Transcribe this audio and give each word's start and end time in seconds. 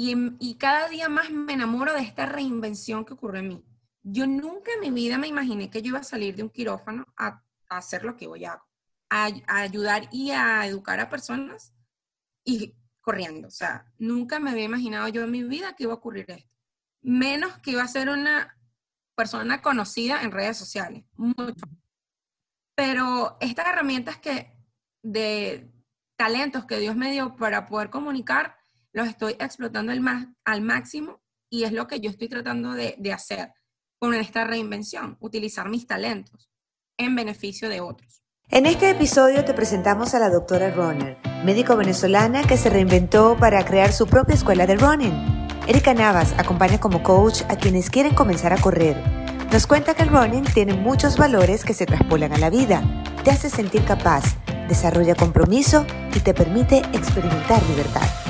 y, 0.00 0.36
y 0.38 0.54
cada 0.58 0.88
día 0.88 1.08
más 1.08 1.28
me 1.30 1.54
enamoro 1.54 1.92
de 1.92 2.02
esta 2.02 2.24
reinvención 2.24 3.04
que 3.04 3.14
ocurre 3.14 3.40
en 3.40 3.48
mí. 3.48 3.64
Yo 4.04 4.28
nunca 4.28 4.70
en 4.72 4.80
mi 4.80 4.90
vida 4.92 5.18
me 5.18 5.26
imaginé 5.26 5.70
que 5.70 5.82
yo 5.82 5.88
iba 5.88 5.98
a 5.98 6.04
salir 6.04 6.36
de 6.36 6.44
un 6.44 6.50
quirófano 6.50 7.04
a, 7.16 7.42
hacer 7.68 8.04
lo 8.04 8.16
que 8.16 8.28
hoy 8.28 8.44
hago, 8.44 8.64
a, 9.10 9.28
ayudar 9.48 10.08
y 10.12 10.30
a 10.30 10.64
educar 10.66 11.00
a 11.00 11.10
personas 11.10 11.74
y 12.44 12.76
corriendo. 13.00 13.48
O 13.48 13.50
sea, 13.50 13.92
nunca 13.98 14.38
me 14.38 14.50
había 14.50 14.64
imaginado 14.64 15.08
yo 15.08 15.24
en 15.24 15.32
mi 15.32 15.42
vida 15.42 15.74
que 15.74 15.82
iba 15.82 15.92
a 15.92 15.96
ocurrir 15.96 16.30
esto. 16.30 16.48
Menos 17.02 17.58
que 17.58 17.72
iba 17.72 17.82
a 17.82 17.88
ser 17.88 18.08
una 18.08 18.56
persona 19.16 19.60
conocida 19.62 20.22
en 20.22 20.30
redes 20.30 20.56
sociales. 20.56 21.04
Pero 22.76 23.36
estas 23.40 23.66
herramientas 23.66 24.18
que 24.18 24.56
de 25.02 25.72
talentos 26.16 26.66
que 26.66 26.78
Dios 26.78 26.94
me 26.94 27.10
dio 27.10 27.34
para 27.34 27.66
poder 27.66 27.90
comunicar, 27.90 28.57
los 28.92 29.08
estoy 29.08 29.36
explotando 29.38 29.92
al, 29.92 30.60
máximo 30.62 31.20
y 31.50 31.64
es 31.64 31.72
lo 31.72 31.86
que 31.86 32.00
yo 32.00 32.10
estoy 32.10 32.28
tratando 32.28 32.72
de, 32.72 33.12
hacer 33.12 33.52
con 33.98 34.14
esta 34.14 34.44
reinvención, 34.44 35.16
utilizar 35.20 35.68
mis 35.68 35.86
talentos 35.86 36.50
en 36.96 37.14
beneficio 37.14 37.68
de 37.68 37.80
otros. 37.80 38.22
En 38.50 38.64
este 38.64 38.90
episodio 38.90 39.44
te 39.44 39.52
presentamos 39.52 40.14
a 40.14 40.18
la 40.18 40.30
doctora 40.30 40.70
Runner, 40.70 41.18
médico 41.44 41.76
venezolana 41.76 42.44
que 42.44 42.56
se 42.56 42.70
reinventó 42.70 43.36
para 43.38 43.64
crear 43.64 43.92
su 43.92 44.06
propia 44.06 44.34
escuela 44.34 44.66
de 44.66 44.76
running. 44.76 45.48
Erika 45.66 45.92
Navas 45.92 46.32
acompaña 46.38 46.80
como 46.80 47.02
coach 47.02 47.42
a 47.50 47.56
quienes 47.56 47.90
quieren 47.90 48.14
comenzar 48.14 48.54
a 48.54 48.60
correr. 48.60 48.96
Nos 49.52 49.66
cuenta 49.66 49.94
que 49.94 50.02
el 50.02 50.08
running 50.08 50.44
tiene 50.44 50.72
muchos 50.72 51.18
valores 51.18 51.64
que 51.64 51.74
se 51.74 51.84
traspolan 51.84 52.32
a 52.32 52.38
la 52.38 52.48
vida, 52.48 52.82
te 53.22 53.30
hace 53.30 53.50
sentir 53.50 53.84
capaz, 53.84 54.24
desarrolla 54.66 55.14
compromiso 55.14 55.84
y 56.14 56.20
te 56.20 56.32
permite 56.32 56.78
experimentar 56.94 57.62
libertad. 57.64 58.27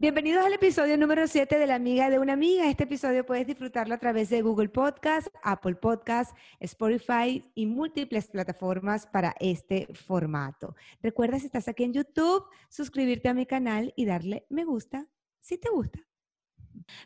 Bienvenidos 0.00 0.46
al 0.46 0.52
episodio 0.52 0.96
número 0.96 1.26
7 1.26 1.58
de 1.58 1.66
La 1.66 1.74
Amiga 1.74 2.08
de 2.08 2.20
una 2.20 2.34
Amiga. 2.34 2.70
Este 2.70 2.84
episodio 2.84 3.26
puedes 3.26 3.48
disfrutarlo 3.48 3.96
a 3.96 3.98
través 3.98 4.30
de 4.30 4.42
Google 4.42 4.68
Podcast, 4.68 5.26
Apple 5.42 5.74
Podcast, 5.74 6.36
Spotify 6.60 7.42
y 7.56 7.66
múltiples 7.66 8.28
plataformas 8.28 9.08
para 9.08 9.34
este 9.40 9.88
formato. 9.92 10.76
Recuerda 11.02 11.40
si 11.40 11.46
estás 11.46 11.66
aquí 11.66 11.82
en 11.82 11.94
YouTube, 11.94 12.44
suscribirte 12.68 13.28
a 13.28 13.34
mi 13.34 13.44
canal 13.44 13.92
y 13.96 14.04
darle 14.04 14.46
me 14.50 14.64
gusta 14.64 15.08
si 15.40 15.58
te 15.58 15.68
gusta. 15.68 15.98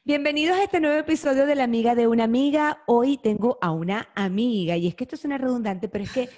Bienvenidos 0.05 0.59
a 0.59 0.65
este 0.65 0.79
nuevo 0.79 0.98
episodio 0.98 1.47
de 1.47 1.55
La 1.55 1.65
Amiga 1.65 1.95
de 1.95 2.09
una 2.09 2.25
Amiga. 2.25 2.83
Hoy 2.87 3.17
tengo 3.17 3.57
a 3.63 3.70
una 3.70 4.11
amiga 4.15 4.77
y 4.77 4.89
es 4.89 4.95
que 4.95 5.05
esto 5.05 5.17
suena 5.17 5.39
redundante, 5.39 5.89
pero 5.89 6.05
es 6.05 6.13
que, 6.13 6.29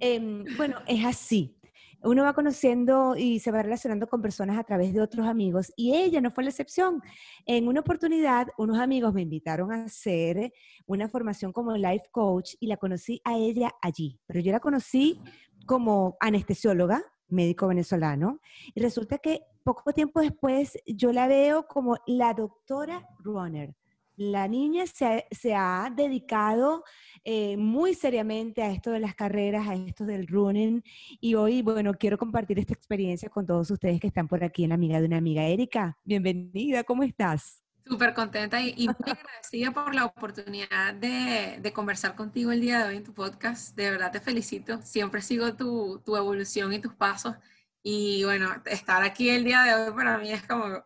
eh, 0.00 0.44
bueno, 0.58 0.76
es 0.86 1.02
así 1.02 1.56
uno 2.04 2.22
va 2.22 2.34
conociendo 2.34 3.16
y 3.16 3.40
se 3.40 3.50
va 3.50 3.62
relacionando 3.62 4.06
con 4.06 4.20
personas 4.20 4.58
a 4.58 4.64
través 4.64 4.92
de 4.92 5.00
otros 5.00 5.26
amigos 5.26 5.72
y 5.76 5.94
ella 5.94 6.20
no 6.20 6.30
fue 6.30 6.44
la 6.44 6.50
excepción. 6.50 7.02
En 7.46 7.66
una 7.66 7.80
oportunidad, 7.80 8.48
unos 8.58 8.78
amigos 8.78 9.14
me 9.14 9.22
invitaron 9.22 9.72
a 9.72 9.84
hacer 9.84 10.52
una 10.86 11.08
formación 11.08 11.52
como 11.52 11.76
life 11.76 12.06
coach 12.10 12.54
y 12.60 12.66
la 12.66 12.76
conocí 12.76 13.20
a 13.24 13.36
ella 13.36 13.72
allí, 13.80 14.20
pero 14.26 14.40
yo 14.40 14.52
la 14.52 14.60
conocí 14.60 15.20
como 15.66 16.16
anestesióloga, 16.20 17.02
médico 17.28 17.68
venezolano, 17.68 18.40
y 18.74 18.80
resulta 18.80 19.18
que 19.18 19.40
poco 19.62 19.92
tiempo 19.92 20.20
después 20.20 20.78
yo 20.86 21.10
la 21.10 21.26
veo 21.26 21.66
como 21.66 21.96
la 22.06 22.34
doctora 22.34 23.08
Runner 23.20 23.74
la 24.16 24.48
niña 24.48 24.84
se 24.86 25.54
ha, 25.54 25.90
dedicado 25.94 26.84
eh, 27.24 27.56
muy 27.56 27.94
seriamente 27.94 28.62
a 28.62 28.70
esto 28.70 28.90
de 28.90 29.00
las 29.00 29.14
carreras, 29.14 29.66
a 29.66 29.74
esto 29.74 30.04
del 30.04 30.26
running. 30.26 30.82
Y 31.20 31.34
hoy, 31.34 31.62
bueno, 31.62 31.94
quiero 31.94 32.18
compartir 32.18 32.58
esta 32.58 32.74
experiencia 32.74 33.28
con 33.28 33.46
todos 33.46 33.70
ustedes 33.70 34.00
que 34.00 34.06
están 34.06 34.28
por 34.28 34.44
aquí 34.44 34.64
en 34.64 34.70
la 34.70 34.74
amiga 34.76 35.00
de 35.00 35.06
una 35.06 35.18
amiga. 35.18 35.44
Erika, 35.44 35.98
bienvenida, 36.04 36.84
¿cómo 36.84 37.02
estás? 37.02 37.64
Súper 37.86 38.14
contenta 38.14 38.62
y, 38.62 38.86
muy 38.86 39.12
agradecida 39.12 39.70
por 39.72 39.94
la 39.94 40.06
oportunidad 40.06 40.94
de, 40.94 41.70
conversar 41.74 42.14
contigo 42.14 42.50
el 42.50 42.62
día 42.62 42.78
de 42.78 42.88
hoy 42.88 42.96
en 42.96 43.04
tu 43.04 43.12
podcast. 43.12 43.76
De 43.76 43.90
verdad 43.90 44.10
te 44.10 44.20
felicito. 44.20 44.80
Siempre 44.82 45.20
sigo 45.20 45.54
tu, 45.54 46.02
evolución 46.06 46.72
y 46.72 46.78
tus 46.78 46.94
pasos. 46.94 47.36
Y 47.82 48.24
bueno, 48.24 48.48
estar 48.64 49.02
aquí 49.02 49.28
el 49.28 49.44
día 49.44 49.62
de 49.64 49.74
hoy 49.74 49.92
para 49.92 50.16
mí 50.16 50.32
es 50.32 50.42
como, 50.46 50.82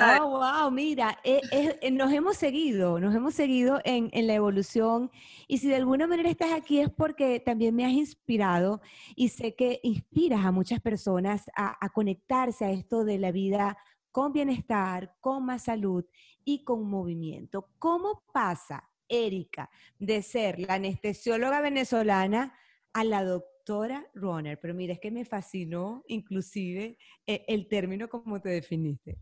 Oh, 0.00 0.38
wow, 0.38 0.70
mira, 0.70 1.18
eh, 1.22 1.40
eh, 1.50 1.90
nos 1.90 2.12
hemos 2.12 2.36
seguido, 2.36 2.98
nos 2.98 3.14
hemos 3.14 3.34
seguido 3.34 3.80
en, 3.84 4.10
la 4.26 4.34
evolución 4.34 5.10
y 5.48 5.58
si 5.58 5.68
de 5.68 5.76
alguna 5.76 6.06
manera 6.06 6.30
estás 6.30 6.52
aquí 6.52 6.80
es 6.80 6.88
porque 6.88 7.40
también 7.40 7.74
me 7.74 7.84
has 7.84 7.92
inspirado 7.92 8.80
y 9.16 9.28
sé 9.28 9.54
que 9.54 9.80
inspiras 9.82 10.46
a 10.46 10.52
muchas 10.52 10.80
personas 10.80 11.44
a, 11.54 11.88
conectarse 11.90 12.64
a 12.64 12.70
esto 12.70 13.04
de 13.04 13.18
la 13.18 13.32
vida 13.32 13.76
con 14.10 14.32
bienestar, 14.32 15.14
con 15.20 15.44
más 15.44 15.64
salud 15.64 16.06
y 16.44 16.64
con 16.64 16.88
movimiento. 16.88 17.68
¿Cómo 17.78 18.22
pasa, 18.32 18.88
Erika, 19.08 19.68
de 19.98 20.22
ser 20.22 20.58
la 20.58 20.74
anestesióloga 20.74 21.60
venezolana 21.60 22.54
a 22.94 23.04
la 23.04 23.24
doctora 23.24 24.06
runner? 24.14 24.58
Pero 24.58 24.74
mira, 24.74 24.94
es 24.94 25.00
que 25.00 25.10
me 25.10 25.26
fascinó 25.26 26.02
inclusive 26.08 26.96
eh, 27.26 27.44
el 27.46 27.68
término 27.68 28.08
como 28.08 28.40
te 28.40 28.48
definiste. 28.48 29.18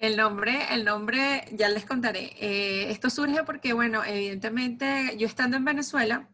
El 0.00 0.16
nombre, 0.16 0.72
el 0.72 0.82
nombre, 0.86 1.44
ya 1.52 1.68
les 1.68 1.84
contaré. 1.84 2.32
Eh, 2.40 2.90
esto 2.90 3.10
surge 3.10 3.44
porque, 3.44 3.74
bueno, 3.74 4.02
evidentemente, 4.02 5.14
yo 5.18 5.26
estando 5.26 5.58
en 5.58 5.64
Venezuela, 5.66 6.26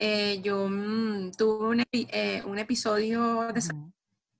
eh, 0.00 0.40
yo 0.42 0.68
mm, 0.68 1.30
tuve 1.38 1.68
un, 1.68 1.84
eh, 1.92 2.42
un, 2.44 2.58
episodio 2.58 3.52
de 3.52 3.62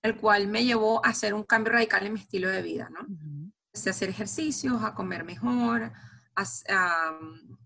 el 0.03 0.16
cual 0.16 0.49
me 0.49 0.65
llevó 0.65 1.04
a 1.06 1.10
hacer 1.10 1.32
un 1.32 1.44
cambio 1.44 1.75
radical 1.75 2.06
en 2.06 2.15
mi 2.15 2.19
estilo 2.19 2.49
de 2.49 2.62
vida, 2.62 2.91
¿no? 2.91 3.00
a 3.03 3.91
hacer 3.91 4.09
ejercicios, 4.09 4.83
a 4.83 4.94
comer 4.94 5.22
mejor, 5.22 5.93
a, 6.34 6.44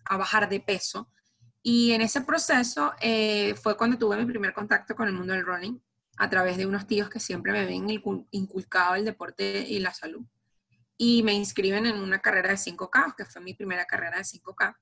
a, 0.04 0.16
bajar 0.18 0.50
de 0.50 0.60
peso. 0.60 1.10
Y 1.62 1.92
en 1.92 2.02
ese 2.02 2.20
proceso 2.20 2.92
fue 3.62 3.76
cuando 3.76 3.96
tuve 3.96 4.18
mi 4.18 4.26
primer 4.26 4.52
contacto 4.52 4.94
con 4.94 5.08
el 5.08 5.14
mundo 5.14 5.32
del 5.32 5.46
running, 5.46 5.82
a 6.18 6.28
través 6.28 6.58
de 6.58 6.66
unos 6.66 6.86
tíos 6.86 7.08
que 7.08 7.20
siempre 7.20 7.52
me 7.52 7.60
habían 7.60 7.88
inculcado 8.32 8.96
el 8.96 9.06
deporte 9.06 9.64
y 9.66 9.78
la 9.78 9.94
salud 9.94 10.26
y 11.02 11.22
me 11.22 11.32
inscriben 11.32 11.86
en 11.86 11.96
una 11.96 12.18
carrera 12.18 12.50
de 12.50 12.56
5K, 12.56 13.14
que 13.16 13.24
fue 13.24 13.40
mi 13.40 13.54
primera 13.54 13.86
carrera 13.86 14.18
de 14.18 14.22
5K. 14.22 14.76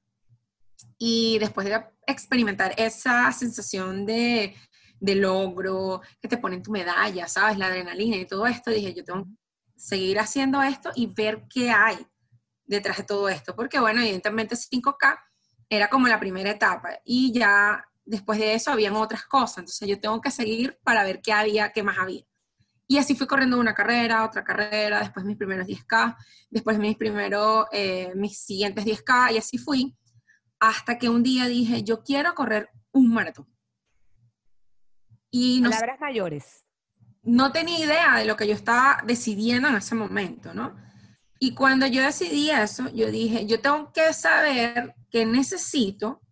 Y 0.98 1.38
después 1.38 1.64
de 1.68 1.80
experimentar 2.08 2.74
esa 2.76 3.30
sensación 3.30 4.04
de, 4.04 4.56
de 4.98 5.14
logro, 5.14 6.00
que 6.20 6.26
te 6.26 6.38
ponen 6.38 6.60
tu 6.60 6.72
medalla, 6.72 7.28
¿sabes? 7.28 7.56
La 7.56 7.68
adrenalina 7.68 8.16
y 8.16 8.26
todo 8.26 8.48
esto, 8.48 8.72
dije, 8.72 8.92
yo 8.94 9.04
tengo 9.04 9.26
que 9.26 9.30
seguir 9.76 10.18
haciendo 10.18 10.60
esto 10.60 10.90
y 10.96 11.06
ver 11.06 11.44
qué 11.48 11.70
hay 11.70 12.04
detrás 12.64 12.96
de 12.96 13.04
todo 13.04 13.28
esto. 13.28 13.54
Porque, 13.54 13.78
bueno, 13.78 14.00
evidentemente 14.00 14.56
5K 14.56 15.20
era 15.68 15.88
como 15.88 16.08
la 16.08 16.18
primera 16.18 16.50
etapa 16.50 16.98
y 17.04 17.32
ya 17.32 17.88
después 18.04 18.40
de 18.40 18.54
eso 18.54 18.72
habían 18.72 18.96
otras 18.96 19.24
cosas. 19.24 19.58
Entonces 19.58 19.88
yo 19.88 20.00
tengo 20.00 20.20
que 20.20 20.32
seguir 20.32 20.80
para 20.82 21.04
ver 21.04 21.20
qué 21.22 21.32
había, 21.32 21.70
qué 21.70 21.84
más 21.84 21.96
había. 21.96 22.24
Y 22.90 22.96
así 22.96 23.14
fui 23.14 23.26
corriendo 23.26 23.60
una 23.60 23.74
carrera, 23.74 24.24
otra 24.24 24.42
carrera, 24.42 25.00
después 25.00 25.26
mis 25.26 25.36
primeros 25.36 25.66
10K, 25.66 26.16
después 26.48 26.78
mis 26.78 26.96
primeros, 26.96 27.66
eh, 27.70 28.12
mis 28.16 28.40
siguientes 28.40 28.82
10K, 28.82 29.34
y 29.34 29.36
así 29.36 29.58
fui, 29.58 29.94
hasta 30.58 30.98
que 30.98 31.10
un 31.10 31.22
día 31.22 31.46
dije, 31.46 31.82
yo 31.82 32.02
quiero 32.02 32.34
correr 32.34 32.70
un 32.92 33.12
maratón. 33.12 33.46
Y 35.30 35.60
no, 35.60 35.68
Palabras 35.68 36.00
mayores. 36.00 36.64
No 37.22 37.52
tenía 37.52 37.78
idea 37.78 38.16
de 38.16 38.24
lo 38.24 38.36
que 38.36 38.48
yo 38.48 38.54
estaba 38.54 39.02
decidiendo 39.04 39.68
en 39.68 39.76
ese 39.76 39.94
momento, 39.94 40.54
¿no? 40.54 40.74
Y 41.38 41.54
cuando 41.54 41.86
yo 41.86 42.02
decidí 42.02 42.50
eso, 42.50 42.88
yo 42.94 43.10
dije, 43.10 43.46
yo 43.46 43.60
tengo 43.60 43.92
que 43.92 44.14
saber 44.14 44.94
qué 45.10 45.26
necesito 45.26 46.22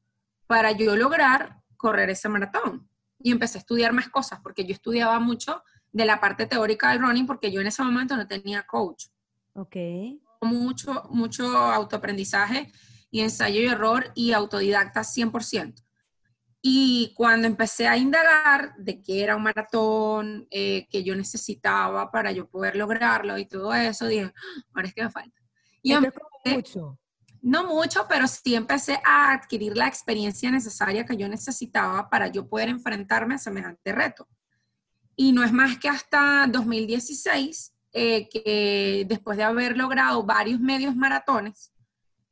para 0.47 0.73
yo 0.73 0.97
lograr 0.97 1.61
correr 1.77 2.09
ese 2.09 2.31
maratón. 2.31 2.89
Y 3.19 3.31
empecé 3.31 3.59
a 3.59 3.61
estudiar 3.61 3.93
más 3.93 4.09
cosas, 4.09 4.41
porque 4.43 4.65
yo 4.65 4.73
estudiaba 4.73 5.19
mucho 5.21 5.63
de 5.97 6.05
la 6.05 6.21
parte 6.21 6.45
teórica 6.45 6.91
del 6.91 7.01
running 7.01 7.27
porque 7.27 7.51
yo 7.51 7.63
en 7.63 7.69
ese 7.69 7.83
momento 7.83 8.17
no 8.17 8.27
tenía 8.27 8.67
coach. 8.67 9.07
Ok. 9.55 9.77
Mucho, 10.43 11.05
mucho 11.09 11.57
autoaprendizaje 11.57 12.71
y 13.11 13.21
ensayo 13.21 13.63
y 13.63 13.67
error 13.67 14.13
y 14.15 14.33
autodidacta 14.33 15.01
100%. 15.01 15.83
Y 16.61 17.15
cuando 17.17 17.47
empecé 17.47 17.89
a 17.89 17.97
indagar 17.97 18.77
de 18.77 19.01
qué 19.01 19.23
era 19.23 19.37
un 19.37 19.45
maratón, 19.45 20.47
eh, 20.51 20.87
que 20.91 21.03
yo 21.03 21.17
necesitaba 21.17 22.11
para 22.11 22.31
yo 22.31 22.47
poder 22.47 22.77
lograrlo 22.77 23.39
y 23.39 23.47
todo 23.47 23.73
eso, 23.73 24.07
dije, 24.07 24.25
ah, 24.25 24.63
ahora 24.75 24.89
es 24.89 24.95
que 24.95 25.03
me 25.03 25.11
falta. 25.11 25.41
Y 25.81 25.93
empecé, 25.93 26.21
mucho. 26.45 26.99
No 27.41 27.65
mucho, 27.65 28.07
pero 28.07 28.29
sí 28.29 28.55
empecé 28.55 29.01
a 29.03 29.33
adquirir 29.33 29.77
la 29.79 29.87
experiencia 29.87 30.51
necesaria 30.51 31.07
que 31.07 31.17
yo 31.17 31.27
necesitaba 31.27 32.11
para 32.11 32.27
yo 32.27 32.47
poder 32.47 32.69
enfrentarme 32.69 33.37
a 33.37 33.39
semejante 33.39 33.93
reto. 33.93 34.29
Y 35.17 35.33
no 35.33 35.43
es 35.43 35.53
más 35.53 35.79
que 35.79 35.89
hasta 35.89 36.47
2016 36.47 37.73
eh, 37.93 38.29
que 38.29 39.07
después 39.09 39.39
de 39.39 39.45
haber 39.45 39.77
logrado 39.77 40.23
varios 40.23 40.61
medios 40.61 40.95
maratones 40.95 41.73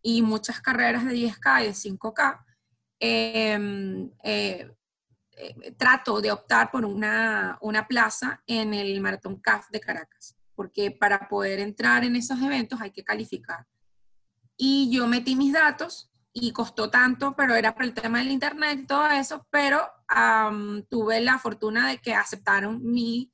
y 0.03 0.21
muchas 0.21 0.61
carreras 0.61 1.07
de 1.07 1.15
10K 1.15 1.63
y 1.63 1.67
de 1.67 1.75
5K, 1.75 2.45
em, 3.01 4.11
eh, 4.23 4.71
eh, 5.37 5.73
trato 5.79 6.21
de 6.21 6.31
optar 6.31 6.71
por 6.71 6.85
una, 6.85 7.57
una 7.63 7.89
plaza 7.89 8.43
en 8.47 8.75
el 8.75 9.01
Maratón 9.01 9.41
CAF 9.41 9.71
de 9.71 9.81
Caracas, 9.81 10.37
porque 10.55 10.91
para 10.91 11.27
poder 11.29 11.59
entrar 11.61 12.05
en 12.05 12.15
esos 12.15 12.41
eventos 12.43 12.81
hay 12.83 12.91
que 12.91 13.03
calificar. 13.03 13.67
Y 14.57 14.91
yo 14.93 15.07
metí 15.07 15.35
mis 15.35 15.53
datos 15.53 16.13
y 16.37 16.51
costó 16.53 16.91
tanto, 16.91 17.35
pero 17.37 17.55
era 17.55 17.75
por 17.75 17.85
el 17.85 17.95
tema 17.95 18.19
del 18.19 18.33
internet 18.33 18.81
y 18.81 18.87
todo 18.87 19.07
eso, 19.07 19.47
pero 19.51 19.89
tuve 20.91 21.21
la 21.21 21.39
fortuna 21.39 21.89
de 21.89 21.99
que 21.99 22.13
aceptaron 22.13 22.83
mi, 22.83 23.33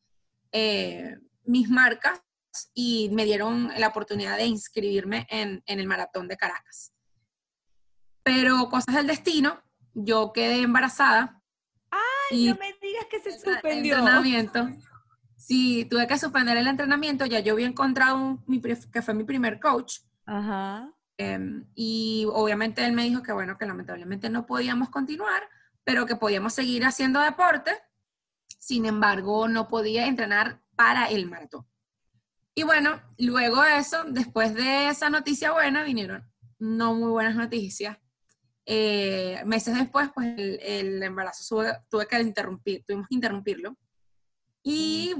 eh, 0.53 1.17
mis 1.45 1.69
marcas 1.71 2.23
y 2.75 3.09
me 3.13 3.25
dieron 3.25 3.73
la 3.79 3.89
oportunidad 3.89 4.37
de 4.37 4.45
inscribirme 4.45 5.27
en, 5.31 5.63
en 5.67 5.81
el 5.81 5.87
maratón 5.87 6.29
de 6.29 6.37
Caracas. 6.37 6.93
Pero 8.23 8.69
cosas 8.69 8.95
del 8.95 9.07
destino, 9.07 9.63
yo 9.95 10.33
quedé 10.35 10.61
embarazada. 10.61 11.43
¡Ay, 11.91 12.49
no 12.49 12.57
me 12.57 12.75
digas 12.83 13.07
que 13.11 13.21
se 13.21 13.33
suspendió! 13.33 13.97
Entrenamiento. 13.97 14.69
Sí, 15.39 15.87
tuve 15.87 16.07
que 16.07 16.19
suspender 16.19 16.59
el 16.59 16.67
entrenamiento, 16.67 17.25
ya 17.25 17.41
yo 17.41 17.55
había 17.55 17.67
encontrado 17.67 18.19
un, 18.19 18.63
que 18.93 19.01
fue 19.01 19.15
mi 19.15 19.25
primer 19.25 19.59
coach. 19.59 20.01
Ajá. 20.27 20.93
Em, 21.21 21.67
y 21.75 22.27
obviamente 22.33 22.83
él 22.83 22.95
me 22.95 23.05
dijo 23.05 23.23
que 23.23 23.33
bueno, 23.33 23.59
que 23.59 23.67
lamentablemente 23.67 24.31
no 24.31 24.47
podíamos 24.47 24.89
continuar, 24.89 25.43
pero 25.85 26.07
que 26.07 26.17
podíamos 26.17 26.55
seguir 26.55 26.83
haciendo 26.87 27.21
deporte. 27.21 27.73
Sin 28.59 28.87
embargo, 28.87 29.47
no 29.47 29.69
podía 29.69 30.07
entrenar 30.07 30.63
para 30.77 31.11
el 31.11 31.27
maratón. 31.27 31.67
Y 32.55 32.63
bueno, 32.63 33.03
luego 33.19 33.63
de 33.63 33.77
eso, 33.77 34.03
después 34.05 34.55
de 34.55 34.89
esa 34.89 35.11
noticia 35.11 35.53
buena, 35.53 35.83
vinieron 35.83 36.27
no 36.59 36.95
muy 36.95 37.11
buenas 37.11 37.37
noticias. 37.37 37.99
Eh, 38.65 39.43
meses 39.45 39.77
después, 39.77 40.09
pues 40.15 40.27
el, 40.39 41.03
embarazo 41.03 41.63
tuve 41.91 42.07
que 42.07 42.19
interrumpir, 42.19 42.83
tuvimos 42.87 43.09
que 43.09 43.15
interrumpirlo. 43.15 43.77
Y 44.63 45.15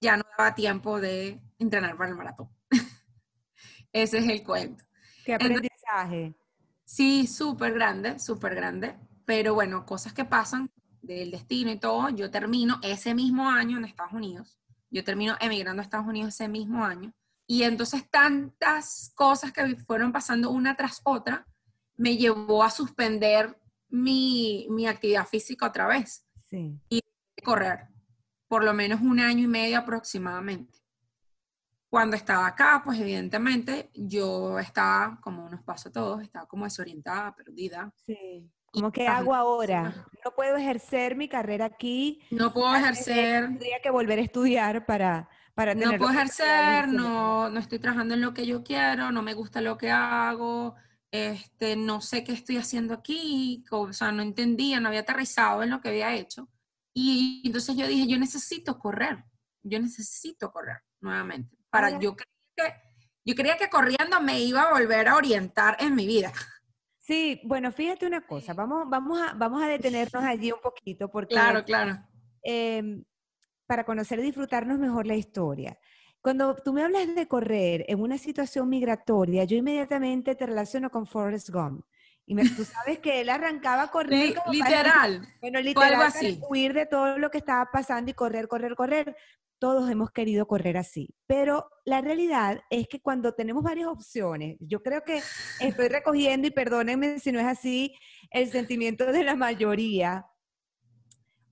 ya 0.00 0.16
no 0.16 0.24
daba 0.38 0.54
tiempo 0.54 0.98
de 0.98 1.42
entrenar 1.58 1.94
para 1.98 2.08
el 2.08 2.16
maratón. 2.16 2.48
Ese 3.92 4.16
es 4.16 4.28
el 4.30 4.42
cuento. 4.42 4.82
¿Qué 5.24 5.34
aprendizaje? 5.34 6.34
sí, 6.84 7.26
súper 7.26 7.74
grande, 7.74 8.18
súper 8.18 8.54
grande. 8.54 8.94
Pero 9.24 9.54
bueno, 9.54 9.86
cosas 9.86 10.12
que 10.12 10.24
pasan 10.24 10.70
del 11.00 11.30
destino 11.30 11.70
y 11.70 11.78
todo. 11.78 12.08
Yo 12.10 12.30
termino 12.30 12.78
ese 12.82 13.14
mismo 13.14 13.48
año 13.48 13.78
en 13.78 13.84
Estados 13.84 14.12
Unidos. 14.12 14.58
Yo 14.90 15.04
termino 15.04 15.36
emigrando 15.40 15.80
a 15.80 15.84
Estados 15.84 16.06
Unidos 16.06 16.34
ese 16.34 16.48
mismo 16.48 16.84
año. 16.84 17.12
Y 17.46 17.62
entonces 17.62 18.08
tantas 18.10 19.12
cosas 19.14 19.52
que 19.52 19.76
fueron 19.76 20.12
pasando 20.12 20.50
una 20.50 20.76
tras 20.76 21.00
otra 21.04 21.46
me 21.96 22.16
llevó 22.16 22.62
a 22.62 22.70
suspender 22.70 23.58
mi, 23.88 24.66
mi 24.70 24.86
actividad 24.86 25.26
física 25.26 25.66
otra 25.66 25.86
vez. 25.86 26.26
Sí. 26.50 26.78
Y 26.88 27.00
correr 27.44 27.92
por 28.52 28.64
lo 28.64 28.74
menos 28.74 29.00
un 29.00 29.18
año 29.18 29.44
y 29.44 29.46
medio 29.46 29.78
aproximadamente. 29.78 30.78
Cuando 31.92 32.16
estaba 32.16 32.46
acá, 32.46 32.80
pues 32.82 32.98
evidentemente 32.98 33.90
yo 33.92 34.58
estaba, 34.58 35.20
como 35.20 35.50
nos 35.50 35.62
pasa 35.62 35.90
a 35.90 35.92
todos, 35.92 36.22
estaba 36.22 36.46
como 36.46 36.64
desorientada, 36.64 37.36
perdida. 37.36 37.92
Sí. 38.06 38.50
Como 38.72 38.90
que 38.90 39.06
hago 39.06 39.34
ahora? 39.34 40.06
No 40.24 40.30
puedo 40.34 40.56
ejercer 40.56 41.16
mi 41.16 41.28
carrera 41.28 41.66
aquí. 41.66 42.22
No 42.30 42.50
puedo 42.50 42.74
ejercer. 42.74 43.44
Tendría 43.44 43.82
que 43.82 43.90
volver 43.90 44.18
a 44.20 44.22
estudiar 44.22 44.86
para, 44.86 45.28
para 45.52 45.74
tener. 45.74 45.88
No 45.92 45.98
puedo 45.98 46.12
ejercer, 46.12 46.88
no, 46.88 47.50
no 47.50 47.60
estoy 47.60 47.78
trabajando 47.78 48.14
en 48.14 48.22
lo 48.22 48.32
que 48.32 48.46
yo 48.46 48.64
quiero, 48.64 49.12
no 49.12 49.20
me 49.20 49.34
gusta 49.34 49.60
lo 49.60 49.76
que 49.76 49.90
hago, 49.90 50.74
este, 51.10 51.76
no 51.76 52.00
sé 52.00 52.24
qué 52.24 52.32
estoy 52.32 52.56
haciendo 52.56 52.94
aquí, 52.94 53.66
o 53.70 53.92
sea, 53.92 54.12
no 54.12 54.22
entendía, 54.22 54.80
no 54.80 54.88
había 54.88 55.00
aterrizado 55.00 55.62
en 55.62 55.68
lo 55.68 55.82
que 55.82 55.90
había 55.90 56.14
hecho. 56.14 56.48
Y 56.94 57.42
entonces 57.44 57.76
yo 57.76 57.86
dije, 57.86 58.06
yo 58.06 58.18
necesito 58.18 58.78
correr, 58.78 59.26
yo 59.62 59.78
necesito 59.78 60.50
correr 60.50 60.78
nuevamente. 61.02 61.61
Para, 61.72 61.98
yo, 61.98 62.14
creía 62.14 62.54
que, 62.54 62.82
yo 63.24 63.34
creía 63.34 63.56
que 63.56 63.70
corriendo 63.70 64.20
me 64.20 64.40
iba 64.40 64.62
a 64.62 64.72
volver 64.72 65.08
a 65.08 65.16
orientar 65.16 65.76
en 65.80 65.94
mi 65.94 66.06
vida. 66.06 66.32
Sí, 66.98 67.40
bueno, 67.44 67.72
fíjate 67.72 68.06
una 68.06 68.20
cosa, 68.26 68.52
vamos, 68.52 68.88
vamos, 68.88 69.20
a, 69.20 69.32
vamos 69.32 69.62
a 69.62 69.66
detenernos 69.66 70.22
allí 70.22 70.52
un 70.52 70.60
poquito 70.60 71.10
porque... 71.10 71.34
Claro, 71.34 71.64
claro. 71.64 71.98
Em, 72.42 73.04
para 73.66 73.84
conocer 73.84 74.18
y 74.18 74.22
disfrutarnos 74.22 74.78
mejor 74.78 75.06
la 75.06 75.14
historia. 75.14 75.78
Cuando 76.20 76.54
tú 76.54 76.72
me 76.72 76.84
hablas 76.84 77.14
de 77.14 77.26
correr 77.26 77.86
en 77.88 78.00
una 78.00 78.18
situación 78.18 78.68
migratoria, 78.68 79.44
yo 79.44 79.56
inmediatamente 79.56 80.34
te 80.34 80.46
relaciono 80.46 80.90
con 80.90 81.06
Forrest 81.06 81.48
Gump. 81.48 81.84
Y 82.26 82.36
tú 82.56 82.64
sabes 82.64 83.00
que 83.00 83.20
él 83.20 83.28
arrancaba 83.28 83.82
a 83.82 83.90
correr. 83.90 84.34
literal. 84.50 85.26
bueno, 85.40 85.60
literal, 85.60 86.02
así. 86.02 86.40
huir 86.48 86.72
de 86.72 86.86
todo 86.86 87.18
lo 87.18 87.30
que 87.30 87.38
estaba 87.38 87.68
pasando 87.70 88.10
y 88.10 88.14
correr, 88.14 88.48
correr, 88.48 88.74
correr. 88.74 89.16
Todos 89.58 89.90
hemos 89.90 90.10
querido 90.10 90.46
correr 90.46 90.76
así. 90.76 91.14
Pero 91.26 91.68
la 91.84 92.00
realidad 92.00 92.60
es 92.70 92.88
que 92.88 93.00
cuando 93.00 93.34
tenemos 93.34 93.62
varias 93.62 93.88
opciones, 93.88 94.56
yo 94.60 94.82
creo 94.82 95.02
que 95.02 95.20
estoy 95.60 95.88
recogiendo, 95.88 96.48
y 96.48 96.50
perdónenme 96.50 97.18
si 97.18 97.32
no 97.32 97.40
es 97.40 97.46
así, 97.46 97.94
el 98.30 98.50
sentimiento 98.50 99.06
de 99.12 99.24
la 99.24 99.36
mayoría, 99.36 100.26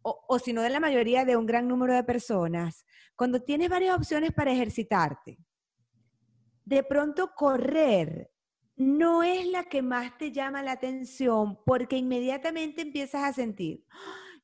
o, 0.03 0.25
o 0.29 0.39
si 0.39 0.53
no 0.53 0.63
de 0.63 0.71
la 0.71 0.81
mayoría 0.81 1.25
de 1.25 1.37
un 1.37 1.47
gran 1.47 1.69
número 1.69 1.95
de 1.95 2.05
personas, 2.05 2.85
cuando 3.15 3.43
tienes 3.43 3.69
varias 3.69 3.97
opciones 3.97 4.33
para 4.33 4.53
ejercitarte, 4.53 5.39
de 6.65 6.83
pronto 6.85 7.33
correr 7.35 8.30
no 8.81 9.23
es 9.23 9.47
la 9.47 9.65
que 9.65 9.83
más 9.83 10.17
te 10.17 10.33
llama 10.33 10.63
la 10.63 10.73
atención 10.73 11.59
porque 11.67 11.99
inmediatamente 11.99 12.81
empiezas 12.81 13.25
a 13.25 13.33
sentir, 13.35 13.85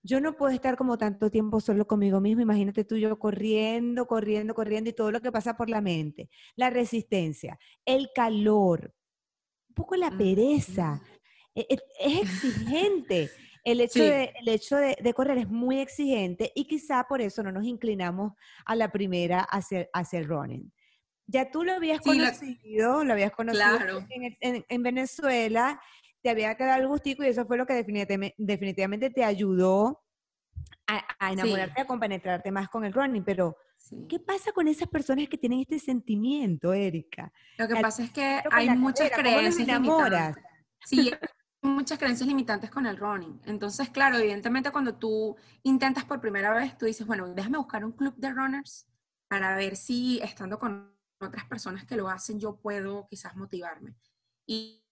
yo 0.03 0.21
no 0.21 0.37
puedo 0.37 0.53
estar 0.53 0.77
como 0.77 0.99
tanto 0.99 1.31
tiempo 1.31 1.59
solo 1.59 1.87
conmigo 1.87 2.21
mismo, 2.21 2.43
imagínate 2.43 2.85
tú 2.85 2.99
yo 2.99 3.19
corriendo, 3.19 4.07
corriendo, 4.07 4.55
corriendo 4.55 4.91
y 4.91 4.93
todo 4.93 5.11
lo 5.11 5.23
que 5.23 5.33
pasa 5.33 5.57
por 5.57 5.71
la 5.71 5.81
mente, 5.81 6.29
la 6.55 6.69
resistencia, 6.69 7.59
el 7.87 8.11
calor, 8.15 8.95
un 9.71 9.75
poco 9.75 9.97
la 9.97 10.11
pereza, 10.11 11.01
e, 11.55 11.67
e, 11.71 11.79
es, 11.99 12.21
exigente. 12.21 13.31
El 13.65 13.81
hecho, 13.81 13.99
de, 14.05 14.33
el 14.41 14.49
hecho 14.49 14.77
de, 14.77 15.13
correr 15.13 15.39
es 15.39 15.49
muy 15.49 15.81
exigente 15.81 16.53
y 16.55 16.69
quizá 16.69 17.03
por 17.09 17.21
eso 17.21 17.43
no 17.43 17.51
nos 17.51 17.65
inclinamos 17.65 18.35
a 18.65 18.77
la 18.77 18.93
primera 18.93 19.41
hacia, 19.41 19.89
hacia 19.93 20.21
el 20.21 20.29
running. 20.29 20.73
Ya 21.27 21.51
tú 21.51 21.65
lo 21.65 21.73
habías 21.73 22.01
conocido, 22.01 23.05
lo 23.05 23.13
habías 23.13 23.33
conocido 23.33 23.79
en, 24.41 24.83
Venezuela, 24.83 25.81
te 26.23 26.31
había 26.31 26.55
quedado 26.57 26.81
el 26.81 26.89
gustico 26.89 27.25
y 27.25 27.29
eso 27.29 27.47
fue 27.47 27.57
lo 27.57 27.67
que 27.67 27.75
definitivamente, 27.75 29.11
te 29.11 29.25
ayudó 29.25 30.03
a, 30.87 31.33
enamorarte, 31.33 31.81
a 31.81 31.87
compenetrarte 31.87 32.51
más 32.53 32.69
con 32.69 32.85
el 32.85 32.93
running, 32.93 33.25
pero 33.25 33.57
¿qué 34.09 34.21
pasa 34.21 34.53
con 34.53 34.69
esas 34.69 34.89
personas 34.89 35.29
que 35.29 35.39
tienen 35.39 35.61
este 35.61 35.79
sentimiento, 35.79 36.73
Erika? 36.73 37.33
Lo 37.59 37.67
que 37.67 37.77
pasa 37.77 38.05
es 38.05 38.11
que 38.11 38.41
hay 38.51 38.71
muchas 38.71 39.11
creencias 39.11 39.67
limitantes. 39.67 40.45
Sí, 40.85 41.13
muchas 41.63 41.99
creencias 41.99 42.29
limitantes 42.29 42.71
con 42.71 42.87
el 42.87 42.97
running. 42.97 43.41
Entonces, 43.45 43.91
claro, 43.91 44.17
evidentemente 44.17 44.71
cuando 44.71 44.95
tú 44.95 45.37
intentas 45.65 46.05
por 46.05 46.21
primera 46.21 46.53
vez, 46.55 46.77
tú 46.79 46.87
dices, 46.87 47.07
bueno, 47.07 47.29
déjame 47.35 47.59
buscar 47.59 47.85
un 47.85 47.93
club 47.93 48.15
de 48.17 48.33
runners 48.33 48.87
para 49.29 49.57
ver 49.57 49.77
si 49.77 50.21
estando 50.23 50.59
con 50.59 50.96
otras 51.21 51.45
personas 51.47 51.85
que 51.85 51.97
lo 51.97 52.09
hacen 52.09 52.39
yo 52.39 52.57
puedo 52.57 53.07
quizás 53.09 53.37
motivarme. 53.37 53.97
Y, 54.47 54.83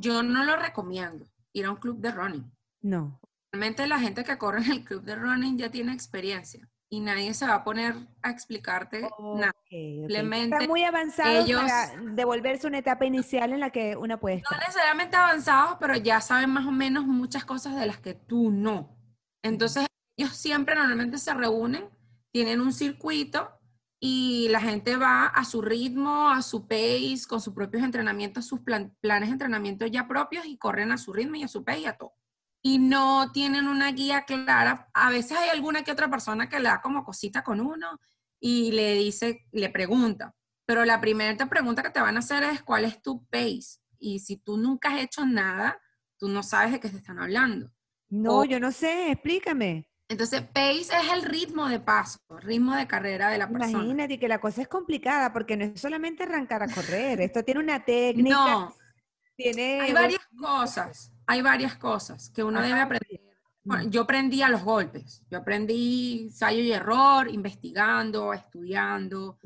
yo 0.00 0.22
no 0.22 0.44
lo 0.44 0.56
recomiendo, 0.56 1.28
ir 1.52 1.66
a 1.66 1.70
un 1.70 1.76
club 1.76 1.98
de 1.98 2.10
running. 2.12 2.50
No. 2.80 3.20
Realmente 3.52 3.86
la 3.86 3.98
gente 3.98 4.24
que 4.24 4.38
corre 4.38 4.64
en 4.64 4.70
el 4.70 4.84
club 4.84 5.02
de 5.02 5.16
running 5.16 5.58
ya 5.58 5.70
tiene 5.70 5.92
experiencia 5.92 6.66
y 6.88 7.00
nadie 7.00 7.34
se 7.34 7.46
va 7.46 7.56
a 7.56 7.64
poner 7.64 7.94
a 8.22 8.30
explicarte 8.30 9.02
nada. 9.36 9.54
Simplemente 9.68 10.56
Está 10.56 10.66
muy 10.66 10.82
avanzado 10.82 11.44
ellos, 11.44 11.60
para 11.60 11.92
devolverse 12.14 12.66
una 12.66 12.78
etapa 12.78 13.04
inicial 13.04 13.52
en 13.52 13.60
la 13.60 13.70
que 13.70 13.96
una 13.96 14.18
puede 14.18 14.36
estar. 14.36 14.58
No 14.58 14.66
necesariamente 14.66 15.16
avanzados, 15.16 15.76
pero 15.78 15.94
ya 15.96 16.20
saben 16.20 16.50
más 16.50 16.66
o 16.66 16.72
menos 16.72 17.04
muchas 17.04 17.44
cosas 17.44 17.76
de 17.76 17.86
las 17.86 17.98
que 17.98 18.14
tú 18.14 18.50
no. 18.50 18.96
Entonces, 19.42 19.86
ellos 20.16 20.34
siempre 20.36 20.74
normalmente 20.74 21.18
se 21.18 21.32
reúnen, 21.32 21.88
tienen 22.32 22.60
un 22.60 22.72
circuito 22.72 23.59
y 24.00 24.48
la 24.48 24.60
gente 24.60 24.96
va 24.96 25.26
a 25.26 25.44
su 25.44 25.60
ritmo, 25.62 26.30
a 26.30 26.42
su 26.42 26.66
pace, 26.66 27.20
con 27.28 27.40
sus 27.40 27.54
propios 27.54 27.84
entrenamientos, 27.84 28.46
sus 28.46 28.60
planes 28.60 29.28
de 29.28 29.32
entrenamiento 29.32 29.86
ya 29.86 30.08
propios 30.08 30.46
y 30.46 30.56
corren 30.56 30.90
a 30.90 30.98
su 30.98 31.12
ritmo 31.12 31.36
y 31.36 31.42
a 31.42 31.48
su 31.48 31.62
pace 31.62 31.80
y 31.80 31.86
a 31.86 31.96
todo 31.96 32.14
y 32.62 32.78
no 32.78 33.32
tienen 33.32 33.68
una 33.68 33.90
guía 33.92 34.24
clara. 34.24 34.90
A 34.92 35.10
veces 35.10 35.38
hay 35.38 35.48
alguna 35.48 35.82
que 35.82 35.92
otra 35.92 36.10
persona 36.10 36.48
que 36.48 36.60
le 36.60 36.68
da 36.68 36.80
como 36.80 37.04
cosita 37.04 37.42
con 37.42 37.60
uno 37.60 37.98
y 38.38 38.72
le 38.72 38.94
dice, 38.94 39.46
le 39.52 39.70
pregunta. 39.70 40.34
Pero 40.66 40.84
la 40.84 41.00
primera 41.00 41.48
pregunta 41.48 41.82
que 41.82 41.90
te 41.90 42.00
van 42.00 42.16
a 42.16 42.20
hacer 42.20 42.42
es 42.44 42.62
cuál 42.62 42.84
es 42.84 43.00
tu 43.02 43.24
pace. 43.26 43.80
Y 43.98 44.20
si 44.20 44.36
tú 44.36 44.56
nunca 44.56 44.90
has 44.90 45.00
hecho 45.00 45.26
nada, 45.26 45.80
tú 46.18 46.28
no 46.28 46.42
sabes 46.42 46.72
de 46.72 46.80
qué 46.80 46.88
se 46.88 46.98
están 46.98 47.18
hablando. 47.18 47.70
No, 48.08 48.44
yo 48.44 48.60
no 48.60 48.72
sé, 48.72 49.12
explícame. 49.12 49.89
Entonces, 50.10 50.42
pace 50.42 50.90
es 50.92 51.12
el 51.14 51.22
ritmo 51.22 51.68
de 51.68 51.80
paso, 51.80 52.18
ritmo 52.40 52.74
de 52.74 52.86
carrera 52.86 53.30
de 53.30 53.38
la 53.38 53.48
persona. 53.48 53.70
Imagínate 53.70 54.18
que 54.18 54.28
la 54.28 54.40
cosa 54.40 54.60
es 54.60 54.68
complicada 54.68 55.32
porque 55.32 55.56
no 55.56 55.64
es 55.64 55.80
solamente 55.80 56.24
arrancar 56.24 56.62
a 56.62 56.68
correr, 56.68 57.22
esto 57.22 57.42
tiene 57.42 57.60
una 57.60 57.82
técnica. 57.82 58.36
No, 58.36 58.74
tiene... 59.36 59.80
Hay 59.80 59.92
varias 59.92 60.28
cosas 60.38 61.12
hay 61.30 61.42
varias 61.42 61.76
cosas 61.76 62.28
que 62.30 62.42
uno 62.42 62.60
debe 62.60 62.80
aprender 62.80 63.20
bueno, 63.62 63.90
yo 63.90 64.02
aprendí 64.02 64.42
a 64.42 64.48
los 64.48 64.64
golpes. 64.64 65.22
Yo 65.30 65.38
aprendí 65.38 66.22
ensayo 66.24 66.60
y 66.60 66.72
error, 66.72 67.28
investigando, 67.28 68.32
estudiando. 68.32 69.38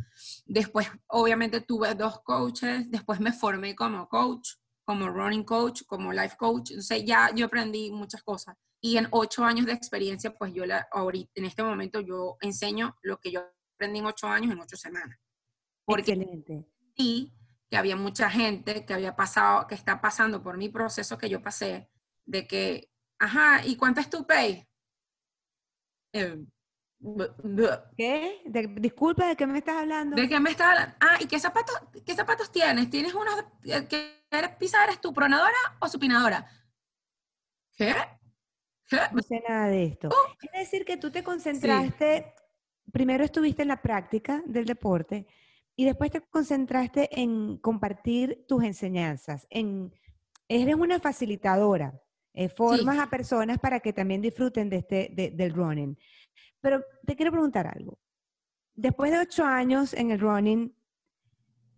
Después, 0.47 0.88
obviamente, 1.09 1.61
tuve 1.62 1.94
dos 1.94 2.21
coaches. 2.23 2.90
Después 2.90 3.18
me 3.18 3.33
formé 3.33 3.75
como 3.75 4.09
coach, 4.09 4.50
como 4.85 5.09
running 5.09 5.42
coach, 5.42 5.83
como 5.87 6.12
life 6.12 6.37
coach. 6.38 6.71
Entonces, 6.71 7.04
ya 7.04 7.35
yo 7.35 7.47
aprendí 7.47 7.90
muchas 7.90 8.23
cosas. 8.23 8.56
Y 8.85 8.99
en 8.99 9.09
ocho 9.12 9.45
años 9.45 9.64
de 9.64 9.73
experiencia, 9.73 10.35
pues 10.35 10.53
yo 10.53 10.67
la, 10.67 10.87
ahorita, 10.93 11.33
en 11.37 11.47
este 11.47 11.62
momento, 11.62 12.00
yo 12.00 12.37
enseño 12.43 12.95
lo 13.00 13.19
que 13.19 13.33
yo 13.33 13.41
aprendí 13.76 14.00
en 14.00 14.07
ocho 14.07 14.26
años 14.26 14.53
en 14.53 14.61
ocho 14.61 14.76
semanas. 14.76 15.19
Porque 15.87 16.12
Excelente. 16.12 16.69
sí 16.95 17.33
que 17.71 17.79
había 17.79 17.97
mucha 17.97 18.29
gente 18.29 18.85
que 18.85 18.93
había 18.93 19.17
pasado, 19.17 19.67
que 19.67 19.75
está 19.75 20.03
pasando 20.03 20.43
por 20.43 20.59
mi 20.59 20.69
proceso 20.69 21.17
que 21.17 21.31
yo 21.31 21.43
pasé, 21.43 21.88
de 22.26 22.47
que 22.47 22.91
Ajá, 23.19 23.64
¿y 23.64 23.76
cuánto 23.76 24.03
es 24.03 24.11
tu 24.11 24.26
pay? 24.26 24.69
Eh, 26.12 26.45
¿Qué? 27.97 28.43
disculpa, 28.76 29.29
¿de 29.29 29.37
qué 29.37 29.47
me 29.47 29.59
estás 29.59 29.76
hablando? 29.76 30.14
¿De 30.14 30.29
qué 30.29 30.38
me 30.41 30.50
estás 30.50 30.69
hablando? 30.69 30.97
Ah, 31.00 31.17
¿y 31.21 31.26
qué 31.26 31.38
zapatos, 31.38 31.75
qué 32.05 32.14
zapatos 32.14 32.53
tienes? 32.53 32.91
¿Tienes 32.91 33.14
unos 33.14 33.45
eh, 33.64 33.87
que 33.88 34.26
eres 34.31 34.57
pisar, 34.57 34.88
eres 34.88 35.00
tu 35.00 35.14
pronadora 35.14 35.57
o 35.81 35.88
supinadora? 35.88 36.47
¿Qué? 37.76 37.95
No 38.91 39.23
sé 39.23 39.43
nada 39.49 39.69
de 39.69 39.85
esto. 39.85 40.09
Uh. 40.09 40.47
es 40.53 40.71
decir, 40.71 40.85
que 40.85 40.97
tú 40.97 41.11
te 41.11 41.23
concentraste, 41.23 42.35
primero 42.93 43.25
estuviste 43.25 43.62
en 43.62 43.69
la 43.69 43.81
práctica 43.81 44.43
del 44.47 44.67
deporte 44.67 45.26
y 45.76 45.85
después 45.85 46.11
te 46.11 46.21
concentraste 46.21 47.09
en 47.21 47.59
compartir 47.59 48.45
tus 48.47 48.62
enseñanzas, 48.62 49.47
en 49.50 49.93
eres 50.49 50.75
una 50.75 51.00
facilitadora. 51.00 52.00
Eh, 52.37 52.49
formas 52.49 52.99
a 52.99 53.09
personas 53.09 53.61
para 53.61 53.79
que 53.79 53.93
también 53.93 54.21
disfruten 54.21 54.69
de 54.69 54.79
este, 54.79 55.09
del 55.33 55.55
running. 55.55 55.97
Pero 56.61 56.83
te 57.07 57.14
quiero 57.14 57.31
preguntar 57.31 57.69
algo. 57.69 58.00
Después 58.75 59.12
de 59.12 59.19
ocho 59.19 59.45
años 59.45 59.95
en 59.95 60.11
el 60.11 60.19
running, 60.19 60.76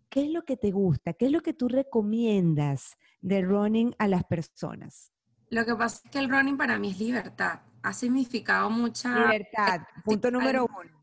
¿qué 0.08 0.22
es 0.22 0.30
lo 0.30 0.46
que 0.46 0.56
te 0.56 0.70
gusta? 0.70 1.12
¿Qué 1.12 1.26
es 1.26 1.32
lo 1.32 1.42
que 1.42 1.52
tú 1.52 1.68
recomiendas 1.68 2.96
del 3.20 3.46
running 3.46 3.94
a 3.98 4.08
las 4.08 4.24
personas? 4.24 5.12
Lo 5.50 5.64
que 5.64 5.74
pasa 5.74 6.00
es 6.04 6.10
que 6.10 6.18
el 6.18 6.28
running 6.28 6.56
para 6.56 6.78
mí 6.78 6.90
es 6.90 6.98
libertad. 6.98 7.60
Ha 7.82 7.92
significado 7.92 8.68
mucha... 8.70 9.14
Libertad, 9.14 9.82
punto 10.04 10.30
número 10.30 10.66
uno. 10.66 10.96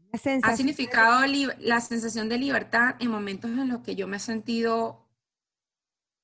Ha 0.43 0.55
significado 0.55 1.25
la 1.59 1.81
sensación 1.81 2.29
de 2.29 2.38
libertad 2.38 2.95
en 3.00 3.09
momentos 3.09 3.50
en 3.50 3.69
los 3.69 3.81
que 3.81 3.95
yo 3.95 4.07
me 4.07 4.17
he 4.17 4.19
sentido 4.19 5.07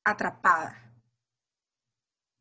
atrapada 0.04 0.90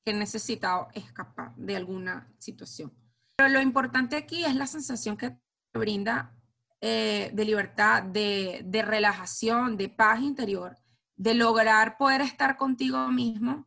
que 0.04 0.10
he 0.10 0.14
necesitado 0.14 0.88
escapar 0.94 1.54
de 1.56 1.76
alguna 1.76 2.30
situación. 2.38 2.92
Pero 3.36 3.48
lo 3.50 3.60
importante 3.60 4.16
aquí 4.16 4.44
es 4.44 4.54
la 4.54 4.66
sensación 4.66 5.16
que 5.16 5.30
te 5.30 5.78
brinda 5.78 6.34
eh, 6.80 7.30
de 7.32 7.44
libertad, 7.44 8.02
de, 8.02 8.62
de 8.64 8.82
relajación, 8.82 9.76
de 9.76 9.88
paz 9.88 10.20
interior, 10.20 10.76
de 11.16 11.34
lograr 11.34 11.96
poder 11.96 12.20
estar 12.20 12.56
contigo 12.56 13.08
mismo, 13.08 13.66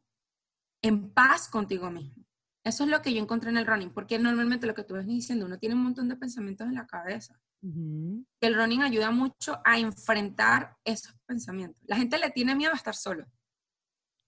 en 0.81 1.11
paz 1.11 1.47
contigo 1.47 1.89
mismo. 1.89 2.23
Eso 2.63 2.83
es 2.83 2.89
lo 2.89 3.01
que 3.01 3.13
yo 3.13 3.21
encontré 3.21 3.49
en 3.49 3.57
el 3.57 3.65
running, 3.65 3.91
porque 3.91 4.19
normalmente 4.19 4.67
lo 4.67 4.75
que 4.75 4.83
tú 4.83 4.93
ves 4.93 5.07
diciendo, 5.07 5.45
uno 5.45 5.57
tiene 5.57 5.75
un 5.75 5.83
montón 5.83 6.07
de 6.09 6.15
pensamientos 6.15 6.67
en 6.67 6.75
la 6.75 6.85
cabeza. 6.85 7.39
El 7.63 8.55
running 8.55 8.81
ayuda 8.81 9.11
mucho 9.11 9.59
a 9.63 9.79
enfrentar 9.79 10.77
esos 10.83 11.15
pensamientos. 11.25 11.81
La 11.85 11.95
gente 11.95 12.17
le 12.17 12.29
tiene 12.31 12.55
miedo 12.55 12.71
a 12.71 12.75
estar 12.75 12.95
solo. 12.95 13.25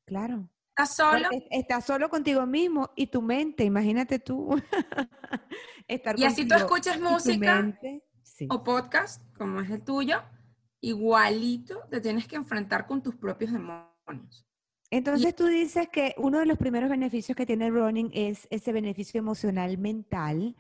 Claro. 0.05 0.50
Estás 0.69 0.95
solo. 0.95 1.29
Estás 1.51 1.86
solo 1.86 2.10
contigo 2.10 2.45
mismo 2.48 2.91
y 2.95 3.07
tu 3.07 3.22
mente, 3.22 3.63
imagínate 3.63 4.17
tú. 4.17 4.60
y 6.17 6.24
así 6.24 6.48
tú 6.48 6.55
escuchas 6.55 7.00
música 7.00 7.72
o 8.50 8.63
podcast, 8.63 9.22
como 9.38 9.62
es 9.62 9.69
el 9.69 9.83
tuyo, 9.83 10.24
igualito 10.81 11.88
te 11.91 12.01
tienes 12.01 12.27
que 12.27 12.36
enfrentar 12.36 12.88
con 12.88 13.03
tus 13.03 13.15
propios 13.15 13.51
demonios. 13.51 14.48
Entonces 14.93 15.35
tú 15.35 15.47
dices 15.47 15.89
que 15.91 16.13
uno 16.17 16.38
de 16.38 16.45
los 16.45 16.59
primeros 16.59 16.88
beneficios 16.88 17.35
que 17.35 17.47
tiene 17.47 17.65
el 17.65 17.73
running 17.73 18.12
es 18.13 18.47
ese 18.51 18.71
beneficio 18.71 19.17
emocional 19.17 19.79
mental 19.79 20.55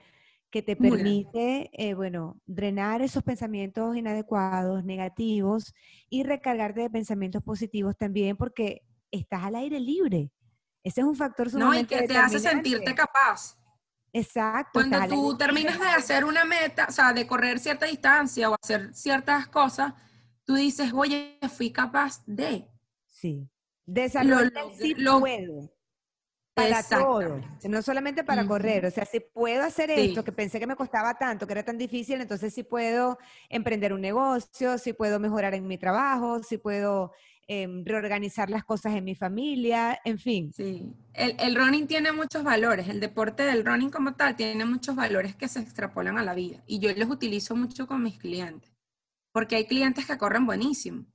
que 0.49 0.63
te 0.63 0.75
permite, 0.75 1.69
eh, 1.71 1.93
bueno, 1.93 2.41
drenar 2.47 3.03
esos 3.03 3.21
pensamientos 3.21 3.95
inadecuados, 3.95 4.83
negativos 4.83 5.75
y 6.09 6.23
recargarte 6.23 6.81
de 6.81 6.89
pensamientos 6.89 7.43
positivos 7.43 7.95
también, 7.95 8.35
porque 8.35 8.81
estás 9.11 9.43
al 9.43 9.53
aire 9.53 9.79
libre. 9.79 10.31
Ese 10.83 11.01
es 11.01 11.05
un 11.05 11.15
factor 11.15 11.51
sumamente 11.51 11.95
No, 11.95 12.01
y 12.01 12.07
que 12.07 12.11
te 12.11 12.17
hace 12.17 12.39
sentirte 12.39 12.95
capaz. 12.95 13.55
Exacto. 14.11 14.79
Cuando 14.79 15.07
tú 15.09 15.37
terminas 15.37 15.79
de 15.79 15.89
hacer 15.89 16.25
una 16.25 16.43
meta, 16.43 16.87
o 16.89 16.91
sea, 16.91 17.13
de 17.13 17.27
correr 17.27 17.59
cierta 17.59 17.85
distancia 17.85 18.49
o 18.49 18.55
hacer 18.59 18.95
ciertas 18.95 19.47
cosas, 19.47 19.93
tú 20.43 20.55
dices, 20.55 20.91
oye, 20.91 21.37
fui 21.55 21.71
capaz 21.71 22.23
de. 22.25 22.67
Sí. 23.07 23.47
Desarrollar 23.85 24.51
sí 24.79 24.93
lo, 24.95 25.19
puedo. 25.19 25.69
Para 26.53 26.83
todo, 26.83 27.41
no 27.63 27.81
solamente 27.81 28.23
para 28.23 28.45
correr, 28.45 28.85
o 28.85 28.91
sea, 28.91 29.05
si 29.05 29.19
puedo 29.19 29.63
hacer 29.63 29.89
esto 29.89 30.23
que 30.23 30.31
pensé 30.31 30.59
que 30.59 30.67
me 30.67 30.75
costaba 30.75 31.15
tanto, 31.15 31.47
que 31.47 31.53
era 31.53 31.63
tan 31.63 31.79
difícil, 31.79 32.21
entonces 32.21 32.53
sí 32.53 32.61
puedo 32.61 33.17
emprender 33.49 33.91
un 33.91 34.01
negocio, 34.01 34.77
sí 34.77 34.93
puedo 34.93 35.19
mejorar 35.19 35.55
en 35.55 35.65
mi 35.65 35.79
trabajo, 35.79 36.43
sí 36.43 36.59
puedo 36.59 37.11
Em, 37.45 37.83
reorganizar 37.83 38.49
las 38.49 38.63
cosas 38.63 38.95
en 38.95 39.03
mi 39.03 39.15
familia, 39.15 39.99
en 40.05 40.17
fin. 40.17 40.53
Sí, 40.53 40.93
el, 41.13 41.35
el, 41.39 41.55
running 41.55 41.87
tiene 41.87 42.13
muchos 42.13 42.41
valores, 42.41 42.87
el 42.87 43.01
deporte 43.01 43.43
del 43.43 43.65
running 43.65 43.89
como 43.89 44.15
tal 44.15 44.37
tiene 44.37 44.63
muchos 44.63 44.95
valores 44.95 45.35
que 45.35 45.49
se 45.49 45.59
extrapolan 45.59 46.17
a 46.17 46.23
la 46.23 46.33
vida. 46.35 46.63
Y 46.67 46.79
yo 46.79 46.89
los 46.95 47.09
utilizo 47.09 47.53
mucho 47.53 47.85
con 47.85 48.01
mis 48.01 48.17
clientes, 48.17 48.71
porque 49.33 49.57
hay 49.57 49.65
clientes 49.65 50.05
que 50.05 50.17
corren 50.17 50.45
buenísimo, 50.45 51.05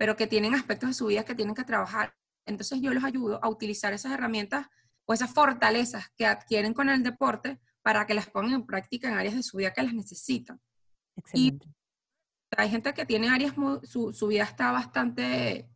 pero 0.00 0.16
que 0.16 0.26
tienen 0.26 0.54
aspectos 0.54 0.88
de 0.88 0.94
su 0.94 1.06
vida 1.08 1.26
que 1.26 1.34
tienen 1.34 1.54
que 1.54 1.64
trabajar. 1.64 2.14
Entonces 2.46 2.80
yo 2.80 2.94
los 2.94 3.04
ayudo 3.04 3.38
a 3.44 3.50
utilizar 3.50 3.92
esas 3.92 4.12
herramientas 4.12 4.66
o 5.04 5.12
esas 5.12 5.30
fortalezas 5.30 6.08
que 6.16 6.24
adquieren 6.24 6.72
con 6.72 6.88
el 6.88 7.02
deporte 7.02 7.60
para 7.82 8.06
que 8.06 8.14
las 8.14 8.30
pongan 8.30 8.54
en 8.54 8.66
práctica 8.66 9.08
en 9.08 9.18
áreas 9.18 9.34
de 9.34 9.42
su 9.42 9.58
vida 9.58 9.74
que 9.74 9.82
las 9.82 9.92
necesitan. 9.92 10.58
Excelente 11.16 11.68
hay 12.56 12.70
gente 12.70 12.92
que 12.94 13.06
tiene 13.06 13.28
áreas, 13.28 13.54
su, 13.84 14.12
su, 14.12 14.26
vida 14.26 14.42
está 14.42 14.72
bastante 14.72 15.70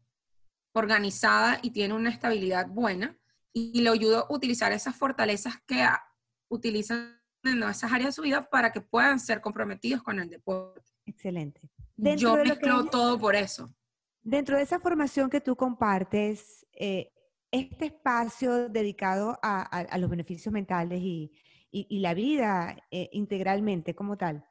organizada 0.75 1.59
y 1.63 1.71
tiene 1.71 1.95
una 1.95 2.11
estabilidad 2.11 2.67
buena 2.69 3.17
y 3.53 3.81
le 3.81 3.91
ayudo 3.91 4.27
a 4.27 4.33
utilizar 4.33 4.73
esas 4.73 4.97
fortalezas 4.97 5.55
que 5.67 5.87
utilizan 6.49 7.21
en 7.45 7.63
esas 7.63 7.93
áreas 7.93 8.09
de 8.09 8.13
su 8.13 8.23
vida 8.23 8.49
para 8.49 8.73
que 8.73 8.81
puedan 8.81 9.21
ser 9.21 9.41
comprometidos 9.41 10.03
con 10.03 10.19
el 10.19 10.29
deporte. 10.29 10.91
Excelente. 11.07 11.61
Yo 11.97 12.37
mezclo 12.37 12.87
todo 12.87 13.19
por 13.19 13.37
eso. 13.37 13.73
Dentro 14.25 14.57
de 14.57 14.63
esa 14.63 14.81
formación 14.81 15.31
que 15.31 15.41
tú 15.41 15.55
compartes, 15.55 16.67
eh, 16.73 17.13
este 17.53 17.87
espacio 17.87 18.69
dedicado 18.69 19.39
a, 19.43 19.63
a, 19.63 19.99
los 19.99 20.11
beneficios 20.11 20.53
mentales 20.53 21.01
y, 21.01 21.31
y, 21.71 22.01
la 22.01 22.15
vida 22.15 22.77
eh, 22.91 23.09
integralmente 23.13 23.95
como 23.95 24.17
tal, 24.17 24.45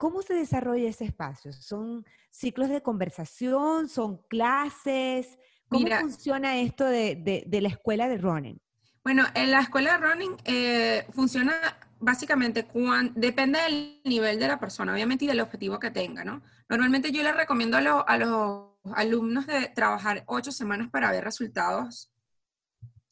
¿Cómo 0.00 0.22
se 0.22 0.32
desarrolla 0.32 0.88
ese 0.88 1.04
espacio? 1.04 1.52
¿Son 1.52 2.06
ciclos 2.30 2.70
de 2.70 2.80
conversación? 2.80 3.86
¿Son 3.86 4.16
clases? 4.28 5.38
¿Cómo 5.68 5.86
funciona 6.00 6.58
esto 6.58 6.86
de, 6.86 7.46
la 7.46 7.68
escuela 7.68 8.08
de 8.08 8.16
running? 8.16 8.58
Bueno, 9.04 9.26
en 9.34 9.50
la 9.50 9.60
escuela 9.60 9.98
de 9.98 10.06
running 10.06 10.36
eh, 10.46 11.06
funciona 11.12 11.52
básicamente 12.00 12.66
depende 13.14 13.60
del 13.60 14.00
nivel 14.04 14.38
de 14.38 14.48
la 14.48 14.58
persona, 14.58 14.92
obviamente, 14.92 15.26
y 15.26 15.28
del 15.28 15.40
objetivo 15.40 15.78
que 15.78 15.90
tenga, 15.90 16.24
¿no? 16.24 16.42
Normalmente 16.68 17.12
yo 17.12 17.22
les 17.22 17.36
recomiendo 17.36 17.76
a, 17.76 18.00
a 18.00 18.16
los 18.18 18.70
alumnos 18.94 19.46
de 19.46 19.68
trabajar 19.68 20.24
ocho 20.26 20.50
semanas 20.50 20.88
para 20.90 21.12
ver 21.12 21.22
resultados 21.22 22.10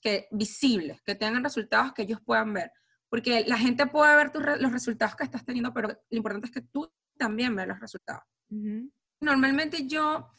que, 0.01 0.29
visibles, 0.31 1.03
que 1.03 1.15
tengan 1.15 1.45
resultados 1.45 1.93
que 1.93 2.03
ellos 2.03 2.21
puedan 2.25 2.53
ver. 2.53 2.73
Porque 3.11 3.45
la 3.47 3.59
gente 3.59 3.87
puede 3.87 4.17
ver 4.17 4.33
los 4.61 4.73
resultados 4.73 5.17
que 5.17 5.25
estás 5.25 5.45
teniendo, 5.45 5.73
pero 5.73 5.89
lo 5.89 6.17
importante 6.17 6.47
es 6.47 6.53
que 6.53 6.63
tú 6.63 6.93
también 7.17 7.55
veas 7.55 7.69
los 7.69 7.81
resultados. 7.81 8.23
Normalmente 9.21 9.87
yo, 9.87 10.31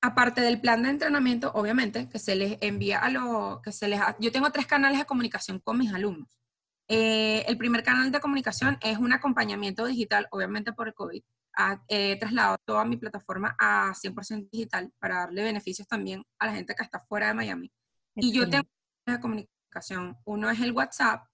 aparte 0.00 0.40
del 0.40 0.60
plan 0.60 0.82
de 0.82 0.90
entrenamiento, 0.90 1.52
obviamente, 1.54 2.08
que 2.08 2.18
se 2.18 2.36
les 2.36 2.58
envía 2.60 2.98
a 2.98 3.10
los, 3.10 3.60
que 3.62 3.72
se 3.72 3.88
les, 3.88 4.00
yo 4.18 4.30
tengo 4.30 4.50
tres 4.50 4.66
canales 4.66 4.98
de 4.98 5.06
comunicación 5.06 5.58
con 5.58 5.78
mis 5.78 5.92
alumnos. 5.92 6.41
Eh, 6.94 7.46
el 7.48 7.56
primer 7.56 7.82
canal 7.82 8.12
de 8.12 8.20
comunicación 8.20 8.76
es 8.82 8.98
un 8.98 9.14
acompañamiento 9.14 9.86
digital, 9.86 10.28
obviamente 10.30 10.74
por 10.74 10.88
el 10.88 10.94
COVID. 10.94 11.22
He 11.88 12.18
trasladado 12.18 12.58
toda 12.66 12.84
mi 12.84 12.98
plataforma 12.98 13.56
a 13.58 13.94
100% 13.94 14.50
digital 14.50 14.92
para 14.98 15.20
darle 15.20 15.42
beneficios 15.42 15.88
también 15.88 16.22
a 16.38 16.46
la 16.46 16.52
gente 16.52 16.74
que 16.74 16.82
está 16.82 17.00
fuera 17.00 17.28
de 17.28 17.34
Miami. 17.34 17.72
Y 18.14 18.30
yo 18.30 18.46
tengo 18.46 18.68
de 19.06 19.20
comunicación. 19.20 20.18
Uno 20.26 20.50
es 20.50 20.60
el 20.60 20.72
WhatsApp, 20.72 21.24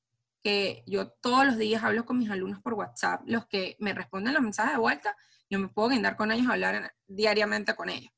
que 0.44 0.84
yo 0.86 1.08
todos 1.20 1.44
los 1.44 1.58
días 1.58 1.82
hablo 1.82 2.04
con 2.04 2.18
mis 2.18 2.30
alumnos 2.30 2.62
por 2.62 2.74
WhatsApp, 2.74 3.22
los 3.26 3.46
que 3.46 3.74
me 3.80 3.94
responden 3.94 4.34
los 4.34 4.42
mensajes 4.44 4.74
de 4.74 4.78
vuelta, 4.78 5.16
yo 5.50 5.58
me 5.58 5.66
puedo 5.66 5.88
guindar 5.88 6.16
con 6.16 6.30
ellos, 6.30 6.48
hablar 6.48 6.94
diariamente 7.08 7.74
con 7.74 7.88
ellos. 7.88 8.12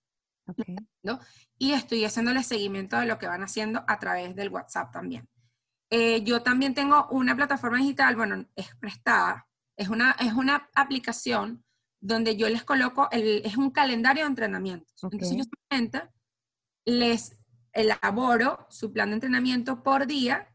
¿no? 1.03 1.21
Y 1.57 1.73
estoy 1.73 2.05
haciéndole 2.05 2.43
seguimiento 2.43 2.99
de 2.99 3.07
lo 3.07 3.17
que 3.17 3.29
van 3.29 3.43
haciendo 3.43 3.83
a 3.89 3.99
través 3.99 4.37
del 4.37 4.51
WhatsApp 4.51 4.93
también. 4.93 5.27
Eh, 5.91 6.23
yo 6.23 6.43
también 6.43 6.75
tengo 6.75 7.09
una 7.11 7.35
plataforma 7.35 7.79
digital, 7.79 8.15
bueno, 8.15 8.47
es 8.55 8.75
prestada, 8.77 9.49
es 9.77 9.89
una, 9.89 10.13
es 10.13 10.33
una 10.33 10.71
aplicación 10.75 11.65
donde 12.01 12.37
yo 12.37 12.49
les 12.49 12.65
coloco, 12.65 13.09
el, 13.11 13.43
es 13.45 13.57
un 13.57 13.71
calendario 13.71 14.23
de 14.25 14.29
entrenamientos. 14.29 14.95
Entonces 15.03 15.37
yo 15.37 15.45
simplemente 15.45 16.09
les 16.85 17.37
elaboro 17.73 18.67
su 18.71 18.93
plan 18.93 19.11
de 19.11 19.15
entrenamiento 19.15 19.83
por 19.83 20.07
día 20.07 20.49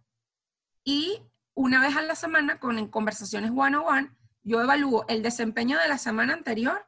y 0.83 1.21
una 1.53 1.81
vez 1.81 1.95
a 1.95 2.01
la 2.01 2.15
semana 2.15 2.59
con 2.59 2.87
conversaciones 2.89 3.51
one 3.51 3.77
on 3.77 3.85
one, 3.85 4.11
yo 4.43 4.61
evalúo 4.61 5.05
el 5.07 5.21
desempeño 5.21 5.79
de 5.79 5.87
la 5.87 5.97
semana 5.97 6.33
anterior, 6.33 6.87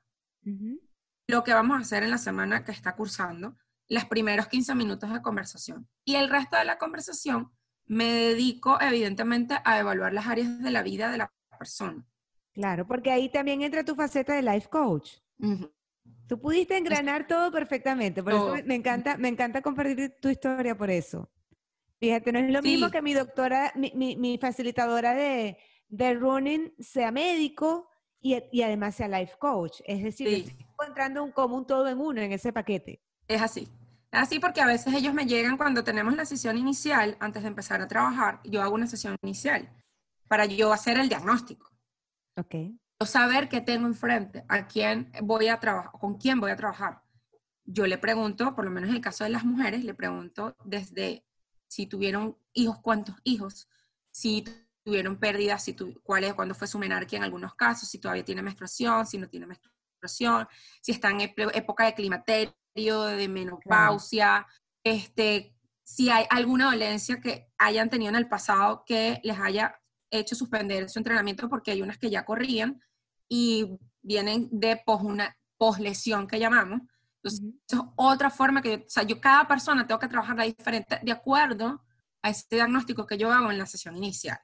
lo 1.27 1.43
que 1.43 1.53
vamos 1.53 1.77
a 1.77 1.81
hacer 1.81 2.03
en 2.03 2.11
la 2.11 2.17
semana 2.17 2.63
que 2.63 2.71
está 2.71 2.95
cursando, 2.95 3.57
los 3.89 4.05
primeros 4.05 4.47
15 4.47 4.75
minutos 4.75 5.11
de 5.11 5.21
conversación. 5.21 5.89
Y 6.05 6.15
el 6.15 6.29
resto 6.29 6.57
de 6.57 6.65
la 6.65 6.77
conversación 6.77 7.51
me 7.87 8.05
dedico 8.05 8.79
evidentemente 8.79 9.55
a 9.63 9.79
evaluar 9.79 10.13
las 10.13 10.27
áreas 10.27 10.61
de 10.61 10.71
la 10.71 10.83
vida 10.83 11.09
de 11.09 11.17
la 11.17 11.33
persona. 11.57 12.05
Claro, 12.53 12.87
porque 12.87 13.11
ahí 13.11 13.29
también 13.29 13.61
entra 13.61 13.83
tu 13.83 13.95
faceta 13.95 14.35
de 14.35 14.41
life 14.41 14.67
coach. 14.69 15.11
Tú 16.27 16.39
pudiste 16.39 16.75
engranar 16.75 17.27
todo 17.27 17.51
perfectamente, 17.51 18.21
por 18.23 18.33
eso 18.33 18.55
me 18.65 18.75
encanta, 18.75 19.17
me 19.17 19.29
encanta 19.29 19.61
compartir 19.61 20.15
tu 20.19 20.29
historia 20.29 20.75
por 20.77 20.89
eso. 20.89 21.29
Fíjate, 21.99 22.31
no 22.31 22.39
es 22.39 22.51
lo 22.51 22.61
mismo 22.61 22.91
que 22.91 23.01
mi 23.01 23.13
doctora, 23.13 23.71
mi, 23.75 24.37
facilitadora 24.39 25.13
de, 25.13 25.57
de, 25.87 26.13
running 26.13 26.73
sea 26.79 27.11
médico 27.11 27.89
y, 28.19 28.37
y, 28.51 28.61
además 28.61 28.95
sea 28.95 29.07
life 29.07 29.35
coach. 29.39 29.79
Es 29.85 30.03
decir, 30.03 30.27
estoy 30.27 30.65
encontrando 30.71 31.23
un 31.23 31.31
común 31.31 31.65
todo 31.65 31.87
en 31.87 31.99
uno 31.99 32.21
en 32.21 32.31
ese 32.33 32.51
paquete. 32.53 33.01
Es 33.27 33.41
así. 33.41 33.67
Así 34.17 34.39
porque 34.39 34.61
a 34.61 34.65
veces 34.65 34.95
ellos 34.95 35.13
me 35.13 35.27
llegan 35.27 35.57
cuando 35.57 35.83
tenemos 35.83 36.15
la 36.15 36.25
sesión 36.25 36.57
inicial, 36.57 37.15
antes 37.19 37.43
de 37.43 37.49
empezar 37.49 37.81
a 37.83 37.87
trabajar, 37.87 38.41
yo 38.43 38.63
hago 38.63 38.73
una 38.73 38.87
sesión 38.87 39.15
inicial 39.21 39.71
para 40.27 40.45
yo 40.45 40.73
hacer 40.73 40.97
el 40.97 41.07
diagnóstico. 41.07 41.69
Ok. 42.35 42.55
Yo 42.99 43.05
saber 43.05 43.47
qué 43.47 43.61
tengo 43.61 43.85
enfrente, 43.85 44.43
a 44.49 44.65
quién 44.65 45.11
voy 45.21 45.49
a 45.49 45.59
trabajar, 45.59 45.91
con 45.91 46.17
quién 46.17 46.39
voy 46.39 46.49
a 46.49 46.55
trabajar. 46.55 47.03
Yo 47.63 47.85
le 47.85 47.99
pregunto, 47.99 48.55
por 48.55 48.65
lo 48.65 48.71
menos 48.71 48.89
en 48.89 48.95
el 48.95 49.01
caso 49.01 49.23
de 49.23 49.29
las 49.29 49.45
mujeres, 49.45 49.83
le 49.83 49.93
pregunto 49.93 50.57
desde 50.65 51.23
si 51.67 51.85
tuvieron 51.85 52.35
hijos, 52.53 52.79
cuántos 52.79 53.17
hijos, 53.23 53.69
si 54.09 54.43
tuvieron 54.83 55.19
pérdidas, 55.19 55.63
si 55.63 55.75
cuál 56.01 56.23
es, 56.23 56.33
cuándo 56.33 56.55
fue 56.55 56.67
su 56.67 56.79
menarquia 56.79 57.17
en 57.17 57.23
algunos 57.23 57.53
casos, 57.53 57.87
si 57.87 57.99
todavía 57.99 58.25
tiene 58.25 58.41
menstruación, 58.41 59.05
si 59.05 59.19
no 59.19 59.29
tiene 59.29 59.45
menstruación, 59.45 60.47
si 60.81 60.91
está 60.91 61.11
en 61.11 61.21
época 61.21 61.85
de 61.85 61.93
climaterio, 61.93 62.55
de 62.77 63.27
menopausia, 63.27 64.45
este, 64.83 65.55
si 65.83 66.09
hay 66.09 66.25
alguna 66.29 66.65
dolencia 66.65 67.19
que 67.19 67.49
hayan 67.57 67.89
tenido 67.89 68.09
en 68.09 68.15
el 68.15 68.29
pasado 68.29 68.83
que 68.85 69.19
les 69.23 69.39
haya 69.39 69.79
hecho 70.11 70.35
suspender 70.35 70.89
su 70.89 70.99
entrenamiento 70.99 71.49
porque 71.49 71.71
hay 71.71 71.81
unas 71.81 71.97
que 71.97 72.09
ya 72.09 72.23
corrían 72.23 72.81
y 73.27 73.77
vienen 74.01 74.47
de 74.51 74.81
pos, 74.85 75.01
una 75.01 75.35
poslesión 75.57 76.27
que 76.27 76.39
llamamos. 76.39 76.81
Entonces, 77.15 77.41
eso 77.67 77.81
es 77.81 77.89
otra 77.95 78.29
forma 78.29 78.61
que, 78.61 78.75
o 78.75 78.89
sea, 78.89 79.03
yo 79.03 79.19
cada 79.19 79.47
persona 79.47 79.85
tengo 79.85 79.99
que 79.99 80.07
trabajarla 80.07 80.43
diferente 80.43 80.99
de 81.01 81.11
acuerdo 81.11 81.83
a 82.21 82.29
ese 82.29 82.45
diagnóstico 82.51 83.05
que 83.05 83.17
yo 83.17 83.31
hago 83.31 83.51
en 83.51 83.57
la 83.57 83.65
sesión 83.65 83.97
inicial. 83.97 84.39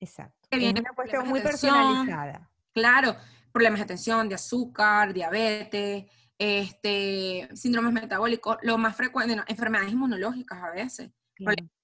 Exacto. 0.00 0.48
Que 0.50 0.58
viene 0.58 0.80
una 0.80 0.92
cuestión 0.92 1.28
muy 1.28 1.40
personalizada. 1.40 2.50
Claro, 2.72 3.16
problemas 3.52 3.80
de 3.80 3.84
atención, 3.84 4.28
de 4.28 4.34
azúcar, 4.34 5.12
diabetes, 5.12 6.04
este, 6.38 7.48
síndromes 7.54 7.92
metabólicos, 7.92 8.58
lo 8.62 8.78
más 8.78 8.96
frecuente, 8.96 9.36
enfermedades 9.48 9.92
inmunológicas 9.92 10.62
a 10.62 10.70
veces, 10.70 11.10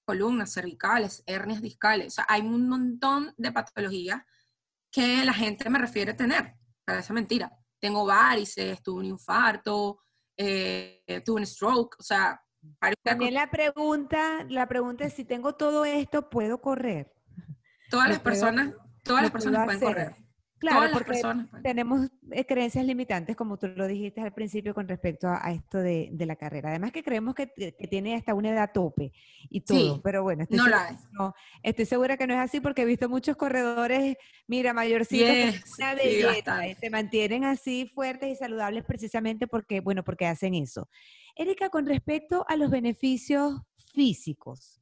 columnas 0.04 0.52
cervicales, 0.52 1.22
hernias 1.26 1.60
discales. 1.60 2.08
O 2.08 2.10
sea, 2.16 2.26
hay 2.28 2.42
un 2.42 2.68
montón 2.68 3.34
de 3.36 3.52
patologías 3.52 4.22
que 4.90 5.24
la 5.24 5.34
gente 5.34 5.68
me 5.68 5.78
refiere 5.78 6.14
tener. 6.14 6.54
esa 6.86 7.12
mentira. 7.12 7.50
Tengo 7.80 8.06
varices, 8.06 8.82
tuve 8.82 9.00
un 9.00 9.06
infarto, 9.06 10.00
eh, 10.36 11.02
tuve 11.24 11.40
un 11.40 11.46
stroke, 11.46 11.96
o 11.98 12.02
sea... 12.02 12.40
También 13.02 13.34
la 13.34 13.50
pregunta, 13.50 14.42
la 14.48 14.66
pregunta 14.66 15.04
es 15.04 15.12
si 15.12 15.26
tengo 15.26 15.54
todo 15.54 15.84
esto, 15.84 16.30
¿puedo 16.30 16.62
correr? 16.62 17.12
Todas 17.90 18.08
las 18.08 18.20
personas, 18.20 18.72
todas 19.02 19.22
las 19.22 19.30
personas 19.30 19.64
pueden 19.66 19.80
correr. 19.80 20.23
Claro, 20.64 20.92
porque 20.92 21.20
tenemos 21.62 22.08
eh, 22.30 22.46
creencias 22.46 22.84
limitantes, 22.84 23.36
como 23.36 23.58
tú 23.58 23.68
lo 23.68 23.86
dijiste 23.86 24.20
al 24.20 24.32
principio, 24.32 24.74
con 24.74 24.88
respecto 24.88 25.28
a, 25.28 25.52
esto 25.52 25.78
de, 25.78 26.10
la 26.18 26.36
carrera. 26.36 26.70
Además 26.70 26.92
que 26.92 27.02
creemos 27.02 27.34
que, 27.34 27.46
tiene 27.90 28.14
hasta 28.14 28.34
una 28.34 28.50
edad 28.50 28.70
tope 28.72 29.12
y 29.50 29.60
todo, 29.60 30.00
pero 30.02 30.22
bueno, 30.22 30.44
estoy, 30.44 30.56
no 30.56 30.64
segura, 30.64 30.98
no, 31.12 31.34
estoy 31.62 31.84
segura 31.84 32.16
que 32.16 32.26
no 32.26 32.34
es 32.34 32.40
así 32.40 32.60
porque 32.60 32.82
he 32.82 32.86
visto 32.86 33.08
muchos 33.08 33.36
corredores, 33.36 34.16
mira, 34.46 34.72
mayorcitos, 34.72 35.76
una 35.78 35.94
belleza, 35.94 36.66
y 36.66 36.74
se 36.74 36.90
mantienen 36.90 37.44
así 37.44 37.90
fuertes 37.94 38.30
y 38.30 38.36
saludables 38.36 38.84
precisamente 38.84 39.46
porque, 39.46 39.80
bueno, 39.80 40.02
porque 40.02 40.26
hacen 40.26 40.54
eso. 40.54 40.88
Erika, 41.36 41.68
con 41.68 41.86
respecto 41.86 42.44
a 42.48 42.56
los 42.56 42.70
beneficios 42.70 43.60
físicos, 43.92 44.80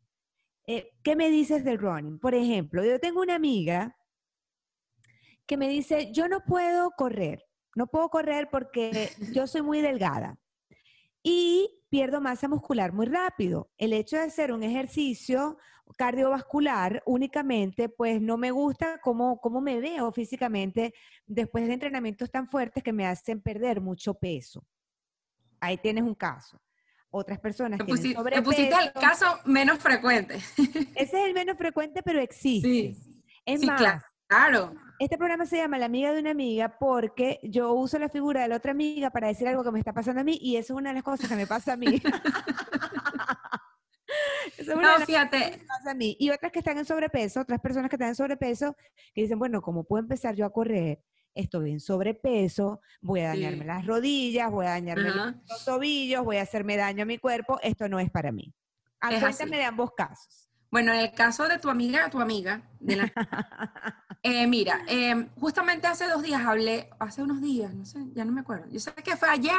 eh, 0.67 0.93
¿qué 1.03 1.17
me 1.17 1.29
dices 1.29 1.65
del 1.65 1.79
running? 1.79 2.19
Por 2.19 2.35
ejemplo, 2.35 2.85
yo 2.85 3.01
tengo 3.01 3.21
una 3.21 3.35
amiga 3.35 3.97
que 5.47 5.57
me 5.57 5.69
dice, 5.69 6.13
yo 6.13 6.29
no 6.29 6.45
puedo 6.45 6.91
correr, 6.93 7.45
no 7.75 7.87
puedo 7.87 8.09
correr 8.09 8.49
porque 8.51 9.11
yo 9.35 9.47
soy 9.47 9.63
muy 9.63 9.81
delgada 9.81 10.39
y 11.23 11.83
pierdo 11.89 12.21
masa 12.21 12.49
muscular 12.49 12.93
muy 12.93 13.07
rápido. 13.07 13.71
El 13.77 13.93
hecho 13.93 14.17
de 14.17 14.23
hacer 14.23 14.53
un 14.53 14.63
ejercicio 14.63 15.59
cardiovascular 15.97 17.03
únicamente, 17.07 17.89
pues 17.89 18.21
no 18.21 18.37
me 18.37 18.51
gusta 18.51 18.99
cómo, 19.03 19.39
cómo 19.41 19.61
me 19.61 19.79
veo 19.79 20.11
físicamente 20.13 20.95
después 21.27 21.67
de 21.67 21.75
entrenamientos 21.75 22.31
tan 22.31 22.49
fuertes 22.49 22.83
que 22.83 22.93
me 22.93 23.07
hacen 23.07 23.43
perder 23.43 23.81
mucho 23.81 24.15
peso. 24.15 24.65
Ahí 25.61 25.77
tienes 25.77 26.05
un 26.05 26.15
caso. 26.15 26.61
Otras 27.11 27.39
personas 27.39 27.79
que 27.79 27.85
pusiste, 27.85 28.17
sobrepeso. 28.17 28.43
pusiste 28.43 28.75
el 28.75 28.93
caso 28.95 29.39
menos 29.45 29.79
frecuente. 29.79 30.37
Ese 30.37 30.87
es 30.97 31.15
el 31.27 31.35
menos 31.35 31.59
frecuente, 31.59 32.03
pero 32.03 32.21
existe. 32.21 32.69
Sí, 32.69 33.23
es 33.45 33.63
más, 33.67 33.79
claro. 33.79 34.01
Este 34.99 35.19
programa 35.19 35.47
se 35.47 35.57
llama 35.57 35.79
La 35.79 35.87
amiga 35.87 36.13
de 36.13 36.21
una 36.21 36.31
amiga 36.31 36.79
porque 36.79 37.41
yo 37.43 37.73
uso 37.73 37.99
la 37.99 38.09
figura 38.09 38.43
de 38.43 38.49
la 38.49 38.57
otra 38.57 38.71
amiga 38.71 39.11
para 39.11 39.29
decir 39.29 39.49
algo 39.49 39.65
que 39.65 39.73
me 39.73 39.79
está 39.81 39.93
pasando 39.93 40.21
a 40.21 40.25
mí 40.25 40.39
y 40.41 40.57
eso 40.57 40.75
es 40.75 40.79
una 40.79 40.91
de 40.91 40.95
las 40.95 41.03
cosas 41.03 41.29
que 41.29 41.35
me 41.35 41.47
pasa 41.47 41.73
a 41.73 41.77
mí. 41.77 42.01
no, 44.77 45.01
fíjate. 45.05 45.67
a 45.87 45.95
mí. 45.95 46.17
Y 46.21 46.31
otras 46.31 46.53
que 46.53 46.61
están 46.61 46.79
en 46.79 46.85
sobrepeso, 46.85 47.41
otras 47.41 47.61
personas 47.61 47.89
que 47.91 47.97
están 47.97 48.11
en 48.11 48.15
sobrepeso, 48.15 48.77
que 49.15 49.23
dicen, 49.23 49.39
bueno, 49.39 49.61
¿cómo 49.61 49.85
puedo 49.85 50.03
empezar 50.03 50.35
yo 50.35 50.47
a 50.47 50.53
correr? 50.53 51.03
Estoy 51.35 51.73
en 51.73 51.81
sobrepeso, 51.81 52.81
voy 53.01 53.21
a 53.21 53.29
dañarme 53.29 53.65
las 53.65 53.87
rodillas, 53.87 54.51
voy 54.51 54.67
a 54.67 54.71
dañarme 54.71 55.11
los 55.11 55.65
tobillos, 55.65 56.25
voy 56.25 56.37
a 56.37 56.43
hacerme 56.43 56.77
daño 56.77 57.05
a 57.05 57.07
mi 57.07 57.19
cuerpo, 57.19 57.59
esto 57.63 57.89
no 57.89 57.99
es 57.99 58.11
para 58.11 58.33
mí. 58.33 58.55
Cuéntame 59.01 59.57
de 59.57 59.65
ambos 59.65 59.91
casos. 59.97 60.52
Bueno, 60.73 60.95
en 60.95 61.01
el 61.01 61.13
caso 61.13 61.47
de 61.47 61.59
tu 61.59 61.69
amiga, 61.69 62.09
tu 62.09 62.19
amiga, 62.19 62.63
de 62.81 62.97
la... 62.97 63.13
Eh, 64.25 64.47
mira, 64.47 64.85
em, 64.87 65.29
justamente 65.35 65.89
hace 65.89 66.07
dos 66.07 66.23
días 66.23 66.41
hablé, 66.47 66.89
hace 67.01 67.25
unos 67.25 67.41
días, 67.41 67.75
no 67.75 67.85
sé, 67.85 67.99
ya 68.15 68.25
no 68.25 68.31
me 68.31 68.43
acuerdo. 68.43 68.69
Yo 68.71 68.79
sé 68.79 68.93
que 68.93 69.17
fue 69.17 69.29
ayer, 69.29 69.53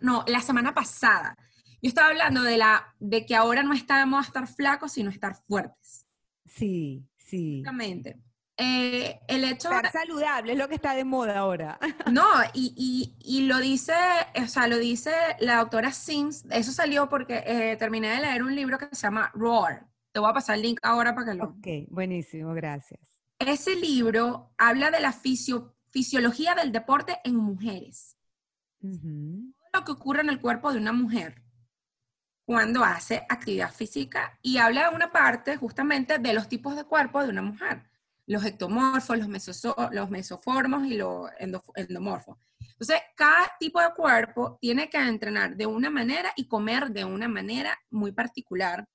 no, 0.00 0.24
la 0.26 0.40
semana 0.40 0.74
pasada. 0.74 1.36
Yo 1.80 1.88
estaba 1.88 2.08
hablando 2.08 2.42
de, 2.42 2.56
la, 2.58 2.96
de 2.98 3.24
que 3.24 3.36
ahora 3.36 3.62
no 3.62 3.74
estamos 3.74 4.18
a 4.18 4.26
estar 4.26 4.48
flacos, 4.48 4.90
sino 4.90 5.08
estar 5.08 5.36
fuertes. 5.46 6.04
Sí, 6.46 7.06
sí. 7.16 7.60
Exactamente. 7.60 8.20
Eh, 8.56 9.20
el 9.28 9.44
hecho 9.44 9.70
estar 9.70 9.92
saludable 9.92 10.54
es 10.54 10.58
lo 10.58 10.68
que 10.68 10.74
está 10.74 10.94
de 10.94 11.04
moda 11.04 11.38
ahora. 11.38 11.78
No, 12.10 12.26
y, 12.52 13.14
y, 13.20 13.42
lo 13.42 13.58
dice, 13.58 13.94
o 14.34 14.48
sea, 14.48 14.66
lo 14.66 14.78
dice 14.78 15.12
la 15.38 15.58
doctora 15.58 15.92
Sims, 15.92 16.44
eso 16.50 16.72
salió 16.72 17.08
porque 17.08 17.44
eh, 17.46 17.76
terminé 17.76 18.08
de 18.08 18.22
leer 18.22 18.42
un 18.42 18.56
libro 18.56 18.78
que 18.78 18.88
se 18.90 19.02
llama 19.02 19.30
Roar. 19.32 19.86
Te 20.18 20.20
voy 20.20 20.30
a 20.30 20.34
pasar 20.34 20.56
el 20.56 20.62
link 20.62 20.80
ahora 20.82 21.14
para 21.14 21.30
que 21.30 21.38
lo... 21.38 21.44
Ok, 21.44 21.66
buenísimo, 21.90 22.52
gracias. 22.52 23.20
Ese 23.38 23.76
libro 23.76 24.52
habla 24.58 24.90
de 24.90 24.98
la 24.98 25.12
fisiología 25.12 26.56
del 26.56 26.72
deporte 26.72 27.20
en 27.22 27.36
mujeres. 27.36 28.18
Lo 28.80 29.84
que 29.84 29.92
ocurre 29.92 30.22
en 30.22 30.30
el 30.30 30.40
cuerpo 30.40 30.72
de 30.72 30.80
una 30.80 30.90
mujer 30.90 31.40
cuando 32.44 32.82
hace 32.82 33.24
actividad 33.28 33.72
física 33.72 34.36
y 34.42 34.56
habla 34.58 34.90
de 34.90 34.96
una 34.96 35.12
parte 35.12 35.56
justamente 35.56 36.18
de 36.18 36.32
los 36.32 36.48
tipos 36.48 36.74
de 36.74 36.82
cuerpo 36.82 37.22
de 37.22 37.30
una 37.30 37.42
mujer. 37.42 37.84
Los 38.26 38.44
ectomorfos, 38.44 39.16
los, 39.16 39.64
los 39.92 40.10
mesoformos 40.10 40.84
y 40.84 40.96
los 40.96 41.30
endomorfos. 41.76 42.38
Entonces, 42.72 42.98
cada 43.14 43.52
tipo 43.60 43.80
de 43.80 43.94
cuerpo 43.94 44.58
tiene 44.60 44.90
que 44.90 44.98
entrenar 44.98 45.54
de 45.54 45.66
una 45.66 45.90
manera 45.90 46.32
y 46.34 46.48
comer 46.48 46.90
de 46.90 47.04
una 47.04 47.28
manera 47.28 47.78
muy 47.88 48.10
particular 48.10 48.88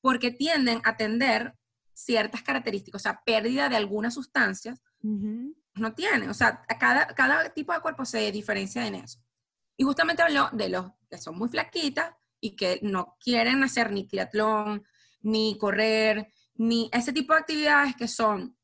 porque 0.00 0.30
tienden 0.30 0.80
a 0.84 0.96
tender 0.96 1.54
ciertas 1.92 2.42
características, 2.42 3.00
o 3.00 3.02
sea, 3.02 3.22
pérdida 3.24 3.68
de 3.68 3.76
algunas 3.76 4.14
sustancias, 4.14 4.80
no 5.02 5.94
tiene. 5.94 6.28
O 6.28 6.34
sea, 6.34 6.62
cada, 6.78 7.06
cada 7.08 7.50
tipo 7.50 7.72
de 7.72 7.80
cuerpo 7.80 8.04
se 8.04 8.30
diferencia 8.32 8.86
en 8.86 8.96
eso. 8.96 9.20
Y 9.76 9.84
justamente 9.84 10.22
habló 10.22 10.48
de 10.52 10.68
los 10.68 10.86
que 11.10 11.18
son 11.18 11.36
muy 11.36 11.48
flaquitas 11.48 12.12
y 12.40 12.56
que 12.56 12.80
no 12.82 13.16
quieren 13.20 13.62
hacer 13.64 13.90
ni 13.92 14.06
triatlón, 14.06 14.84
ni 15.22 15.56
correr, 15.58 16.32
ni 16.54 16.90
ese 16.92 17.12
tipo 17.12 17.32
de 17.32 17.40
actividades 17.40 17.96
que 17.96 18.08
son 18.08 18.56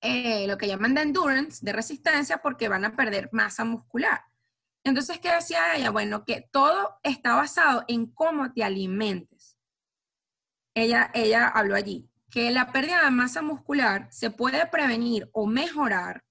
eh, 0.00 0.46
lo 0.46 0.56
que 0.56 0.68
llaman 0.68 0.94
de 0.94 1.02
endurance, 1.02 1.64
de 1.64 1.72
resistencia, 1.72 2.38
porque 2.38 2.68
van 2.68 2.84
a 2.84 2.94
perder 2.94 3.28
masa 3.32 3.64
muscular. 3.64 4.20
Entonces, 4.84 5.18
¿qué 5.18 5.32
decía 5.32 5.74
ella? 5.74 5.90
Bueno, 5.90 6.24
que 6.24 6.48
todo 6.52 6.98
está 7.02 7.34
basado 7.34 7.84
en 7.88 8.06
cómo 8.06 8.52
te 8.52 8.62
alimentes. 8.62 9.55
Ella, 10.76 11.10
ella 11.14 11.48
habló 11.48 11.74
allí, 11.74 12.06
que 12.30 12.50
la 12.50 12.70
pérdida 12.70 13.02
de 13.02 13.10
masa 13.10 13.40
muscular 13.40 14.08
se 14.10 14.30
puede 14.30 14.66
prevenir 14.66 15.30
o 15.32 15.46
mejorar 15.46 16.22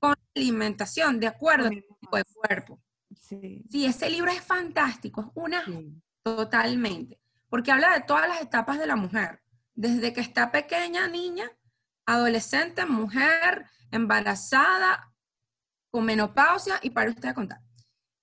con 0.00 0.16
alimentación 0.34 1.20
de 1.20 1.28
acuerdo 1.28 1.68
al 1.68 1.84
tipo 1.84 2.16
de 2.16 2.24
cuerpo. 2.24 2.82
Sí. 3.14 3.64
sí. 3.70 3.86
ese 3.86 4.10
libro 4.10 4.32
es 4.32 4.40
fantástico, 4.40 5.20
es 5.20 5.28
una 5.34 5.64
totalmente, 6.24 7.20
porque 7.48 7.70
habla 7.70 7.94
de 7.94 8.00
todas 8.00 8.28
las 8.28 8.42
etapas 8.42 8.80
de 8.80 8.88
la 8.88 8.96
mujer, 8.96 9.40
desde 9.76 10.12
que 10.12 10.20
está 10.20 10.50
pequeña, 10.50 11.06
niña, 11.06 11.48
adolescente, 12.04 12.86
mujer, 12.86 13.66
embarazada, 13.92 15.14
con 15.92 16.04
menopausia 16.04 16.80
y 16.82 16.90
para 16.90 17.10
usted 17.10 17.32
contar. 17.32 17.60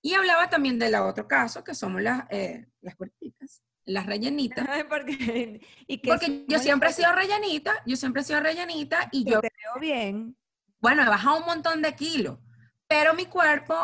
Y 0.01 0.15
hablaba 0.15 0.49
también 0.49 0.77
del 0.77 0.95
otro 0.95 1.29
caso, 1.29 1.63
que 1.63 1.73
somos 1.73 2.01
las, 2.01 2.25
eh, 2.29 2.67
las 2.81 2.97
cuerpitas, 2.97 3.63
las 3.85 4.05
rellenitas. 4.05 4.67
porque, 4.89 5.61
¿y 5.87 5.97
porque 5.97 6.45
yo 6.47 6.59
siempre 6.59 6.89
he 6.89 6.93
sido 6.93 7.11
rellenita, 7.13 7.73
yo 7.85 7.95
siempre 7.95 8.21
he 8.21 8.25
sido 8.25 8.39
rellenita 8.39 9.09
y 9.11 9.23
yo... 9.23 9.41
Te 9.41 9.51
veo 9.57 9.79
bien. 9.79 10.37
Bueno, 10.79 11.03
he 11.03 11.09
bajado 11.09 11.39
un 11.39 11.45
montón 11.45 11.81
de 11.81 11.95
kilos, 11.95 12.39
pero 12.87 13.13
mi 13.13 13.25
cuerpo, 13.25 13.75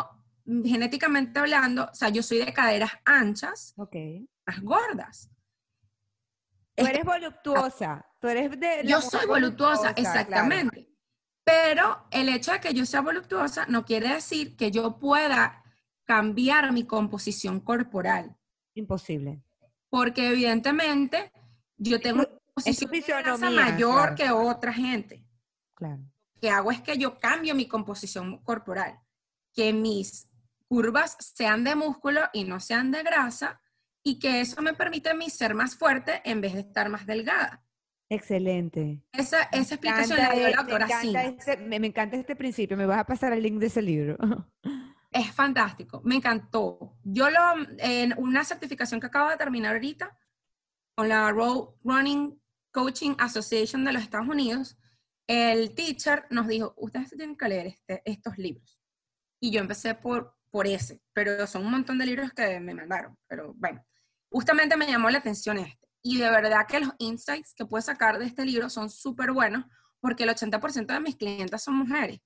genéticamente 0.45 1.39
hablando, 1.39 1.89
o 1.91 1.95
sea, 1.95 2.09
yo 2.09 2.23
soy 2.23 2.39
de 2.39 2.53
caderas 2.53 2.91
anchas, 3.05 3.73
okay. 3.77 4.27
más 4.45 4.61
gordas. 4.61 5.29
Tú 6.75 6.85
eres 6.85 7.03
voluptuosa, 7.03 8.05
tú 8.19 8.27
eres 8.27 8.59
de... 8.59 8.83
Yo 8.85 9.01
soy 9.01 9.25
voluptuosa, 9.25 9.91
exactamente. 9.91 10.87
Pero 11.43 12.07
el 12.11 12.29
hecho 12.29 12.51
de 12.51 12.59
que 12.59 12.73
yo 12.73 12.85
sea 12.85 13.01
voluptuosa 13.01 13.65
no 13.67 13.85
quiere 13.85 14.09
decir 14.09 14.55
que 14.55 14.69
yo 14.69 14.99
pueda 14.99 15.63
cambiar 16.03 16.71
mi 16.71 16.85
composición 16.85 17.59
corporal. 17.61 18.35
Imposible. 18.73 19.43
Porque 19.89 20.29
evidentemente 20.29 21.31
yo 21.77 21.99
tengo 21.99 22.19
una 22.19 22.29
composición 22.53 23.55
mayor 23.55 24.15
que 24.15 24.29
otra 24.31 24.73
gente. 24.73 25.25
Claro. 25.75 26.01
Lo 26.35 26.41
que 26.41 26.49
hago 26.49 26.71
es 26.71 26.81
que 26.81 26.97
yo 26.97 27.19
cambio 27.19 27.55
mi 27.55 27.67
composición 27.67 28.37
corporal, 28.43 28.99
que 29.53 29.73
mis 29.73 30.29
curvas 30.67 31.17
sean 31.19 31.63
de 31.63 31.75
músculo 31.75 32.21
y 32.33 32.43
no 32.43 32.59
sean 32.59 32.91
de 32.91 33.03
grasa, 33.03 33.61
y 34.03 34.19
que 34.19 34.41
eso 34.41 34.61
me 34.61 34.73
permite 34.73 35.09
a 35.09 35.13
mí 35.13 35.29
ser 35.29 35.53
más 35.53 35.75
fuerte 35.75 36.21
en 36.23 36.41
vez 36.41 36.53
de 36.53 36.61
estar 36.61 36.89
más 36.89 37.05
delgada. 37.05 37.63
Excelente. 38.09 39.01
Esa, 39.11 39.43
esa 39.51 39.75
explicación 39.75 40.17
la 40.19 40.31
dio 40.31 40.47
la 40.47 40.63
doctora 40.63 40.87
este, 41.01 41.57
me, 41.57 41.79
me, 41.79 41.87
encanta 41.87 42.15
este 42.15 42.35
principio. 42.35 42.77
Me 42.77 42.85
vas 42.85 42.99
a 42.99 43.05
pasar 43.05 43.33
el 43.33 43.43
link 43.43 43.59
de 43.59 43.67
ese 43.67 43.81
libro. 43.81 44.17
es 45.11 45.31
fantástico, 45.31 46.01
me 46.03 46.15
encantó. 46.15 46.97
Yo 47.03 47.29
lo, 47.29 47.39
en 47.77 48.13
una 48.17 48.43
certificación 48.43 48.99
que 48.99 49.07
acabo 49.07 49.29
de 49.29 49.37
terminar 49.37 49.73
ahorita, 49.73 50.17
con 50.95 51.09
la 51.09 51.31
Road 51.31 51.75
Running 51.83 52.41
Coaching 52.71 53.15
Association 53.19 53.85
de 53.85 53.93
los 53.93 54.03
Estados 54.03 54.27
Unidos, 54.27 54.77
el 55.27 55.75
teacher 55.75 56.25
nos 56.29 56.47
dijo, 56.47 56.73
ustedes 56.77 57.09
tienen 57.09 57.35
que 57.35 57.49
leer 57.49 57.67
este, 57.67 58.01
estos 58.05 58.37
libros. 58.37 58.79
Y 59.39 59.51
yo 59.51 59.59
empecé 59.59 59.93
por, 59.93 60.35
por 60.49 60.67
ese, 60.67 61.01
pero 61.13 61.45
son 61.45 61.65
un 61.65 61.71
montón 61.71 61.97
de 61.97 62.05
libros 62.05 62.31
que 62.31 62.59
me 62.59 62.73
mandaron. 62.73 63.17
Pero 63.27 63.53
bueno, 63.55 63.85
justamente 64.29 64.77
me 64.77 64.87
llamó 64.87 65.09
la 65.09 65.19
atención 65.19 65.57
este. 65.57 65.87
Y 66.01 66.17
de 66.17 66.29
verdad 66.29 66.65
que 66.67 66.79
los 66.79 66.93
insights 66.99 67.53
que 67.53 67.65
puedo 67.65 67.81
sacar 67.81 68.17
de 68.17 68.25
este 68.25 68.45
libro 68.45 68.69
son 68.69 68.89
súper 68.89 69.31
buenos, 69.31 69.65
porque 69.99 70.23
el 70.23 70.29
80% 70.29 70.87
de 70.87 70.99
mis 70.99 71.15
clientes 71.15 71.61
son 71.61 71.75
mujeres. 71.75 72.19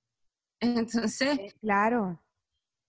Entonces, 0.60 1.54
claro. 1.60 2.22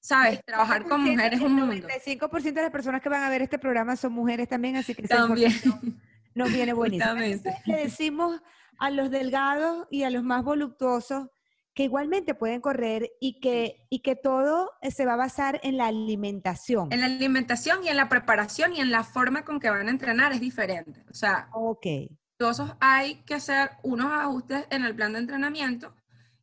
¿Sabes? 0.03 0.43
Trabajar 0.45 0.83
con 0.83 1.01
mujeres 1.01 1.39
es 1.39 1.45
un 1.45 1.53
mundo. 1.53 1.73
El 1.73 1.83
95% 1.83 2.53
de 2.53 2.61
las 2.61 2.71
personas 2.71 3.01
que 3.01 3.09
van 3.09 3.23
a 3.23 3.29
ver 3.29 3.41
este 3.41 3.57
programa 3.57 3.95
son 3.95 4.13
mujeres 4.13 4.49
también, 4.49 4.75
así 4.75 4.93
que 4.93 5.07
también 5.07 5.51
nos 6.35 6.51
viene 6.51 6.73
buenísimo. 6.73 7.15
Le 7.65 7.77
decimos 7.77 8.41
a 8.77 8.89
los 8.89 9.09
delgados 9.09 9.87
y 9.89 10.03
a 10.03 10.09
los 10.09 10.23
más 10.23 10.43
voluptuosos 10.43 11.29
que 11.73 11.83
igualmente 11.83 12.35
pueden 12.35 12.61
correr 12.61 13.11
y 13.19 13.39
que, 13.39 13.87
y 13.89 14.01
que 14.01 14.15
todo 14.15 14.71
se 14.91 15.05
va 15.05 15.13
a 15.13 15.17
basar 15.17 15.59
en 15.63 15.77
la 15.77 15.87
alimentación. 15.87 16.91
En 16.91 16.99
la 16.99 17.07
alimentación 17.07 17.83
y 17.83 17.87
en 17.87 17.97
la 17.97 18.09
preparación 18.09 18.73
y 18.73 18.81
en 18.81 18.91
la 18.91 19.03
forma 19.03 19.43
con 19.43 19.59
que 19.59 19.71
van 19.71 19.87
a 19.87 19.91
entrenar 19.91 20.33
es 20.33 20.41
diferente. 20.41 21.03
O 21.09 21.15
sea, 21.15 21.49
okay. 21.51 22.09
todos 22.37 22.75
hay 22.79 23.23
que 23.23 23.35
hacer 23.35 23.71
unos 23.81 24.11
ajustes 24.11 24.67
en 24.69 24.83
el 24.83 24.93
plan 24.95 25.13
de 25.13 25.19
entrenamiento 25.19 25.95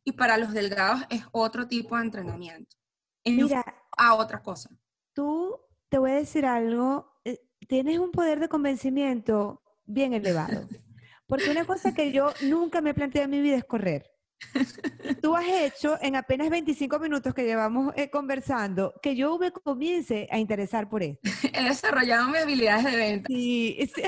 y 0.03 0.13
para 0.13 0.37
los 0.37 0.51
delgados 0.51 1.01
es 1.09 1.23
otro 1.31 1.67
tipo 1.67 1.95
de 1.95 2.01
entrenamiento. 2.01 2.80
Mira, 3.25 3.63
a 3.97 4.15
otra 4.15 4.41
cosa. 4.41 4.69
Tú, 5.13 5.59
te 5.89 5.97
voy 5.97 6.11
a 6.11 6.15
decir 6.15 6.45
algo, 6.45 7.19
eh, 7.23 7.39
tienes 7.67 7.99
un 7.99 8.11
poder 8.11 8.39
de 8.39 8.49
convencimiento 8.49 9.61
bien 9.85 10.13
elevado. 10.13 10.67
Porque 11.27 11.49
una 11.49 11.65
cosa 11.65 11.93
que 11.93 12.11
yo 12.11 12.33
nunca 12.41 12.81
me 12.81 12.89
he 12.89 12.93
planteado 12.93 13.25
en 13.25 13.31
mi 13.31 13.41
vida 13.41 13.57
es 13.57 13.65
correr. 13.65 14.11
Tú 15.21 15.35
has 15.35 15.47
hecho 15.47 15.97
en 16.01 16.15
apenas 16.15 16.49
25 16.49 16.99
minutos 16.99 17.33
que 17.33 17.43
llevamos 17.43 17.93
eh, 17.95 18.09
conversando 18.09 18.93
que 19.01 19.15
yo 19.15 19.37
me 19.37 19.51
comience 19.51 20.27
a 20.31 20.39
interesar 20.39 20.89
por 20.89 21.03
esto. 21.03 21.21
He 21.53 21.63
desarrollado 21.63 22.27
mis 22.27 22.41
habilidades 22.41 22.85
de 22.85 22.95
venta. 22.95 23.27
Sí, 23.27 23.77
sí. 23.95 24.01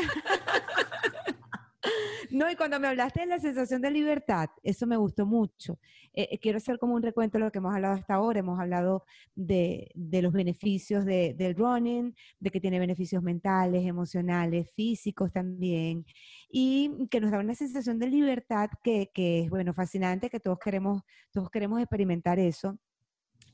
No, 2.34 2.50
y 2.50 2.56
cuando 2.56 2.80
me 2.80 2.88
hablaste 2.88 3.20
de 3.20 3.26
la 3.28 3.38
sensación 3.38 3.80
de 3.80 3.92
libertad, 3.92 4.50
eso 4.64 4.88
me 4.88 4.98
gustó 4.98 5.24
mucho. 5.24 5.78
Eh, 6.14 6.30
eh, 6.32 6.40
quiero 6.40 6.58
hacer 6.58 6.80
como 6.80 6.96
un 6.96 7.04
recuento 7.04 7.38
de 7.38 7.44
lo 7.44 7.52
que 7.52 7.60
hemos 7.60 7.76
hablado 7.76 7.94
hasta 7.94 8.16
ahora. 8.16 8.40
Hemos 8.40 8.60
hablado 8.60 9.06
de, 9.36 9.92
los 9.94 10.34
beneficios 10.34 11.06
del 11.06 11.56
running, 11.56 12.16
de 12.40 12.50
que 12.50 12.60
tiene 12.60 12.80
beneficios 12.80 13.22
mentales, 13.22 13.86
emocionales, 13.86 14.68
físicos 14.76 15.32
también, 15.32 16.08
y 16.50 17.08
que 17.12 17.22
nos 17.22 17.30
da 17.30 17.38
una 17.38 17.54
sensación 17.54 18.00
de 18.00 18.08
libertad 18.08 18.68
que, 18.84 19.12
es, 19.14 19.50
bueno, 19.52 19.76
fascinante, 19.76 20.32
que 20.32 20.40
todos 20.40 20.58
queremos, 20.58 21.04
todos 21.32 21.52
queremos 21.52 21.82
experimentar 21.82 22.40
eso. 22.40 22.80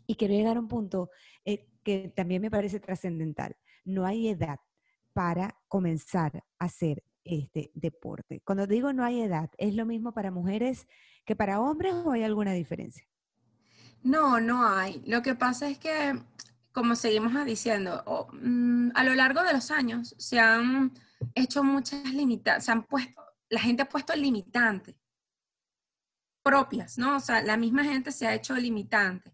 Y 0.08 0.16
quiero 0.16 0.34
llegar 0.36 0.56
a 0.56 0.62
un 0.62 0.70
punto 0.70 1.10
eh, 1.44 1.68
que 1.84 2.14
también 2.16 2.42
me 2.42 2.50
parece 2.50 2.80
trascendental. 2.80 3.58
No 3.84 4.06
hay 4.06 4.30
edad 4.30 4.62
para 5.12 5.60
comenzar 5.68 6.46
a 6.58 6.66
hacer 6.66 7.04
este 7.24 7.72
deporte. 7.74 8.42
Cuando 8.44 8.68
digo 8.68 8.94
no 8.94 9.04
hay 9.04 9.22
edad, 9.22 9.50
¿es 9.58 9.76
lo 9.76 9.86
mismo 9.86 10.14
para 10.14 10.32
mujeres 10.32 10.88
que 11.26 11.36
para 11.36 11.60
hombres 11.60 11.94
o 11.94 12.12
hay 12.12 12.24
alguna 12.24 12.54
diferencia? 12.54 13.06
No, 14.02 14.40
no 14.40 14.68
hay. 14.68 15.02
Lo 15.06 15.22
que 15.22 15.36
pasa 15.36 15.70
es 15.70 15.78
que, 15.78 16.20
como 16.72 16.96
seguimos 16.96 17.34
diciendo, 17.46 18.04
mm, 18.34 18.92
a 18.96 19.04
lo 19.04 19.14
largo 19.16 19.44
de 19.44 19.54
los 19.54 19.72
años 19.72 20.16
se 20.18 20.40
han 20.40 20.94
hecho 21.36 21.64
muchas 21.64 22.14
limitantes, 22.14 22.66
se 22.66 22.72
han 22.72 22.84
puesto, 22.84 23.22
la 23.50 23.60
gente 23.60 23.84
ha 23.84 23.90
puesto 23.90 24.16
limitantes 24.16 24.96
propias, 26.42 26.98
¿no? 26.98 27.18
O 27.18 27.20
sea, 27.20 27.42
la 27.44 27.58
misma 27.58 27.84
gente 27.84 28.12
se 28.12 28.26
ha 28.26 28.34
hecho 28.34 28.56
limitante. 28.56 29.32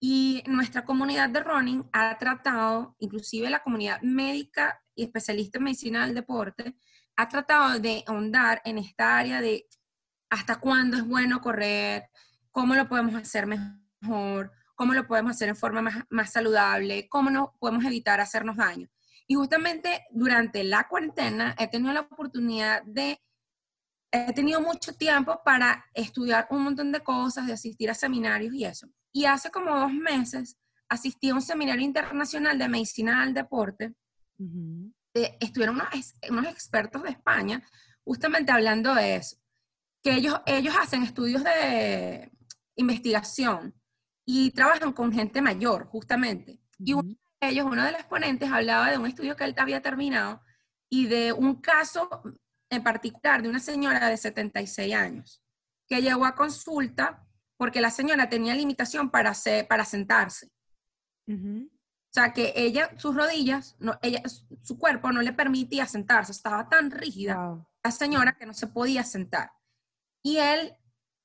Y 0.00 0.42
nuestra 0.46 0.84
comunidad 0.84 1.28
de 1.30 1.40
running 1.42 1.88
ha 1.92 2.16
tratado, 2.18 2.96
inclusive 2.98 3.50
la 3.50 3.62
comunidad 3.62 4.00
médica 4.02 4.80
y 4.94 5.04
especialista 5.04 5.58
en 5.58 5.64
medicina 5.64 6.06
del 6.06 6.14
deporte, 6.14 6.76
ha 7.16 7.28
tratado 7.28 7.78
de 7.78 8.04
ahondar 8.06 8.60
en 8.64 8.78
esta 8.78 9.18
área 9.18 9.40
de 9.40 9.66
hasta 10.30 10.60
cuándo 10.60 10.96
es 10.96 11.06
bueno 11.06 11.40
correr, 11.40 12.10
cómo 12.50 12.74
lo 12.74 12.88
podemos 12.88 13.14
hacer 13.14 13.46
mejor, 13.46 14.52
cómo 14.74 14.92
lo 14.92 15.06
podemos 15.06 15.32
hacer 15.32 15.48
en 15.48 15.56
forma 15.56 16.06
más, 16.10 16.30
saludable, 16.30 17.08
cómo 17.08 17.30
no 17.30 17.54
podemos 17.58 17.84
evitar 17.84 18.20
hacernos 18.20 18.56
daño. 18.56 18.88
Y 19.26 19.34
justamente 19.34 20.04
durante 20.10 20.62
la 20.62 20.86
cuarentena 20.88 21.54
he 21.58 21.68
tenido 21.68 21.92
la 21.92 22.00
oportunidad 22.00 22.82
de, 22.84 23.20
he 24.12 24.32
tenido 24.32 24.60
mucho 24.60 24.94
tiempo 24.94 25.40
para 25.44 25.84
estudiar 25.94 26.46
un 26.50 26.62
montón 26.62 26.92
de 26.92 27.00
cosas, 27.00 27.46
de 27.46 27.54
asistir 27.54 27.90
a 27.90 27.94
seminarios 27.94 28.54
y 28.54 28.64
eso. 28.64 28.88
Y 29.12 29.24
hace 29.24 29.50
como 29.50 29.74
dos 29.78 29.92
meses 29.92 30.56
asistí 30.88 31.30
a 31.30 31.34
un 31.34 31.42
seminario 31.42 31.84
internacional 31.84 32.58
de 32.58 32.68
medicina 32.68 33.24
del 33.24 33.34
deporte, 33.34 33.94
estuvieron 35.40 35.80
unos, 36.30 36.46
expertos 36.46 37.02
de 37.02 37.10
España 37.10 37.62
justamente 38.04 38.52
hablando 38.52 38.94
de 38.94 39.16
eso, 39.16 39.36
que 40.02 40.14
ellos, 40.14 40.40
ellos 40.46 40.74
hacen 40.80 41.02
estudios 41.02 41.42
de 41.42 42.30
investigación 42.76 43.74
y 44.24 44.50
trabajan 44.52 44.92
con 44.92 45.12
gente 45.12 45.42
mayor, 45.42 45.86
justamente. 45.86 46.60
Y 46.78 46.92
uno 46.92 47.16
de 47.40 47.48
ellos, 47.48 47.66
uno 47.66 47.84
de 47.84 47.92
los 47.92 48.04
ponentes, 48.04 48.50
hablaba 48.50 48.90
de 48.90 48.98
un 48.98 49.06
estudio 49.06 49.36
que 49.36 49.44
él 49.44 49.54
había 49.56 49.82
terminado 49.82 50.40
y 50.88 51.06
de 51.06 51.32
un 51.32 51.60
caso 51.60 52.08
en 52.70 52.82
particular 52.82 53.42
de 53.42 53.48
una 53.48 53.60
señora 53.60 54.08
de 54.08 54.16
76 54.16 54.94
años 54.94 55.42
que 55.88 56.02
llegó 56.02 56.24
a 56.24 56.34
consulta 56.34 57.24
porque 57.56 57.80
la 57.80 57.90
señora 57.90 58.28
tenía 58.28 58.54
limitación 58.54 59.10
para, 59.10 59.32
para 59.68 59.84
sentarse. 59.84 60.50
O 61.28 61.75
sea, 62.16 62.32
que 62.32 62.52
ella, 62.56 62.90
sus 62.96 63.14
rodillas, 63.14 63.76
no, 63.78 63.98
ella, 64.00 64.22
su 64.62 64.78
cuerpo 64.78 65.12
no 65.12 65.20
le 65.20 65.32
permitía 65.32 65.86
sentarse, 65.86 66.32
estaba 66.32 66.68
tan 66.68 66.90
rígida, 66.90 67.62
la 67.84 67.90
señora 67.90 68.36
que 68.36 68.46
no 68.46 68.54
se 68.54 68.66
podía 68.66 69.04
sentar. 69.04 69.52
Y 70.22 70.38
él, 70.38 70.74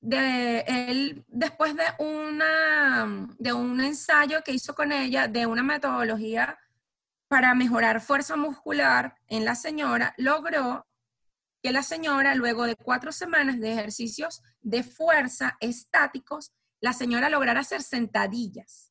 de, 0.01 0.65
él 0.67 1.25
después 1.30 1.75
de, 1.75 1.84
una, 2.04 3.27
de 3.39 3.54
un 3.54 3.80
ensayo 3.80 4.43
que 4.43 4.51
hizo 4.51 4.75
con 4.75 4.91
ella, 4.91 5.27
de 5.27 5.45
una 5.45 5.63
metodología 5.63 6.60
para 7.30 7.56
mejorar 7.56 8.01
fuerza 8.01 8.36
muscular 8.36 9.15
en 9.27 9.45
la 9.45 9.56
señora, 9.56 10.13
logró 10.17 10.86
que 11.63 11.71
la 11.71 11.84
señora, 11.84 12.36
luego 12.36 12.65
de 12.65 12.75
cuatro 12.75 13.13
semanas 13.13 13.60
de 13.62 13.71
ejercicios 13.71 14.43
de 14.60 14.84
fuerza 14.84 15.56
estáticos, 15.62 16.51
la 16.82 16.91
señora 16.91 17.30
lograra 17.30 17.62
hacer 17.62 17.82
sentadillas. 17.82 18.90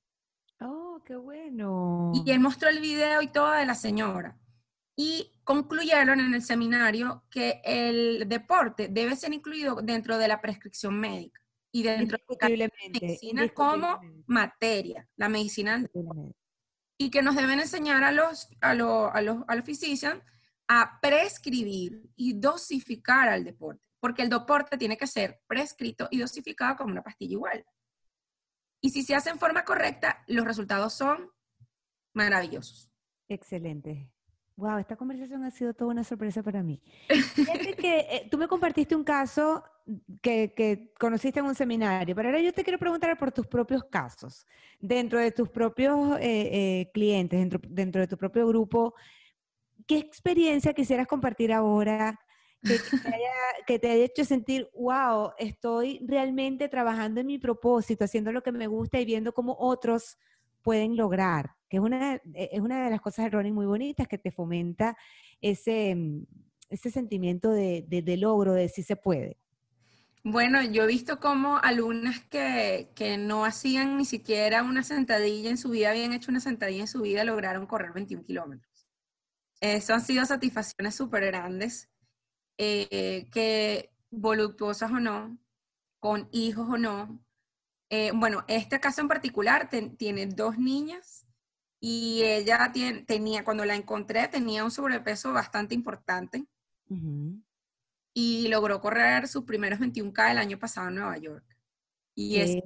Oh, 0.60 1.02
qué 1.04 1.16
bueno. 1.16 2.12
Y 2.14 2.30
él 2.30 2.40
mostró 2.40 2.68
el 2.68 2.80
video 2.80 3.22
y 3.22 3.28
todo 3.28 3.52
de 3.52 3.66
la 3.66 3.74
señora. 3.74 4.38
Y 4.96 5.32
concluyeron 5.44 6.20
en 6.20 6.34
el 6.34 6.42
seminario 6.42 7.24
que 7.30 7.62
el 7.64 8.28
deporte 8.28 8.88
debe 8.88 9.16
ser 9.16 9.32
incluido 9.32 9.76
dentro 9.82 10.18
de 10.18 10.28
la 10.28 10.40
prescripción 10.40 10.98
médica 11.00 11.40
y 11.72 11.82
dentro 11.82 12.18
de 12.40 12.56
la 12.56 12.68
medicina 12.92 13.48
como 13.48 14.00
materia, 14.26 15.08
la 15.16 15.28
medicina 15.28 15.82
y 16.98 17.10
que 17.10 17.22
nos 17.22 17.34
deben 17.34 17.60
enseñar 17.60 18.04
a 18.04 18.12
los, 18.12 18.48
a 18.60 18.74
los, 18.74 19.10
a 19.14 19.22
los, 19.22 19.38
a 19.48 19.54
los 19.56 19.64
physicians 19.64 20.22
a 20.68 21.00
prescribir 21.00 22.10
y 22.14 22.34
dosificar 22.34 23.28
al 23.28 23.42
deporte, 23.42 23.82
porque 23.98 24.22
el 24.22 24.28
deporte 24.28 24.76
tiene 24.76 24.98
que 24.98 25.06
ser 25.06 25.40
prescrito 25.46 26.08
y 26.10 26.18
dosificado 26.18 26.76
como 26.76 26.92
una 26.92 27.02
pastilla 27.02 27.32
igual. 27.32 27.64
Y 28.80 28.90
si 28.90 29.02
se 29.02 29.14
hace 29.14 29.30
en 29.30 29.38
forma 29.38 29.64
correcta, 29.64 30.24
los 30.26 30.44
resultados 30.44 30.94
son 30.94 31.30
maravillosos. 32.14 32.90
Excelente. 33.28 34.10
Wow, 34.56 34.78
esta 34.78 34.96
conversación 34.96 35.42
ha 35.44 35.50
sido 35.50 35.72
toda 35.72 35.90
una 35.90 36.04
sorpresa 36.04 36.42
para 36.42 36.62
mí. 36.62 36.82
Fíjate 37.34 37.74
que 37.74 37.98
eh, 38.00 38.28
tú 38.30 38.36
me 38.36 38.48
compartiste 38.48 38.94
un 38.94 39.04
caso 39.04 39.64
que, 40.20 40.52
que, 40.54 40.92
conociste 40.98 41.40
en 41.40 41.46
un 41.46 41.54
seminario, 41.54 42.14
pero 42.14 42.28
ahora 42.28 42.40
yo 42.40 42.52
te 42.52 42.62
quiero 42.62 42.78
preguntar 42.78 43.16
por 43.16 43.32
tus 43.32 43.46
propios 43.46 43.84
casos, 43.84 44.46
dentro 44.78 45.18
de 45.18 45.32
tus 45.32 45.48
propios 45.48 46.18
eh, 46.18 46.50
eh, 46.52 46.90
clientes, 46.92 47.38
dentro, 47.38 47.60
dentro 47.62 48.00
de 48.02 48.06
tu 48.06 48.16
propio 48.18 48.46
grupo 48.46 48.94
¿qué 49.90 49.98
experiencia 49.98 50.72
quisieras 50.72 51.08
compartir 51.08 51.52
ahora 51.52 52.16
que 53.66 53.78
te, 53.78 53.88
haya, 53.88 54.04
hecho 54.04 54.24
sentir, 54.24 54.68
wow, 54.74 55.32
estoy 55.38 56.00
realmente 56.06 56.68
trabajando 56.68 57.20
en 57.20 57.26
mi 57.26 57.38
propósito, 57.38 58.04
haciendo 58.04 58.32
lo 58.32 58.42
que 58.42 58.52
me 58.52 58.66
gusta 58.66 59.00
y 59.00 59.04
viendo 59.04 59.32
cómo 59.32 59.56
otros 59.58 60.18
pueden 60.62 60.96
lograr? 60.96 61.52
Que 61.68 61.78
es 61.78 61.82
una, 61.82 62.16
e, 62.16 62.50
es 62.52 62.60
una 62.60 62.84
de 62.84 62.90
las 62.90 63.00
cosas 63.00 63.24
de 63.24 63.30
running 63.30 63.54
muy 63.54 63.66
bonitas 63.66 64.08
que 64.08 64.18
te 64.18 64.30
fomenta 64.30 64.96
ese, 65.40 65.94
mm, 65.94 66.26
ese 66.68 66.90
sentimiento 66.90 67.50
de, 67.50 67.84
de, 67.88 68.16
logro, 68.16 68.52
de 68.52 68.68
si 68.68 68.82
se 68.82 68.96
puede. 68.96 69.38
Bueno, 70.22 70.62
yo 70.62 70.84
he 70.84 70.86
visto 70.86 71.18
como 71.18 71.56
alumnas 71.56 72.20
que, 72.24 72.90
que, 72.94 73.16
no 73.16 73.46
hacían 73.46 73.96
ni 73.96 74.04
siquiera 74.04 74.62
una 74.62 74.82
sentadilla 74.82 75.48
en 75.48 75.56
su 75.56 75.70
vida, 75.70 75.90
habían 75.90 76.12
hecho 76.12 76.30
una 76.30 76.40
sentadilla 76.40 76.82
en 76.82 76.88
su 76.88 77.00
vida, 77.00 77.24
lograron 77.24 77.66
correr 77.66 77.92
21 77.94 78.24
kilómetros. 78.24 78.86
Eso 79.62 79.94
han 79.94 80.02
sido 80.02 80.24
satisfacciones 80.26 80.94
súper 80.94 81.24
grandes, 81.24 81.88
eh, 82.62 83.26
que 83.32 83.90
voluptuosas 84.10 84.90
o 84.90 85.00
no, 85.00 85.38
con 85.98 86.28
hijos 86.30 86.68
o 86.68 86.76
no. 86.76 87.18
Eh, 87.88 88.12
bueno, 88.14 88.44
este 88.48 88.78
caso 88.80 89.00
en 89.00 89.08
particular 89.08 89.70
tiene 89.96 90.26
dos 90.26 90.58
niñas 90.58 91.26
y 91.80 92.22
ella 92.22 92.70
tenía, 93.06 93.44
cuando 93.44 93.64
la 93.64 93.76
encontré, 93.76 94.28
tenía 94.28 94.62
un 94.62 94.70
sobrepeso 94.70 95.32
bastante 95.32 95.74
importante 95.74 96.44
y 98.12 98.48
logró 98.48 98.78
correr 98.82 99.26
sus 99.26 99.44
primeros 99.44 99.78
21K 99.80 100.32
el 100.32 100.38
año 100.38 100.58
pasado 100.58 100.88
en 100.88 100.96
Nueva 100.96 101.16
York. 101.16 101.56
Y 102.14 102.62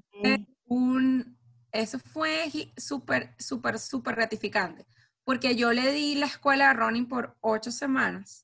un, 0.67 1.39
eso 1.71 2.01
fue 2.01 2.51
súper, 2.77 3.37
súper, 3.39 3.79
súper 3.79 4.17
gratificante 4.17 4.87
porque 5.23 5.55
yo 5.55 5.73
le 5.73 5.93
di 5.93 6.17
la 6.17 6.27
escuela 6.27 6.69
de 6.69 6.75
running 6.75 7.07
por 7.07 7.37
ocho 7.41 7.71
semanas 7.71 8.44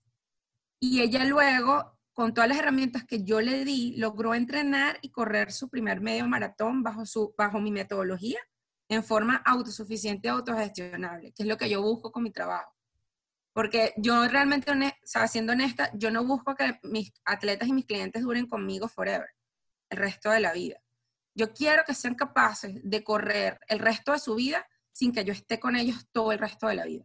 y 0.81 1.03
ella 1.03 1.25
luego, 1.27 1.99
con 2.15 2.33
todas 2.33 2.49
las 2.49 2.59
herramientas 2.59 3.05
que 3.05 3.23
yo 3.23 3.43
le 3.43 3.65
di, 3.67 3.97
logró 3.99 4.35
entrenar 4.35 4.99
y 5.03 5.11
correr 5.11 5.53
su 5.53 5.69
primer 5.69 6.01
medio 6.01 6.27
maratón 6.27 6.83
bajo, 6.83 7.05
su, 7.05 7.35
bajo 7.37 7.61
mi 7.61 7.71
metodología 7.71 8.41
en 8.89 9.05
forma 9.05 9.37
autosuficiente 9.37 10.29
autogestionable, 10.29 11.33
que 11.33 11.43
es 11.43 11.49
lo 11.49 11.59
que 11.59 11.69
yo 11.69 11.83
busco 11.83 12.11
con 12.11 12.23
mi 12.23 12.33
trabajo. 12.33 12.75
Porque 13.53 13.93
yo 13.99 14.27
realmente, 14.27 14.73
siendo 15.29 15.53
honesta, 15.53 15.91
yo 15.95 16.11
no 16.11 16.25
busco 16.25 16.55
que 16.55 16.79
mis 16.85 17.13
atletas 17.25 17.69
y 17.69 17.73
mis 17.73 17.85
clientes 17.85 18.23
duren 18.23 18.47
conmigo 18.47 18.89
forever, 18.89 19.29
el 19.91 19.99
resto 19.99 20.31
de 20.31 20.41
la 20.41 20.53
vida. 20.53 20.81
Yo 21.35 21.53
quiero 21.53 21.85
que 21.87 21.95
sean 21.95 22.15
capaces 22.15 22.81
de 22.83 23.05
correr 23.05 23.61
el 23.69 23.81
resto 23.81 24.13
de 24.13 24.19
su 24.19 24.35
vida 24.35 24.67
sin 24.93 25.13
que 25.13 25.25
yo 25.25 25.33
esté 25.33 25.61
con 25.61 25.77
ellos 25.77 26.07
todo 26.11 26.33
el 26.33 26.39
resto 26.39 26.69
de 26.69 26.75
la 26.75 26.87
vida. 26.87 27.05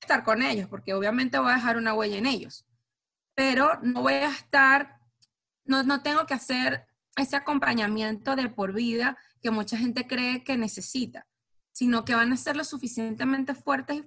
Estar 0.00 0.22
con 0.24 0.42
ellos, 0.42 0.68
porque 0.68 0.94
obviamente 0.94 1.38
voy 1.38 1.50
a 1.50 1.56
dejar 1.56 1.76
una 1.76 1.94
huella 1.94 2.16
en 2.16 2.26
ellos, 2.26 2.64
pero 3.38 3.78
no 3.82 4.02
voy 4.02 4.14
a 4.14 4.30
estar, 4.30 4.98
no, 5.64 5.84
no 5.84 6.02
tengo 6.02 6.26
que 6.26 6.34
hacer 6.34 6.88
ese 7.16 7.36
acompañamiento 7.36 8.34
de 8.34 8.48
por 8.48 8.72
vida 8.72 9.16
que 9.40 9.52
mucha 9.52 9.76
gente 9.78 10.08
cree 10.08 10.42
que 10.42 10.56
necesita, 10.56 11.24
sino 11.70 12.04
que 12.04 12.16
van 12.16 12.32
a 12.32 12.36
ser 12.36 12.56
lo 12.56 12.64
suficientemente 12.64 13.54
fuertes 13.54 14.02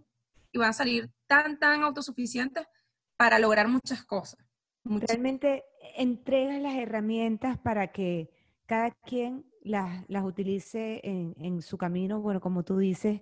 y 0.52 0.58
van 0.58 0.72
a 0.72 0.74
salir 0.74 1.14
tan, 1.28 1.60
tan 1.60 1.82
autosuficientes 1.82 2.66
para 3.16 3.40
lograr 3.40 3.70
muchas 3.70 4.04
cosas. 4.04 4.46
Realmente 4.84 5.64
entregas 5.96 6.62
las 6.62 6.76
herramientas 6.76 7.58
para 7.58 7.94
que 7.94 8.32
cada 8.66 8.92
quien 8.92 9.46
las, 9.62 10.04
las 10.10 10.26
utilice 10.26 11.00
en, 11.06 11.36
en, 11.38 11.62
su 11.62 11.78
camino, 11.78 12.20
bueno, 12.20 12.42
como 12.42 12.64
tú 12.64 12.80
dices, 12.80 13.22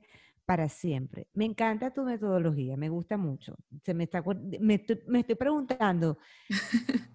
para 0.50 0.68
siempre. 0.68 1.28
Me 1.36 1.46
encanta 1.46 1.94
tu 1.94 2.02
metodología, 2.02 2.76
me 2.76 2.90
gusta 2.90 3.18
mucho. 3.18 3.56
Se 3.86 3.94
me, 3.94 4.06
está, 4.06 4.24
me, 4.60 4.74
estoy, 4.74 5.00
me 5.06 5.20
estoy 5.20 5.36
preguntando, 5.36 6.18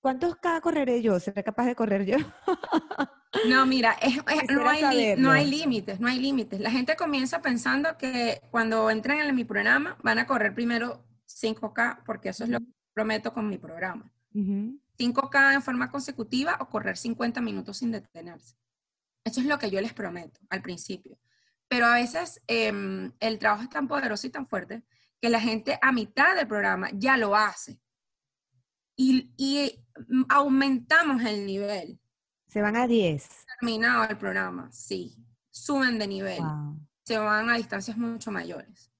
¿cuántos 0.00 0.34
K 0.34 0.60
correré 0.60 1.00
yo? 1.00 1.20
¿Seré 1.20 1.44
capaz 1.44 1.66
de 1.66 1.76
correr 1.76 2.04
yo? 2.04 2.16
No, 3.48 3.66
mira, 3.66 3.96
no, 4.52 4.68
hay, 4.68 5.14
no 5.16 5.30
hay 5.30 5.46
límites, 5.48 6.00
no 6.00 6.08
hay 6.08 6.18
límites. 6.18 6.58
La 6.58 6.72
gente 6.72 6.96
comienza 6.96 7.40
pensando 7.40 7.96
que 7.96 8.40
cuando 8.50 8.90
entran 8.90 9.20
en 9.20 9.32
mi 9.32 9.44
programa 9.44 9.96
van 10.02 10.18
a 10.18 10.26
correr 10.26 10.52
primero 10.52 11.04
5K, 11.28 12.02
porque 12.04 12.30
eso 12.30 12.42
es 12.42 12.50
lo 12.50 12.58
que 12.58 12.66
prometo 12.92 13.32
con 13.32 13.48
mi 13.48 13.58
programa. 13.58 14.12
5K 14.34 15.54
en 15.54 15.62
forma 15.62 15.88
consecutiva 15.88 16.56
o 16.58 16.68
correr 16.68 16.96
50 16.96 17.40
minutos 17.40 17.76
sin 17.76 17.92
detenerse. 17.92 18.56
Eso 19.24 19.40
es 19.40 19.46
lo 19.46 19.56
que 19.56 19.70
yo 19.70 19.80
les 19.80 19.92
prometo 19.92 20.40
al 20.50 20.62
principio. 20.62 21.16
Pero 21.72 21.86
a 21.86 21.94
veces 21.94 22.38
em, 22.48 23.10
el 23.18 23.38
trabajo 23.38 23.62
es 23.62 23.70
tan 23.70 23.88
poderoso 23.88 24.26
y 24.26 24.30
tan 24.30 24.46
fuerte 24.46 24.82
que 25.18 25.30
la 25.30 25.40
gente 25.40 25.78
a 25.80 25.90
mitad 25.90 26.36
del 26.36 26.46
programa 26.46 26.90
ya 26.92 27.16
lo 27.16 27.34
hace. 27.34 27.80
Y, 28.94 29.32
y 29.38 29.82
aumentamos 30.28 31.24
el 31.24 31.46
nivel. 31.46 31.98
Se 32.46 32.60
van 32.60 32.76
a 32.76 32.86
10. 32.86 33.26
Terminado 33.58 34.04
el 34.04 34.18
programa, 34.18 34.70
sí. 34.70 35.16
Suben 35.50 35.98
de 35.98 36.06
nivel. 36.06 36.42
Se 37.06 37.16
van 37.16 37.48
a 37.48 37.56
distancias 37.56 37.96
mucho 37.96 38.30
mayores. 38.30 38.92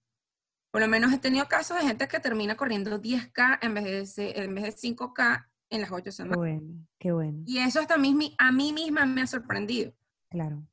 Por 0.70 0.80
lo 0.80 0.88
menos 0.88 1.12
he 1.12 1.18
tenido 1.18 1.46
casos 1.48 1.76
de 1.76 1.86
gente 1.86 2.08
que 2.08 2.20
termina 2.20 2.56
corriendo 2.56 3.02
10K 3.02 3.58
en 3.60 3.74
vez 3.74 4.16
de, 4.16 4.30
en 4.30 4.54
vez 4.54 4.64
de 4.64 4.94
5K 4.94 5.46
en 5.68 5.80
las 5.82 5.92
8 5.92 6.10
semanas. 6.10 6.36
Qué 6.36 6.38
bueno, 6.38 6.86
qué 6.98 7.12
bueno. 7.12 7.42
Y 7.44 7.58
eso 7.58 7.80
hasta 7.80 7.96
a 7.96 7.98
mí, 7.98 8.34
a 8.38 8.50
mí 8.50 8.72
misma 8.72 9.04
me 9.04 9.20
ha 9.20 9.26
sorprendido. 9.26 9.92
Claro. 10.30 10.66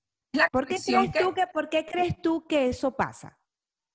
¿Por 0.52 0.68
qué, 0.68 0.76
crees 0.76 1.12
tú 1.12 1.34
que, 1.34 1.48
¿Por 1.48 1.70
qué 1.70 1.86
crees 1.86 2.22
tú 2.22 2.46
que 2.48 2.70
eso 2.70 2.96
pasa? 2.96 3.40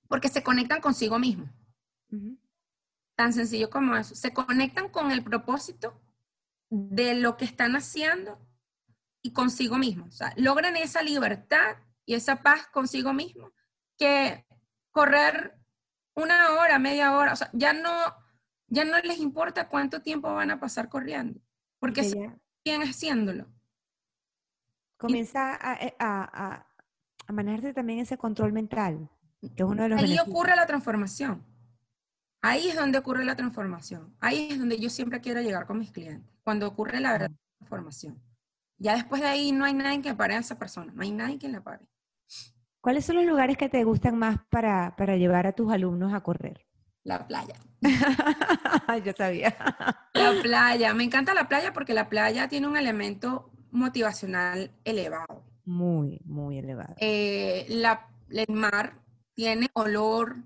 Porque 0.07 0.29
se 0.29 0.43
conectan 0.43 0.81
consigo 0.81 1.17
mismo. 1.17 1.49
Tan 3.15 3.33
sencillo 3.33 3.69
como 3.69 3.95
eso. 3.95 4.15
Se 4.15 4.33
conectan 4.33 4.89
con 4.89 5.11
el 5.11 5.23
propósito 5.23 6.01
de 6.69 7.15
lo 7.15 7.37
que 7.37 7.45
están 7.45 7.75
haciendo 7.75 8.39
y 9.21 9.31
consigo 9.31 9.77
mismo. 9.77 10.05
O 10.05 10.11
sea, 10.11 10.33
logran 10.35 10.75
esa 10.75 11.01
libertad 11.01 11.77
y 12.05 12.15
esa 12.15 12.43
paz 12.43 12.67
consigo 12.67 13.13
mismo 13.13 13.53
que 13.97 14.45
correr 14.91 15.57
una 16.15 16.53
hora, 16.53 16.79
media 16.79 17.15
hora, 17.15 17.33
o 17.33 17.35
sea, 17.35 17.49
ya 17.53 17.73
no, 17.73 17.91
ya 18.67 18.85
no 18.85 18.97
les 18.99 19.19
importa 19.19 19.67
cuánto 19.67 20.01
tiempo 20.01 20.33
van 20.33 20.51
a 20.51 20.59
pasar 20.59 20.89
corriendo, 20.89 21.41
porque 21.79 22.03
siguen 22.03 22.81
haciéndolo 22.81 23.54
comienza 24.97 25.57
a, 25.59 25.75
eh, 25.75 25.95
a, 25.99 26.65
a, 27.27 27.31
manejarse 27.33 27.73
también 27.73 27.99
ese 27.99 28.17
control 28.17 28.53
mental, 28.53 29.09
que 29.41 29.63
es 29.63 29.63
uno 29.63 29.83
de 29.83 29.89
los 29.89 30.01
Ahí 30.01 30.17
ocurre 30.19 30.55
la 30.55 30.65
transformación. 30.65 31.43
Ahí 32.41 32.69
es 32.69 32.75
donde 32.75 32.99
ocurre 32.99 33.25
la 33.25 33.35
transformación. 33.35 34.15
Ahí 34.19 34.49
es 34.51 34.59
donde 34.59 34.79
yo 34.79 34.89
siempre 34.89 35.19
quiero 35.19 35.41
llegar 35.41 35.65
con 35.65 35.79
mis 35.79 35.91
clientes, 35.91 36.31
cuando 36.43 36.67
ocurre 36.67 36.99
la 36.99 37.13
verdadera 37.13 37.39
transformación. 37.57 38.21
Ya 38.77 38.95
después 38.95 39.21
de 39.21 39.27
ahí 39.27 39.51
no 39.51 39.65
hay 39.65 39.73
nadie 39.73 40.01
que 40.01 40.13
pare 40.13 40.35
a 40.35 40.39
esa 40.39 40.59
persona, 40.59 40.91
no 40.93 41.01
hay 41.01 41.11
nadie 41.11 41.39
que 41.39 41.49
la 41.49 41.63
pare. 41.63 41.87
¿Cuáles 42.81 43.05
son 43.05 43.15
los 43.15 43.25
lugares 43.25 43.57
que 43.57 43.67
te 43.67 43.83
gustan 43.83 44.17
más 44.17 44.37
para, 44.49 44.95
para 44.95 45.15
llevar 45.15 45.47
a 45.47 45.53
tus 45.53 45.71
alumnos 45.71 46.13
a 46.13 46.21
correr? 46.21 46.65
La 47.03 47.25
playa. 47.25 47.55
Yo 49.05 49.13
sabía. 49.13 49.55
La 50.13 50.41
playa. 50.41 50.93
Me 50.93 51.03
encanta 51.03 51.33
la 51.33 51.47
playa 51.47 51.73
porque 51.73 51.93
la 51.93 52.09
playa 52.09 52.47
tiene 52.47 52.67
un 52.67 52.77
elemento 52.77 53.51
motivacional 53.75 54.71
elevado. 54.83 55.43
Muy, 55.65 56.19
muy 56.25 56.59
elevado. 56.59 56.95
Eh, 56.97 57.65
la, 57.69 58.07
el 58.29 58.55
mar 58.55 59.01
tiene 59.33 59.69
olor, 59.73 60.37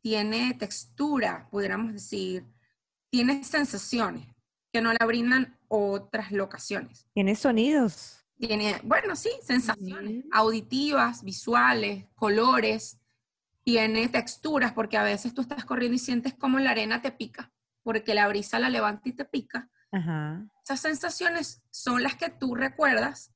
tiene 0.00 0.54
textura, 0.54 1.48
pudiéramos 1.50 1.92
decir, 1.92 2.44
tiene 3.10 3.44
sensaciones 3.44 4.26
que 4.72 4.80
no 4.80 4.92
la 4.92 5.06
brindan 5.06 5.56
otras 5.68 6.32
locaciones. 6.32 7.06
Tiene 7.14 7.36
sonidos. 7.36 8.24
Tiene, 8.36 8.80
bueno, 8.82 9.14
sí, 9.14 9.30
sensaciones 9.42 10.24
auditivas, 10.32 11.22
visuales, 11.22 12.06
colores, 12.14 12.98
tiene 13.62 14.08
texturas, 14.08 14.72
porque 14.72 14.96
a 14.96 15.02
veces 15.02 15.32
tú 15.32 15.42
estás 15.42 15.64
corriendo 15.64 15.96
y 15.96 16.00
sientes 16.00 16.34
como 16.34 16.58
la 16.58 16.70
arena 16.70 17.00
te 17.00 17.12
pica, 17.12 17.52
porque 17.82 18.14
la 18.14 18.28
brisa 18.28 18.58
la 18.58 18.68
levanta 18.68 19.08
y 19.08 19.12
te 19.12 19.24
pica. 19.24 19.70
Esas 20.64 20.80
sensaciones 20.80 21.62
son 21.70 22.02
las 22.02 22.16
que 22.16 22.30
tú 22.30 22.54
recuerdas 22.54 23.32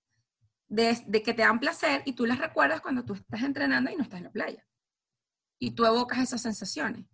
de, 0.69 0.99
de, 1.07 1.23
que 1.23 1.35
te 1.35 1.43
dan 1.43 1.61
placer 1.61 2.03
y 2.05 2.14
tú 2.14 2.27
las 2.27 2.38
recuerdas 2.38 2.81
cuando 2.81 3.05
tú 3.05 3.14
estás 3.14 3.43
entrenando 3.43 3.91
y 3.91 3.97
no 3.97 4.03
estás 4.03 4.19
en 4.19 4.25
la 4.25 4.33
playa. 4.33 4.67
Y 5.61 5.73
tú 5.73 5.85
evocas 5.85 6.19
esas 6.21 6.43
sensaciones. 6.43 7.05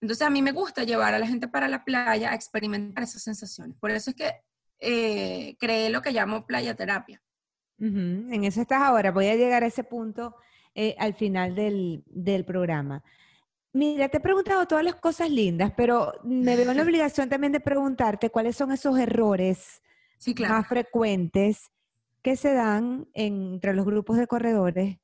Entonces 0.00 0.26
a 0.26 0.30
mí 0.30 0.42
me 0.42 0.52
gusta 0.52 0.84
llevar 0.84 1.14
a 1.14 1.18
la 1.18 1.26
gente 1.26 1.48
para 1.48 1.68
la 1.68 1.84
playa 1.84 2.30
a 2.30 2.34
experimentar 2.34 3.02
esas 3.02 3.22
sensaciones. 3.22 3.76
Por 3.78 3.90
eso 3.90 4.10
es 4.10 4.16
que 4.16 4.32
eh, 4.80 5.56
creé 5.58 5.90
lo 5.90 6.02
que 6.02 6.12
llamo 6.12 6.46
playa 6.46 6.74
terapia. 6.74 7.20
En 7.80 8.44
eso 8.44 8.60
estás 8.60 8.82
ahora. 8.82 9.12
Voy 9.12 9.28
a 9.28 9.36
llegar 9.36 9.62
a 9.62 9.66
ese 9.66 9.84
punto 9.84 10.34
eh, 10.74 10.96
al 10.98 11.14
final 11.14 11.54
del, 11.54 12.02
del, 12.06 12.44
programa. 12.44 13.04
Mira, 13.72 14.08
te 14.08 14.16
he 14.16 14.20
preguntado 14.20 14.66
todas 14.66 14.84
las 14.84 14.96
cosas 14.96 15.30
lindas, 15.30 15.72
pero 15.76 16.12
me 16.24 16.56
veo 16.56 16.70
en 16.70 16.76
la 16.76 16.82
obligación 16.84 17.28
también 17.28 17.52
de 17.52 17.60
preguntarte 17.60 18.30
cuáles 18.30 18.56
son 18.56 18.72
esos 18.72 18.98
errores 18.98 19.82
más 20.48 20.66
frecuentes 20.66 21.70
que 22.22 22.36
se 22.36 22.52
dan 22.52 23.06
entre 23.14 23.74
los 23.74 23.84
grupos 23.84 24.16
de 24.16 24.26
corredores 24.26 24.98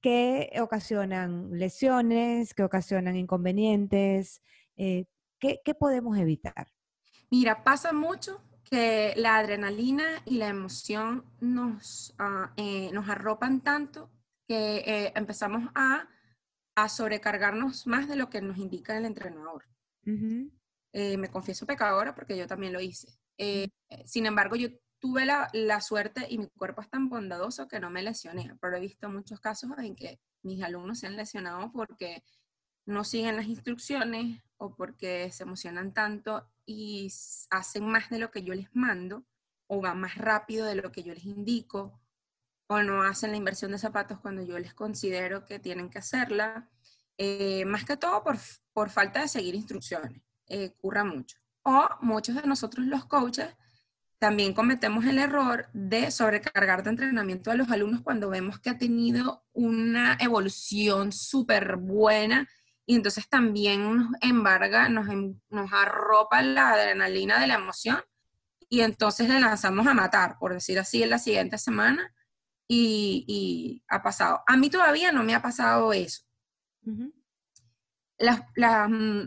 que 0.00 0.52
ocasionan 0.60 1.50
lesiones, 1.58 2.54
que 2.54 2.62
ocasionan 2.62 3.16
inconvenientes. 3.16 4.42
Eh, 4.76 5.06
¿qué, 5.38 5.60
¿Qué 5.64 5.74
podemos 5.74 6.18
evitar? 6.18 6.68
Mira, 7.30 7.64
pasa 7.64 7.92
mucho 7.92 8.40
que 8.70 9.14
la 9.16 9.36
adrenalina 9.36 10.04
y 10.24 10.38
la 10.38 10.48
emoción 10.48 11.24
nos, 11.40 12.14
eh, 12.56 12.90
nos 12.92 13.08
arropan 13.08 13.60
tanto 13.60 14.10
que 14.46 14.78
eh, 14.78 15.12
empezamos 15.14 15.70
a, 15.74 16.08
a, 16.76 16.88
sobrecargarnos 16.88 17.86
más 17.86 18.08
de 18.08 18.16
lo 18.16 18.30
que 18.30 18.40
nos 18.40 18.58
indica 18.58 18.96
el 18.96 19.04
entrenador. 19.04 19.64
Eh, 20.92 21.16
me 21.16 21.28
confieso 21.28 21.66
pecadora 21.66 22.14
porque 22.14 22.36
yo 22.36 22.46
también 22.46 22.72
lo 22.72 22.80
hice. 22.80 23.18
sin 24.04 24.26
embargo, 24.26 24.56
yo 24.56 24.68
tuve 24.98 25.26
la, 25.26 25.48
la, 25.52 25.80
suerte 25.80 26.26
y 26.28 26.38
mi 26.38 26.48
cuerpo 26.48 26.80
es 26.80 26.88
tan 26.88 27.08
bondadoso 27.08 27.68
que 27.68 27.80
no 27.80 27.90
me 27.90 28.02
lesioné, 28.02 28.56
pero 28.60 28.76
he 28.76 28.80
visto 28.80 29.08
muchos 29.08 29.40
casos 29.40 29.70
en 29.78 29.94
que 29.96 30.20
mis 30.42 30.62
alumnos 30.62 31.00
se 31.00 31.06
han 31.06 31.16
lesionado 31.16 31.70
porque 31.72 32.22
no 32.86 33.04
siguen 33.04 33.36
las 33.36 33.46
instrucciones 33.46 34.42
o 34.56 34.74
porque 34.74 35.30
se 35.30 35.42
emocionan 35.42 35.92
tanto 35.92 36.48
y 36.64 37.12
hacen 37.50 37.86
más 37.86 38.08
de 38.10 38.18
lo 38.18 38.30
que 38.30 38.42
yo 38.42 38.54
les 38.54 38.74
mando, 38.74 39.24
o 39.68 39.80
van 39.80 40.00
más 40.00 40.16
rápido 40.16 40.66
de 40.66 40.76
lo 40.76 40.92
que 40.92 41.02
yo 41.02 41.12
les 41.12 41.24
indico, 41.24 42.00
o 42.68 42.82
no 42.82 43.02
hacen 43.02 43.30
la 43.30 43.36
inversión 43.36 43.72
de 43.72 43.78
zapatos 43.78 44.18
cuando 44.20 44.42
yo 44.42 44.58
les 44.58 44.74
considero 44.74 45.44
que 45.44 45.58
tienen 45.58 45.90
que 45.90 45.98
hacerla, 45.98 46.68
eh, 47.18 47.64
más 47.64 47.84
que 47.84 47.96
todo 47.96 48.22
por, 48.22 48.36
por, 48.72 48.90
falta 48.90 49.20
de 49.20 49.28
seguir 49.28 49.54
instrucciones, 49.54 50.20
eh, 50.48 50.72
ocurra 50.76 51.04
mucho. 51.04 51.38
O 51.62 51.88
muchos 52.00 52.34
de 52.34 52.42
nosotros 52.42 52.86
los 52.86 53.06
coaches 53.06 53.48
también 54.18 54.54
cometemos 54.54 55.04
el 55.04 55.18
error 55.18 55.68
de 55.72 56.10
sobrecargar 56.10 56.82
de 56.82 56.90
entrenamiento 56.90 57.50
a 57.50 57.54
los 57.54 57.70
alumnos 57.70 58.02
cuando 58.02 58.30
vemos 58.30 58.58
que 58.58 58.70
ha 58.70 58.78
tenido 58.78 59.44
una 59.52 60.16
evolución 60.20 61.12
súper 61.12 61.76
buena 61.76 62.48
y 62.86 62.94
entonces 62.94 63.28
también 63.28 63.96
nos 63.96 64.08
embarga, 64.22 64.88
nos, 64.88 65.08
em, 65.08 65.38
nos 65.50 65.72
arropa 65.72 66.40
la 66.42 66.70
adrenalina 66.70 67.38
de 67.40 67.48
la 67.48 67.54
emoción 67.54 68.00
y 68.68 68.80
entonces 68.80 69.28
le 69.28 69.40
lanzamos 69.40 69.86
a 69.86 69.94
matar, 69.94 70.38
por 70.38 70.52
decir 70.54 70.78
así, 70.78 71.02
en 71.02 71.10
la 71.10 71.18
siguiente 71.18 71.58
semana 71.58 72.12
y, 72.68 73.82
ha 73.88 74.02
pasado. 74.02 74.42
A 74.46 74.56
mí 74.56 74.70
todavía 74.70 75.12
no 75.12 75.22
me 75.22 75.34
ha 75.34 75.42
pasado 75.42 75.92
eso. 75.92 76.22
Mm, 76.82 77.08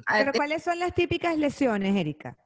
Pero 0.08 0.34
¿cuáles 0.34 0.64
son 0.64 0.80
las 0.80 0.94
típicas 0.94 1.38
lesiones, 1.38 1.96
Erika? 1.96 2.38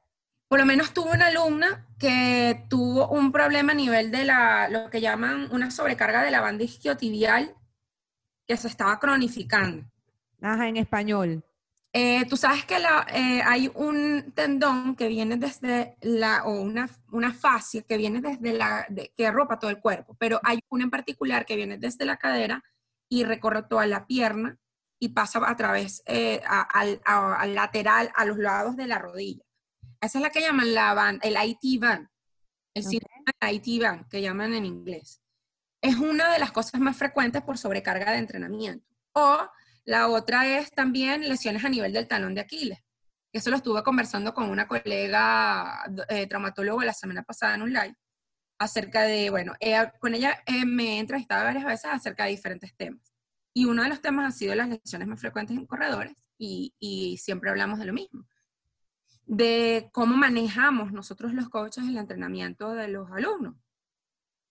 Por 0.48 0.60
lo 0.60 0.66
menos 0.66 0.92
tuve 0.92 1.12
una 1.12 1.28
alumna 1.28 1.88
que 1.98 2.66
tuvo 2.68 3.08
un 3.08 3.32
problema 3.32 3.72
a 3.72 3.76
nivel 3.76 4.10
de 4.10 4.24
la, 4.24 4.68
lo 4.68 4.90
que 4.90 5.00
llaman 5.00 5.48
una 5.50 5.70
sobrecarga 5.70 6.22
de 6.22 6.30
la 6.30 6.40
banda 6.40 6.64
isquiotibial 6.64 7.56
que 8.46 8.56
se 8.56 8.68
estaba 8.68 8.98
cronificando. 9.00 9.84
Ajá, 10.40 10.68
en 10.68 10.76
español. 10.76 11.44
Eh, 11.96 12.26
tú 12.28 12.36
sabes 12.36 12.64
que 12.64 12.80
la, 12.80 13.06
eh, 13.08 13.40
hay 13.46 13.70
un 13.72 14.32
tendón 14.34 14.96
que 14.96 15.06
viene 15.06 15.36
desde 15.36 15.96
la, 16.00 16.42
o 16.44 16.60
una, 16.60 16.90
una 17.12 17.32
fascia 17.32 17.82
que 17.82 17.96
viene 17.96 18.20
desde 18.20 18.52
la, 18.52 18.84
que 19.16 19.26
arropa 19.28 19.60
todo 19.60 19.70
el 19.70 19.78
cuerpo, 19.78 20.16
pero 20.18 20.40
hay 20.42 20.58
una 20.70 20.82
en 20.82 20.90
particular 20.90 21.46
que 21.46 21.54
viene 21.54 21.78
desde 21.78 22.04
la 22.04 22.16
cadera 22.16 22.64
y 23.08 23.22
recorre 23.22 23.62
toda 23.62 23.86
la 23.86 24.08
pierna 24.08 24.58
y 24.98 25.10
pasa 25.10 25.40
a 25.48 25.54
través, 25.54 26.02
eh, 26.06 26.42
al, 26.44 27.54
lateral, 27.54 28.10
a 28.16 28.24
los 28.24 28.38
lados 28.38 28.74
de 28.74 28.88
la 28.88 28.98
rodilla. 28.98 29.44
Esa 30.00 30.18
es 30.18 30.22
la 30.22 30.30
que 30.30 30.40
llaman 30.40 30.74
la 30.74 31.16
el 31.22 31.36
IT 31.48 31.80
band, 31.80 32.08
el 32.74 32.82
síndrome 32.82 33.52
IT 33.52 33.80
band, 33.80 34.08
que 34.08 34.20
llaman 34.20 34.52
en 34.54 34.66
inglés. 34.66 35.22
Es 35.80 35.94
una 35.94 36.32
de 36.32 36.40
las 36.40 36.50
cosas 36.50 36.80
más 36.80 36.96
frecuentes 36.96 37.42
por 37.42 37.56
sobrecarga 37.56 38.10
de 38.10 38.18
entrenamiento. 38.18 38.84
O 39.12 39.48
la 39.84 40.08
otra 40.08 40.58
es 40.58 40.70
también 40.70 41.28
lesiones 41.28 41.64
a 41.64 41.68
nivel 41.68 41.92
del 41.92 42.08
talón 42.08 42.34
de 42.34 42.40
Aquiles. 42.40 42.78
Eso 43.32 43.50
lo 43.50 43.56
estuve 43.56 43.82
conversando 43.82 44.32
con 44.32 44.48
una 44.48 44.68
colega 44.68 45.84
eh, 46.08 46.28
la 46.30 46.92
semana 46.92 47.22
pasada 47.24 47.56
en 47.56 47.62
un 47.62 47.72
live 47.72 47.96
acerca 48.58 49.02
de, 49.02 49.28
bueno, 49.30 49.54
con 49.98 50.14
ella 50.14 50.42
eh, 50.46 50.64
me 50.64 50.96
he 50.96 50.98
entrevistado 51.00 51.44
varias 51.44 51.64
veces 51.64 51.90
acerca 51.92 52.24
de 52.24 52.30
diferentes 52.30 52.74
temas. 52.76 53.12
Y 53.52 53.66
uno 53.66 53.82
de 53.82 53.88
los 53.88 54.00
temas 54.00 54.32
ha 54.32 54.38
sido 54.38 54.54
las 54.54 54.68
lesiones 54.68 55.08
más 55.08 55.20
frecuentes 55.20 55.56
en 55.56 55.66
corredores 55.66 56.14
y, 56.38 56.74
y 56.78 57.18
siempre 57.18 57.50
hablamos 57.50 57.78
de 57.78 57.86
lo 57.86 57.92
mismo, 57.92 58.26
de 59.26 59.90
cómo 59.92 60.16
manejamos 60.16 60.92
nosotros 60.92 61.34
los 61.34 61.48
coaches 61.48 61.84
el 61.84 61.98
entrenamiento 61.98 62.72
de 62.72 62.88
los 62.88 63.10
alumnos. 63.10 63.56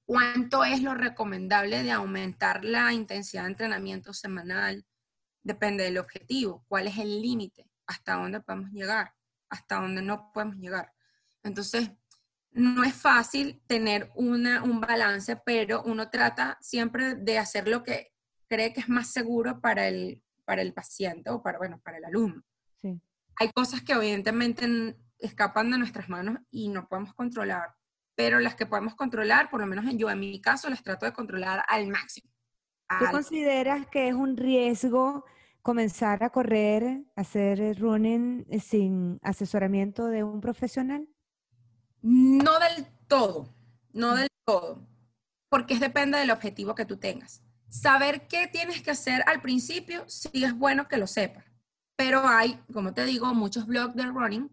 ¿Cuánto 0.06 0.66
es 0.66 0.82
lo 0.82 0.94
recomendable 0.94 1.84
de 1.84 1.92
aumentar 1.92 2.66
la 2.66 2.92
intensidad 2.92 3.44
de 3.44 3.52
entrenamiento 3.52 4.14
semanal? 4.14 4.86
Depende 5.44 5.84
del 5.84 5.98
objetivo, 5.98 6.66
cuál 6.68 6.88
es 6.88 6.98
el 6.98 7.22
límite, 7.22 7.70
hasta 7.86 8.16
dónde 8.16 8.42
podemos 8.42 8.72
llegar, 8.72 9.14
hasta 9.50 9.76
dónde 9.76 10.02
no 10.02 10.32
podemos 10.34 10.56
llegar. 10.58 10.92
Entonces, 11.44 11.92
no 12.52 12.84
es 12.84 12.94
fácil 12.94 13.62
tener 13.68 14.12
una, 14.16 14.64
un 14.64 14.80
balance, 14.80 15.36
pero 15.46 15.84
uno 15.84 16.10
trata 16.10 16.58
siempre 16.62 17.16
de 17.16 17.40
hacer 17.40 17.68
lo 17.68 17.84
que 17.84 18.14
cree 18.48 18.74
que 18.74 18.82
es 18.82 18.90
más 18.90 19.12
seguro 19.12 19.60
para 19.60 19.88
el, 19.88 20.22
para 20.46 20.62
el 20.62 20.74
paciente 20.74 21.30
o 21.30 21.42
para, 21.42 21.58
bueno, 21.58 21.80
para 21.84 21.98
el 21.98 22.06
alumno. 22.06 22.44
Sí. 22.82 23.02
Hay 23.38 23.52
cosas 23.52 23.82
que 23.82 23.94
evidentemente 23.94 24.96
escapan 25.18 25.72
de 25.72 25.78
nuestras 25.78 26.10
manos 26.10 26.38
y 26.52 26.70
no 26.70 26.88
podemos 26.88 27.14
controlar, 27.14 27.76
pero 28.16 28.40
las 28.40 28.56
que 28.56 28.66
podemos 28.66 28.96
controlar, 28.96 29.50
por 29.50 29.60
lo 29.60 29.68
menos 29.68 29.86
yo 29.96 30.10
en 30.10 30.20
mi 30.20 30.40
caso, 30.40 30.70
las 30.70 30.84
trato 30.84 31.06
de 31.06 31.14
controlar 31.14 31.64
al 31.68 31.88
máximo. 31.88 32.33
¿Tú 33.00 33.06
consideras 33.12 33.88
que 33.88 34.08
es 34.10 34.14
un 34.14 34.38
riesgo 34.38 35.26
comenzar 35.62 36.24
a 36.24 36.30
correr, 36.30 37.04
hacer 37.16 37.80
running 37.80 38.46
eh, 38.50 38.60
sin 38.60 39.20
asesoramiento 39.24 40.08
de 40.08 40.24
un 40.24 40.42
profesional? 40.42 41.08
No 42.02 42.60
del 42.60 42.86
todo, 43.08 43.50
no 43.94 44.16
del 44.16 44.28
todo, 44.46 44.86
porque 45.50 45.80
depende 45.80 46.18
del 46.20 46.32
objetivo 46.32 46.76
que 46.76 46.86
tú 46.86 46.98
tengas. 46.98 47.42
Saber 47.70 48.28
qué 48.28 48.48
tienes 48.48 48.82
que 48.82 48.92
hacer 48.92 49.24
al 49.26 49.42
principio, 49.42 50.04
sí 50.08 50.44
es 50.44 50.54
bueno 50.54 50.88
que 50.88 50.98
lo 50.98 51.08
sepas, 51.08 51.46
pero 51.96 52.28
hay, 52.28 52.60
como 52.72 52.94
te 52.94 53.06
digo, 53.06 53.34
muchos 53.34 53.66
blogs 53.66 53.96
de 53.96 54.04
running 54.04 54.52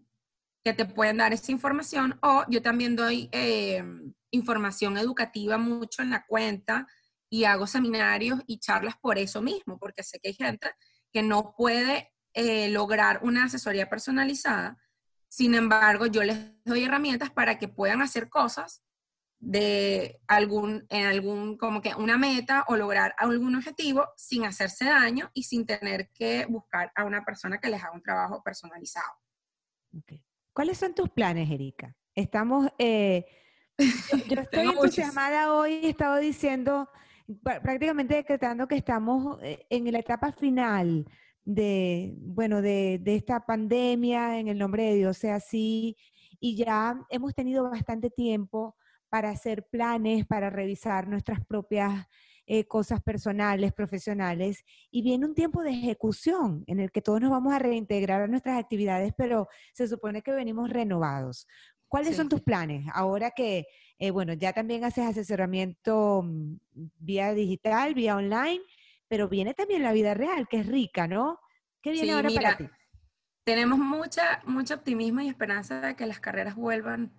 que 0.63 0.73
te 0.73 0.85
pueden 0.85 1.17
dar 1.17 1.33
esa 1.33 1.51
información 1.51 2.17
o 2.21 2.45
yo 2.47 2.61
también 2.61 2.95
doy 2.95 3.29
eh, 3.31 3.83
información 4.31 4.97
educativa 4.97 5.57
mucho 5.57 6.01
en 6.01 6.11
la 6.11 6.25
cuenta 6.25 6.87
y 7.31 7.45
hago 7.45 7.65
seminarios 7.65 8.41
y 8.45 8.59
charlas 8.59 8.95
por 9.01 9.17
eso 9.17 9.41
mismo, 9.41 9.79
porque 9.79 10.03
sé 10.03 10.19
que 10.19 10.27
hay 10.29 10.33
gente 10.33 10.69
que 11.13 11.23
no 11.23 11.55
puede 11.57 12.11
eh, 12.33 12.67
lograr 12.69 13.21
una 13.23 13.45
asesoría 13.45 13.89
personalizada. 13.89 14.77
Sin 15.29 15.55
embargo, 15.55 16.07
yo 16.07 16.23
les 16.23 16.37
doy 16.65 16.83
herramientas 16.83 17.31
para 17.31 17.57
que 17.57 17.69
puedan 17.69 18.01
hacer 18.01 18.27
cosas 18.27 18.83
de 19.39 20.19
algún, 20.27 20.85
en 20.89 21.05
algún, 21.05 21.57
como 21.57 21.81
que 21.81 21.95
una 21.95 22.17
meta 22.17 22.65
o 22.67 22.75
lograr 22.75 23.15
algún 23.17 23.55
objetivo 23.55 24.09
sin 24.17 24.43
hacerse 24.43 24.85
daño 24.85 25.31
y 25.33 25.43
sin 25.43 25.65
tener 25.65 26.09
que 26.13 26.45
buscar 26.47 26.91
a 26.95 27.05
una 27.05 27.23
persona 27.23 27.59
que 27.59 27.69
les 27.69 27.81
haga 27.81 27.93
un 27.93 28.03
trabajo 28.03 28.43
personalizado. 28.43 29.13
¿Cuáles 30.51 30.77
son 30.77 30.93
tus 30.93 31.09
planes, 31.09 31.49
Erika? 31.49 31.95
Estamos, 32.13 32.69
eh, 32.77 33.25
yo, 34.27 34.41
estoy 34.41 34.67
entusiasmada 34.67 35.53
hoy, 35.53 35.75
he 35.85 35.89
estado 35.89 36.17
diciendo, 36.17 36.89
prácticamente 37.43 38.15
decretando 38.15 38.67
que 38.67 38.75
estamos 38.75 39.37
eh, 39.41 39.65
en 39.69 39.91
la 39.91 39.99
etapa 39.99 40.31
final 40.31 41.05
de, 41.43 42.13
bueno, 42.17 42.61
de, 42.61 43.01
esta 43.05 43.45
pandemia, 43.45 44.39
en 44.39 44.47
el 44.47 44.57
nombre 44.57 44.83
de 44.83 44.95
Dios 44.95 45.17
sea 45.17 45.35
así, 45.35 45.97
y 46.39 46.55
ya 46.55 46.99
hemos 47.09 47.33
tenido 47.33 47.69
bastante 47.69 48.09
tiempo 48.09 48.75
para 49.09 49.29
hacer 49.29 49.67
planes, 49.69 50.25
para 50.25 50.49
revisar 50.49 51.07
nuestras 51.07 51.45
propias 51.45 52.07
eh, 52.45 52.65
cosas 52.65 53.01
personales, 53.01 53.73
profesionales, 53.73 54.63
y 54.89 55.01
viene 55.01 55.25
un 55.25 55.35
tiempo 55.35 55.61
de 55.61 55.71
ejecución 55.71 56.63
en 56.67 56.79
el 56.79 56.91
que 56.91 57.01
todos 57.01 57.21
nos 57.21 57.31
vamos 57.31 57.53
a 57.53 57.59
reintegrar 57.59 58.21
a 58.21 58.27
nuestras 58.27 58.59
actividades, 58.59 59.13
pero 59.15 59.47
se 59.73 59.87
supone 59.87 60.21
que 60.21 60.31
venimos 60.31 60.69
renovados. 60.69 61.47
¿Cuáles 61.91 62.15
son 62.15 62.29
tus 62.29 62.39
planes 62.39 62.85
ahora 62.93 63.31
que, 63.31 63.67
eh, 63.99 64.11
bueno, 64.11 64.31
ya 64.31 64.53
también 64.53 64.85
haces 64.85 65.05
asesoramiento 65.05 66.23
mm, 66.23 66.55
vía 66.99 67.33
digital, 67.33 67.93
vía 67.93 68.15
online, 68.15 68.61
pero 69.09 69.27
viene 69.27 69.53
también 69.53 69.83
la 69.83 69.91
vida 69.91 70.13
real, 70.13 70.47
que 70.47 70.61
es 70.61 70.67
rica, 70.67 71.05
¿no? 71.05 71.41
¿Qué 71.81 71.91
viene 71.91 72.13
ahora 72.13 72.29
para 72.33 72.55
ti? 72.55 72.69
Tenemos 73.43 73.77
mucha, 73.77 74.41
mucho 74.45 74.75
optimismo 74.75 75.19
y 75.19 75.27
esperanza 75.27 75.81
de 75.81 75.97
que 75.97 76.05
las 76.05 76.21
carreras 76.21 76.55
vuelvan 76.55 77.11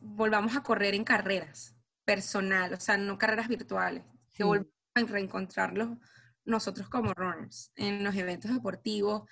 volvamos 0.00 0.56
a 0.56 0.62
correr 0.62 0.94
en 0.94 1.04
carreras 1.04 1.76
personal, 2.06 2.72
o 2.72 2.80
sea, 2.80 2.96
no 2.96 3.18
carreras 3.18 3.48
virtuales, 3.48 4.04
que 4.32 4.42
volvamos 4.42 4.72
a 4.94 5.02
reencontrarlos 5.02 5.98
nosotros 6.46 6.88
como 6.88 7.12
runners 7.12 7.72
en 7.76 8.02
los 8.02 8.14
eventos 8.14 8.50
deportivos, 8.50 9.28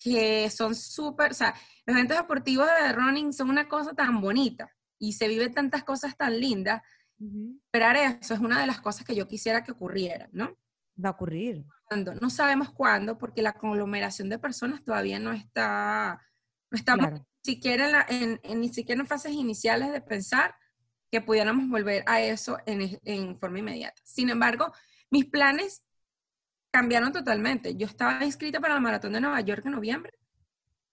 que 0.00 0.48
son 0.50 0.74
súper, 0.74 1.32
o 1.32 1.34
sea, 1.34 1.54
los 1.86 1.94
eventos 1.94 2.16
deportivos 2.16 2.66
de 2.66 2.92
running 2.92 3.32
son 3.32 3.50
una 3.50 3.68
cosa 3.68 3.92
tan 3.92 4.20
bonita 4.20 4.74
y 4.98 5.12
se 5.12 5.28
viven 5.28 5.54
tantas 5.54 5.84
cosas 5.84 6.16
tan 6.16 6.40
lindas. 6.40 6.82
Esperar 7.66 7.96
eso 7.96 8.32
es 8.32 8.40
una 8.40 8.60
de 8.60 8.66
las 8.66 8.80
cosas 8.80 9.04
que 9.04 9.14
yo 9.14 9.28
quisiera 9.28 9.62
que 9.62 9.72
ocurriera, 9.72 10.28
¿no? 10.32 10.56
Va 11.02 11.10
a 11.10 11.12
ocurrir. 11.12 11.64
No 12.20 12.30
sabemos 12.30 12.72
cuándo, 12.72 13.18
porque 13.18 13.42
la 13.42 13.52
conglomeración 13.52 14.28
de 14.28 14.38
personas 14.38 14.82
todavía 14.82 15.18
no 15.18 15.32
está, 15.32 16.20
no 16.70 16.76
estamos 16.78 17.20
siquiera 17.42 18.06
en, 18.08 18.40
ni 18.60 18.68
siquiera 18.68 19.00
en 19.00 19.06
fases 19.06 19.32
iniciales 19.32 19.92
de 19.92 20.00
pensar 20.00 20.54
que 21.10 21.20
pudiéramos 21.20 21.68
volver 21.68 22.04
a 22.06 22.20
eso 22.20 22.58
en, 22.66 23.38
forma 23.38 23.58
inmediata. 23.58 24.00
Sin 24.04 24.30
embargo, 24.30 24.72
mis 25.10 25.26
planes 25.26 25.82
cambiaron 26.70 27.12
totalmente. 27.12 27.76
Yo 27.76 27.86
estaba 27.86 28.24
inscrita 28.24 28.60
para 28.60 28.74
la 28.74 28.80
maratón 28.80 29.12
de 29.12 29.20
Nueva 29.20 29.40
York 29.40 29.64
en 29.66 29.72
noviembre 29.72 30.12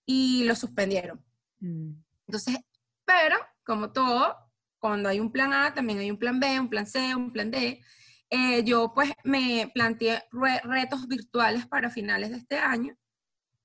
y 0.05 0.43
lo 0.45 0.55
suspendieron. 0.55 1.23
Mm. 1.59 1.91
Entonces, 2.27 2.57
pero 3.05 3.37
como 3.63 3.91
todo, 3.91 4.35
cuando 4.79 5.09
hay 5.09 5.19
un 5.19 5.31
plan 5.31 5.53
A, 5.53 5.73
también 5.73 5.99
hay 5.99 6.11
un 6.11 6.17
plan 6.17 6.39
B, 6.39 6.59
un 6.59 6.69
plan 6.69 6.87
C, 6.87 7.15
un 7.15 7.31
plan 7.31 7.51
D. 7.51 7.81
Eh, 8.29 8.63
yo 8.63 8.91
pues 8.93 9.11
me 9.23 9.71
planteé 9.73 10.23
retos 10.63 11.07
virtuales 11.07 11.65
para 11.65 11.89
finales 11.89 12.31
de 12.31 12.37
este 12.37 12.57
año 12.57 12.95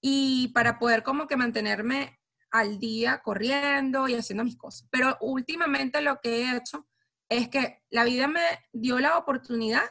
y 0.01 0.49
para 0.49 0.79
poder 0.79 1.03
como 1.03 1.27
que 1.27 1.37
mantenerme 1.37 2.21
al 2.51 2.79
día 2.79 3.21
corriendo 3.25 4.09
y 4.09 4.15
haciendo 4.15 4.45
mis 4.45 4.57
cosas. 4.57 4.87
Pero 4.91 5.17
últimamente 5.21 6.01
lo 6.03 6.21
que 6.21 6.43
he 6.43 6.57
hecho 6.57 6.87
es 7.29 7.49
que 7.49 7.83
la 7.91 8.05
vida 8.05 8.29
me 8.29 8.43
dio 8.73 8.99
la 8.99 9.17
oportunidad 9.17 9.85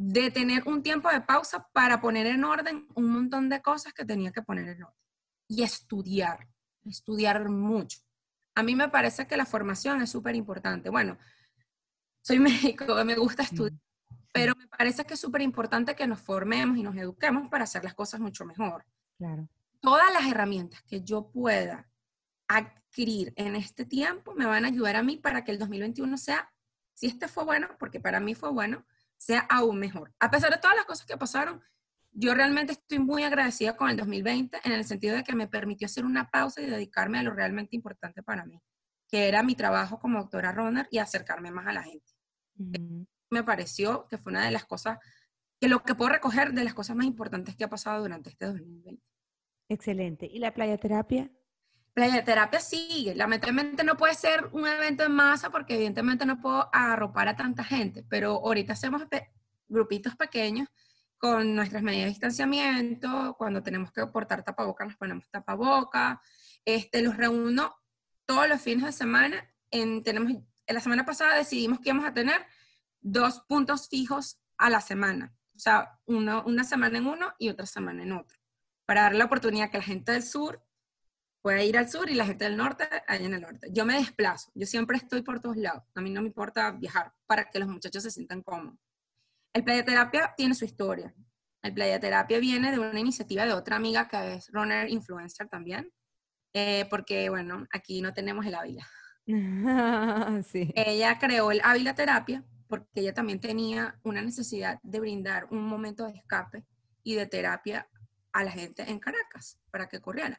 de 0.00 0.30
tener 0.30 0.62
un 0.68 0.82
tiempo 0.82 1.10
de 1.10 1.20
pausa 1.20 1.68
para 1.72 2.00
poner 2.00 2.26
en 2.26 2.44
orden 2.44 2.86
un 2.94 3.10
montón 3.10 3.48
de 3.48 3.60
cosas 3.60 3.92
que 3.92 4.04
tenía 4.04 4.30
que 4.30 4.42
poner 4.42 4.68
en 4.68 4.84
orden. 4.84 4.98
Y 5.48 5.62
estudiar, 5.62 6.46
estudiar 6.84 7.48
mucho. 7.48 7.98
A 8.54 8.62
mí 8.62 8.76
me 8.76 8.88
parece 8.88 9.26
que 9.26 9.36
la 9.36 9.46
formación 9.46 10.02
es 10.02 10.10
súper 10.10 10.34
importante. 10.34 10.90
Bueno, 10.90 11.18
soy 12.22 12.38
médico, 12.38 13.04
me 13.04 13.16
gusta 13.16 13.42
estudiar, 13.42 13.80
pero 14.32 14.54
me 14.56 14.68
parece 14.68 15.04
que 15.04 15.14
es 15.14 15.20
súper 15.20 15.42
importante 15.42 15.96
que 15.96 16.06
nos 16.06 16.20
formemos 16.20 16.76
y 16.76 16.82
nos 16.82 16.96
eduquemos 16.96 17.48
para 17.48 17.64
hacer 17.64 17.82
las 17.82 17.94
cosas 17.94 18.20
mucho 18.20 18.44
mejor. 18.44 18.84
Claro 19.16 19.48
todas 19.80 20.12
las 20.12 20.26
herramientas 20.26 20.82
que 20.82 21.02
yo 21.02 21.30
pueda 21.30 21.88
adquirir 22.48 23.32
en 23.36 23.56
este 23.56 23.84
tiempo 23.84 24.34
me 24.34 24.46
van 24.46 24.64
a 24.64 24.68
ayudar 24.68 24.96
a 24.96 25.02
mí 25.02 25.16
para 25.16 25.44
que 25.44 25.52
el 25.52 25.58
2021 25.58 26.16
sea, 26.16 26.52
si 26.94 27.06
este 27.06 27.28
fue 27.28 27.44
bueno, 27.44 27.68
porque 27.78 28.00
para 28.00 28.20
mí 28.20 28.34
fue 28.34 28.50
bueno, 28.50 28.86
sea 29.18 29.40
aún 29.50 29.78
mejor. 29.78 30.14
A 30.18 30.30
pesar 30.30 30.50
de 30.50 30.58
todas 30.58 30.76
las 30.76 30.86
cosas 30.86 31.06
que 31.06 31.16
pasaron, 31.16 31.62
yo 32.12 32.34
realmente 32.34 32.72
estoy 32.72 32.98
muy 32.98 33.22
agradecida 33.24 33.76
con 33.76 33.90
el 33.90 33.96
2020 33.96 34.60
en 34.64 34.72
el 34.72 34.84
sentido 34.84 35.16
de 35.16 35.24
que 35.24 35.34
me 35.34 35.46
permitió 35.46 35.86
hacer 35.86 36.04
una 36.04 36.30
pausa 36.30 36.62
y 36.62 36.66
dedicarme 36.66 37.18
a 37.18 37.22
lo 37.22 37.32
realmente 37.32 37.76
importante 37.76 38.22
para 38.22 38.46
mí, 38.46 38.60
que 39.08 39.28
era 39.28 39.42
mi 39.42 39.54
trabajo 39.54 39.98
como 39.98 40.18
doctora 40.18 40.52
runner 40.52 40.88
y 40.90 40.98
acercarme 40.98 41.50
más 41.50 41.66
a 41.66 41.72
la 41.72 41.82
gente. 41.82 42.12
Me 43.30 43.44
pareció 43.44 44.08
que 44.08 44.18
fue 44.18 44.30
una 44.30 44.44
de 44.44 44.50
las 44.50 44.64
cosas, 44.64 44.98
que 45.60 45.68
lo 45.68 45.82
que 45.82 45.94
puedo 45.94 46.10
recoger 46.10 46.52
de 46.54 46.64
las 46.64 46.74
cosas 46.74 46.96
más 46.96 47.06
importantes 47.06 47.56
que 47.56 47.64
ha 47.64 47.68
pasado 47.68 48.00
durante 48.02 48.30
este 48.30 48.46
2020. 48.46 49.02
Excelente. 49.68 50.26
¿Y 50.26 50.38
la 50.38 50.54
playa 50.54 50.78
terapia? 50.78 51.30
Playa 51.98 52.24
terapia 52.24 52.60
sigue. 52.60 53.12
Lamentablemente 53.16 53.82
no 53.82 53.96
puede 53.96 54.14
ser 54.14 54.48
un 54.52 54.64
evento 54.68 55.02
en 55.02 55.10
masa 55.10 55.50
porque 55.50 55.74
evidentemente 55.74 56.24
no 56.24 56.40
puedo 56.40 56.70
arropar 56.72 57.26
a 57.26 57.34
tanta 57.34 57.64
gente, 57.64 58.04
pero 58.08 58.34
ahorita 58.34 58.74
hacemos 58.74 59.02
grupitos 59.66 60.14
pequeños 60.14 60.68
con 61.16 61.56
nuestras 61.56 61.82
medidas 61.82 62.04
de 62.04 62.10
distanciamiento, 62.10 63.34
cuando 63.36 63.64
tenemos 63.64 63.90
que 63.90 64.06
portar 64.06 64.44
tapabocas 64.44 64.86
nos 64.86 64.96
ponemos 64.96 65.28
tapabocas, 65.28 66.20
este, 66.64 67.02
los 67.02 67.16
reúno 67.16 67.74
todos 68.26 68.48
los 68.48 68.62
fines 68.62 68.84
de 68.84 68.92
semana. 68.92 69.52
En, 69.72 70.04
tenemos, 70.04 70.30
en 70.30 70.74
la 70.76 70.80
semana 70.80 71.04
pasada 71.04 71.34
decidimos 71.34 71.80
que 71.80 71.88
íbamos 71.88 72.06
a 72.06 72.14
tener 72.14 72.46
dos 73.00 73.40
puntos 73.48 73.88
fijos 73.88 74.40
a 74.56 74.70
la 74.70 74.80
semana, 74.80 75.34
o 75.52 75.58
sea, 75.58 75.98
uno, 76.06 76.44
una 76.46 76.62
semana 76.62 76.98
en 76.98 77.08
uno 77.08 77.34
y 77.40 77.48
otra 77.48 77.66
semana 77.66 78.04
en 78.04 78.12
otro 78.12 78.38
para 78.88 79.02
dar 79.02 79.14
la 79.14 79.26
oportunidad 79.26 79.70
que 79.70 79.76
la 79.76 79.84
gente 79.84 80.12
del 80.12 80.22
sur 80.22 80.64
pueda 81.48 81.64
ir 81.64 81.78
al 81.78 81.88
sur 81.88 82.10
y 82.10 82.14
la 82.14 82.26
gente 82.26 82.44
del 82.44 82.58
norte 82.58 82.86
allá 83.06 83.24
en 83.24 83.32
el 83.32 83.40
norte. 83.40 83.68
Yo 83.72 83.86
me 83.86 83.94
desplazo, 83.94 84.50
yo 84.54 84.66
siempre 84.66 84.98
estoy 84.98 85.22
por 85.22 85.40
todos 85.40 85.56
lados, 85.56 85.82
a 85.94 86.02
mí 86.02 86.10
no 86.10 86.20
me 86.20 86.26
importa 86.26 86.70
viajar 86.72 87.10
para 87.26 87.48
que 87.48 87.58
los 87.58 87.70
muchachos 87.70 88.02
se 88.02 88.10
sientan 88.10 88.42
cómodos. 88.42 88.78
El 89.54 89.64
playa 89.64 89.82
terapia 89.82 90.34
tiene 90.36 90.54
su 90.54 90.66
historia. 90.66 91.14
El 91.62 91.72
playa 91.72 91.98
terapia 91.98 92.38
viene 92.38 92.70
de 92.70 92.78
una 92.78 93.00
iniciativa 93.00 93.46
de 93.46 93.54
otra 93.54 93.76
amiga 93.76 94.08
que 94.08 94.34
es 94.34 94.50
runner 94.52 94.90
influencer 94.90 95.48
también, 95.48 95.90
eh, 96.52 96.86
porque 96.90 97.30
bueno, 97.30 97.66
aquí 97.72 98.02
no 98.02 98.12
tenemos 98.12 98.44
el 98.44 98.54
Ávila. 98.54 98.86
sí. 100.52 100.70
Ella 100.76 101.18
creó 101.18 101.50
el 101.50 101.62
Ávila 101.64 101.94
Terapia 101.94 102.44
porque 102.68 103.00
ella 103.00 103.14
también 103.14 103.40
tenía 103.40 103.98
una 104.02 104.20
necesidad 104.20 104.80
de 104.82 105.00
brindar 105.00 105.46
un 105.50 105.66
momento 105.66 106.04
de 106.04 106.12
escape 106.12 106.66
y 107.02 107.14
de 107.14 107.26
terapia 107.26 107.88
a 108.34 108.44
la 108.44 108.50
gente 108.50 108.82
en 108.82 108.98
Caracas 108.98 109.58
para 109.70 109.88
que 109.88 109.98
corriera. 109.98 110.38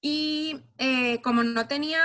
Y 0.00 0.60
eh, 0.78 1.20
como 1.22 1.42
no 1.42 1.66
tenía 1.66 2.00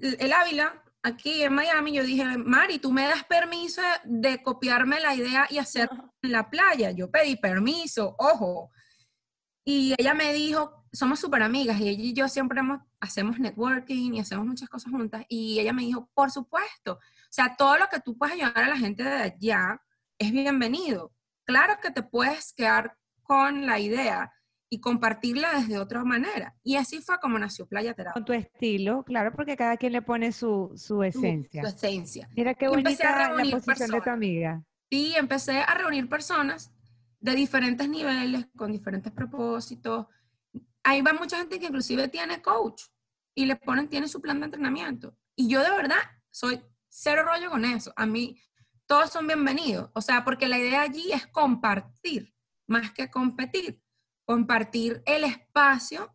el 0.00 0.32
Ávila 0.32 0.82
aquí 1.02 1.42
en 1.42 1.54
Miami, 1.54 1.92
yo 1.92 2.02
dije, 2.02 2.24
Mari, 2.38 2.78
tú 2.78 2.92
me 2.92 3.06
das 3.06 3.24
permiso 3.24 3.82
de 4.04 4.42
copiarme 4.42 5.00
la 5.00 5.14
idea 5.14 5.46
y 5.48 5.58
hacer 5.58 5.88
en 6.22 6.32
la 6.32 6.50
playa. 6.50 6.90
Yo 6.90 7.10
pedí 7.10 7.36
permiso, 7.36 8.16
ojo. 8.18 8.70
Y 9.64 9.94
ella 9.98 10.14
me 10.14 10.32
dijo, 10.32 10.86
somos 10.92 11.20
súper 11.20 11.42
amigas 11.42 11.78
y 11.80 11.88
ella 11.88 12.02
y 12.02 12.12
yo 12.14 12.28
siempre 12.28 12.60
hacemos 13.00 13.38
networking 13.38 14.14
y 14.14 14.20
hacemos 14.20 14.46
muchas 14.46 14.68
cosas 14.68 14.90
juntas. 14.90 15.24
Y 15.28 15.60
ella 15.60 15.72
me 15.72 15.82
dijo, 15.82 16.10
por 16.14 16.30
supuesto, 16.30 16.94
o 16.94 17.30
sea, 17.30 17.54
todo 17.56 17.76
lo 17.78 17.88
que 17.88 18.00
tú 18.00 18.16
puedas 18.16 18.34
ayudar 18.34 18.56
a 18.58 18.68
la 18.68 18.76
gente 18.76 19.04
de 19.04 19.22
allá 19.22 19.80
es 20.18 20.32
bienvenido. 20.32 21.12
Claro 21.44 21.78
que 21.82 21.90
te 21.90 22.02
puedes 22.02 22.52
quedar 22.52 22.96
con 23.22 23.66
la 23.66 23.78
idea 23.78 24.32
y 24.70 24.80
compartirla 24.80 25.52
desde 25.60 25.78
otra 25.78 26.04
manera. 26.04 26.54
Y 26.62 26.76
así 26.76 27.00
fue 27.00 27.18
como 27.20 27.38
nació 27.38 27.66
Playa 27.66 27.94
Terapia. 27.94 28.14
Con 28.14 28.24
tu 28.24 28.32
estilo, 28.32 29.02
claro, 29.04 29.32
porque 29.34 29.56
cada 29.56 29.76
quien 29.76 29.92
le 29.92 30.02
pone 30.02 30.32
su, 30.32 30.72
su 30.76 31.02
esencia. 31.02 31.62
Su, 31.62 31.68
esencia. 31.68 32.28
Mira 32.36 32.54
qué 32.54 32.68
bonita 32.68 33.34
la 33.34 33.50
posición 33.50 33.90
de 33.90 34.00
tu 34.00 34.10
amiga. 34.10 34.62
Sí, 34.90 35.14
empecé 35.16 35.60
a 35.60 35.74
reunir 35.74 36.08
personas 36.08 36.72
de 37.20 37.34
diferentes 37.34 37.88
niveles, 37.88 38.46
con 38.56 38.72
diferentes 38.72 39.12
propósitos. 39.12 40.06
Ahí 40.82 41.02
va 41.02 41.12
mucha 41.12 41.38
gente 41.38 41.58
que 41.58 41.66
inclusive 41.66 42.08
tiene 42.08 42.40
coach 42.40 42.82
y 43.34 43.46
le 43.46 43.56
ponen, 43.56 43.88
tiene 43.88 44.08
su 44.08 44.20
plan 44.20 44.38
de 44.40 44.46
entrenamiento. 44.46 45.16
Y 45.34 45.48
yo 45.48 45.62
de 45.62 45.70
verdad 45.70 45.98
soy 46.30 46.60
cero 46.88 47.22
rollo 47.24 47.50
con 47.50 47.64
eso. 47.64 47.92
A 47.96 48.06
mí 48.06 48.40
todos 48.86 49.10
son 49.10 49.26
bienvenidos. 49.26 49.90
O 49.94 50.00
sea, 50.00 50.24
porque 50.24 50.48
la 50.48 50.58
idea 50.58 50.82
allí 50.82 51.12
es 51.12 51.26
compartir 51.26 52.34
más 52.66 52.92
que 52.92 53.10
competir, 53.10 53.82
compartir 54.28 55.02
el 55.06 55.24
espacio 55.24 56.14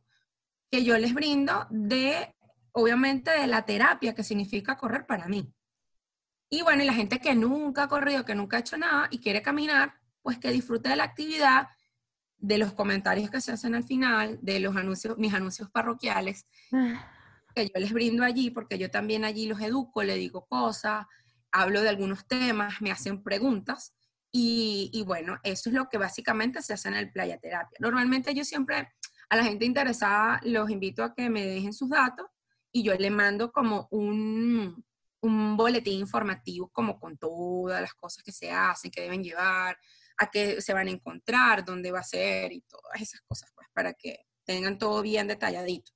que 0.70 0.84
yo 0.84 0.96
les 1.00 1.16
brindo 1.16 1.66
de, 1.72 2.36
obviamente, 2.72 3.32
de 3.32 3.48
la 3.48 3.66
terapia 3.66 4.14
que 4.14 4.24
significa 4.24 4.78
correr 4.78 5.08
para 5.08 5.28
mí. 5.28 5.52
Y 6.48 6.62
bueno, 6.62 6.84
y 6.84 6.86
la 6.86 6.94
gente 6.94 7.18
que 7.18 7.34
nunca 7.34 7.84
ha 7.84 7.88
corrido, 7.88 8.24
que 8.24 8.36
nunca 8.36 8.58
ha 8.58 8.60
hecho 8.60 8.78
nada 8.78 9.08
y 9.10 9.18
quiere 9.18 9.42
caminar, 9.42 9.96
pues 10.22 10.38
que 10.38 10.52
disfrute 10.52 10.90
de 10.90 10.96
la 10.96 11.06
actividad, 11.06 11.70
de 12.38 12.60
los 12.60 12.74
comentarios 12.74 13.32
que 13.32 13.42
se 13.42 13.52
hacen 13.52 13.74
al 13.74 13.84
final, 13.84 14.38
de 14.44 14.60
los 14.60 14.76
anuncios, 14.76 15.18
mis 15.18 15.34
anuncios 15.34 15.72
parroquiales, 15.72 16.46
ah. 16.72 17.12
que 17.56 17.66
yo 17.66 17.80
les 17.80 17.94
brindo 17.94 18.24
allí, 18.24 18.52
porque 18.52 18.78
yo 18.78 18.92
también 18.92 19.26
allí 19.26 19.48
los 19.48 19.60
educo, 19.60 20.04
le 20.04 20.18
digo 20.18 20.46
cosas, 20.46 21.08
hablo 21.52 21.82
de 21.82 21.90
algunos 21.90 22.28
temas, 22.28 22.80
me 22.80 22.92
hacen 22.92 23.24
preguntas. 23.24 23.96
Y, 24.36 25.04
bueno, 25.06 25.38
eso 25.44 25.70
es 25.70 25.76
lo 25.76 25.88
que 25.90 26.00
básicamente 26.00 26.64
se 26.64 26.74
hace 26.74 26.88
en 26.88 26.96
el 26.96 27.12
playa 27.12 27.38
terapia. 27.38 27.78
Normalmente 27.80 28.34
yo 28.34 28.44
siempre 28.44 28.92
a 29.30 29.36
la 29.36 29.44
gente 29.44 29.64
interesada 29.64 30.40
los 30.44 30.72
invito 30.72 31.04
a 31.04 31.14
que 31.14 31.30
me 31.30 31.46
dejen 31.46 31.72
sus 31.72 31.90
datos 31.90 32.26
y 32.72 32.82
yo 32.82 32.96
le 32.96 33.12
mando 33.12 33.52
como 33.52 33.88
un, 33.92 34.84
un 35.22 35.56
boletín 35.56 36.00
informativo 36.00 36.70
como 36.70 37.00
con 37.00 37.16
todas 37.18 37.80
las 37.80 37.94
cosas 37.94 38.24
que 38.24 38.32
se 38.32 38.52
hacen, 38.52 38.90
que 38.90 39.02
deben 39.02 39.24
llevar, 39.24 39.78
a 40.18 40.32
qué 40.32 40.60
se 40.62 40.74
van 40.74 40.88
a 40.88 40.92
encontrar, 40.92 41.64
dónde 41.64 41.92
va 41.92 42.00
a 42.00 42.04
ser 42.04 42.52
y 42.54 42.62
todas 42.62 43.02
esas 43.02 43.22
cosas, 43.22 43.52
pues 43.54 43.68
para 43.72 43.94
que 43.94 44.26
tengan 44.46 44.80
todo 44.80 45.04
bien 45.04 45.28
detalladito. 45.28 45.92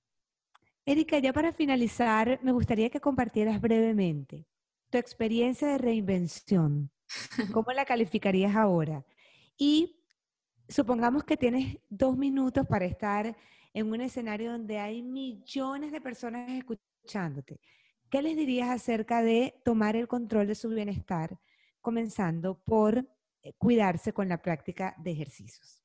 Erika, 0.86 1.18
ya 1.18 1.34
para 1.34 1.52
finalizar, 1.54 2.40
me 2.44 2.52
gustaría 2.52 2.92
que 2.92 3.02
compartieras 3.02 3.60
brevemente 3.60 4.46
tu 4.92 4.98
experiencia 4.98 5.68
de 5.68 5.80
reinvención. 5.80 6.92
¿Cómo 7.54 7.72
la 7.72 7.86
calificarías 7.86 8.56
ahora? 8.56 9.06
Y 9.58 10.00
supongamos 10.68 11.24
que 11.24 11.38
tienes 11.38 11.78
dos 11.90 12.18
minutos 12.18 12.66
para 12.68 12.86
estar 12.86 13.36
en 13.74 13.92
un 13.92 14.02
escenario 14.02 14.52
donde 14.52 14.80
hay 14.80 15.02
millones 15.02 15.92
de 15.92 16.02
personas 16.02 16.50
escuchándote. 16.50 17.60
¿Qué 18.10 18.22
les 18.22 18.36
dirías 18.36 18.70
acerca 18.70 19.22
de 19.22 19.60
tomar 19.64 19.96
el 19.96 20.08
control 20.08 20.48
de 20.48 20.56
su 20.56 20.70
bienestar, 20.70 21.38
comenzando 21.82 22.58
por 22.58 23.06
eh, 23.44 23.54
cuidarse 23.58 24.14
con 24.14 24.30
la 24.30 24.42
práctica 24.42 24.96
de 24.98 25.12
ejercicios? 25.12 25.84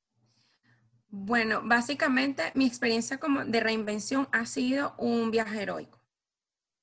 Bueno, 1.09 1.61
básicamente 1.65 2.45
mi 2.55 2.67
experiencia 2.67 3.19
como 3.19 3.45
de 3.45 3.61
reinvención 3.61 4.29
ha 4.33 4.47
sido 4.47 4.95
un 4.97 5.31
viaje 5.31 5.63
heroico. 5.63 6.01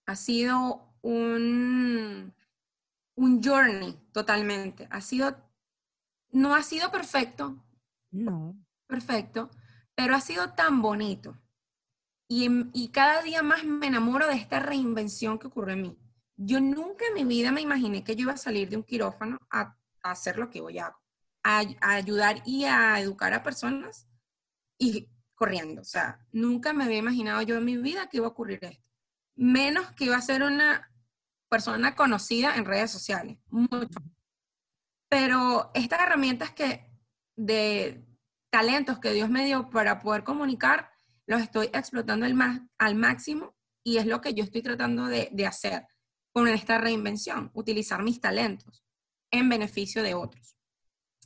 Ha 0.05 0.15
sido 0.15 0.93
un, 1.01 2.33
un 3.19 3.43
journey 3.43 3.99
totalmente. 4.13 4.87
Ha 4.89 5.01
sido, 5.01 5.37
no 6.31 6.55
ha 6.55 6.63
sido 6.63 6.89
perfecto. 6.89 7.61
No. 8.11 8.57
Perfecto, 8.87 9.51
pero 9.93 10.15
ha 10.15 10.21
sido 10.21 10.53
tan 10.53 10.81
bonito. 10.81 11.37
Y, 12.27 12.49
y 12.73 12.89
cada 12.89 13.21
día 13.21 13.43
más 13.43 13.65
me 13.65 13.87
enamoro 13.87 14.25
de 14.27 14.35
esta 14.35 14.59
reinvención 14.59 15.37
que 15.37 15.47
ocurre 15.47 15.73
en 15.73 15.81
mí. 15.81 15.97
Yo 16.37 16.61
nunca 16.61 17.05
en 17.07 17.15
mi 17.15 17.25
vida 17.25 17.51
me 17.51 17.61
imaginé 17.61 18.03
que 18.03 18.15
yo 18.15 18.23
iba 18.23 18.33
a 18.33 18.37
salir 18.37 18.69
de 18.69 18.77
un 18.77 18.83
quirófano 18.83 19.37
a 19.51 19.75
hacer 20.01 20.37
lo 20.37 20.49
que 20.49 20.61
voy 20.61 20.79
a, 20.79 20.95
a, 21.43 21.65
ayudar 21.81 22.41
y 22.45 22.63
a 22.63 22.99
educar 23.01 23.33
a 23.33 23.43
personas 23.43 24.07
y 24.77 25.09
corriendo. 25.35 25.81
O 25.81 25.85
sea, 25.85 26.25
nunca 26.31 26.71
me 26.71 26.85
había 26.85 26.97
imaginado 26.97 27.41
yo 27.41 27.57
en 27.57 27.65
mi 27.65 27.75
vida 27.75 28.07
que 28.07 28.17
iba 28.17 28.27
a 28.27 28.31
ocurrir 28.31 28.59
esto. 28.61 28.87
Menos 29.35 29.91
que 29.91 30.05
iba 30.05 30.15
a 30.15 30.21
ser 30.21 30.41
una 30.43 30.88
persona 31.49 31.95
conocida 31.95 32.55
en 32.55 32.65
redes 32.65 32.91
sociales. 32.91 33.37
Mucho. 33.49 33.99
Pero 35.09 35.71
estas 35.73 36.01
herramientas 36.01 36.51
que 36.51 36.87
de 37.35 38.05
talentos 38.51 38.99
que 38.99 39.11
Dios 39.11 39.29
me 39.29 39.45
dio 39.45 39.69
para 39.69 39.99
poder 39.99 40.23
comunicar, 40.23 40.91
los 41.25 41.41
estoy 41.41 41.69
explotando 41.73 42.25
al, 42.25 42.69
al 42.77 42.95
máximo 42.95 43.55
y 43.83 43.97
es 43.97 44.05
lo 44.05 44.21
que 44.21 44.33
yo 44.33 44.43
estoy 44.43 44.61
tratando 44.61 45.05
de, 45.05 45.29
de 45.31 45.45
hacer 45.45 45.87
con 46.31 46.47
esta 46.47 46.77
reinvención, 46.77 47.51
utilizar 47.53 48.03
mis 48.03 48.21
talentos 48.21 48.83
en 49.31 49.49
beneficio 49.49 50.03
de 50.03 50.13
otros. 50.13 50.55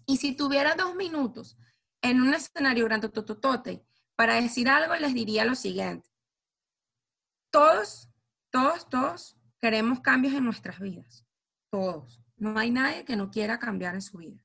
Y 0.06 0.18
si 0.18 0.36
tuviera 0.36 0.76
dos 0.76 0.96
minutos 0.96 1.58
en 2.02 2.22
un 2.22 2.34
escenario 2.34 2.88
tototote 3.12 3.86
para 4.16 4.36
decir 4.36 4.70
algo, 4.70 4.96
les 4.96 5.14
diría 5.14 5.46
lo 5.46 5.56
siguiente. 5.56 6.10
Todos, 7.52 8.10
todos, 8.52 8.90
todos 8.90 9.38
queremos 9.64 10.02
cambios 10.02 10.34
en 10.34 10.44
nuestras 10.44 10.78
vidas. 10.82 11.26
Todos. 11.70 12.22
No 12.36 12.60
hay 12.60 12.70
nadie 12.70 13.06
que 13.06 13.16
no 13.16 13.32
quiera 13.32 13.60
cambiar 13.60 13.96
en 13.96 14.02
su 14.02 14.18
vida. 14.18 14.44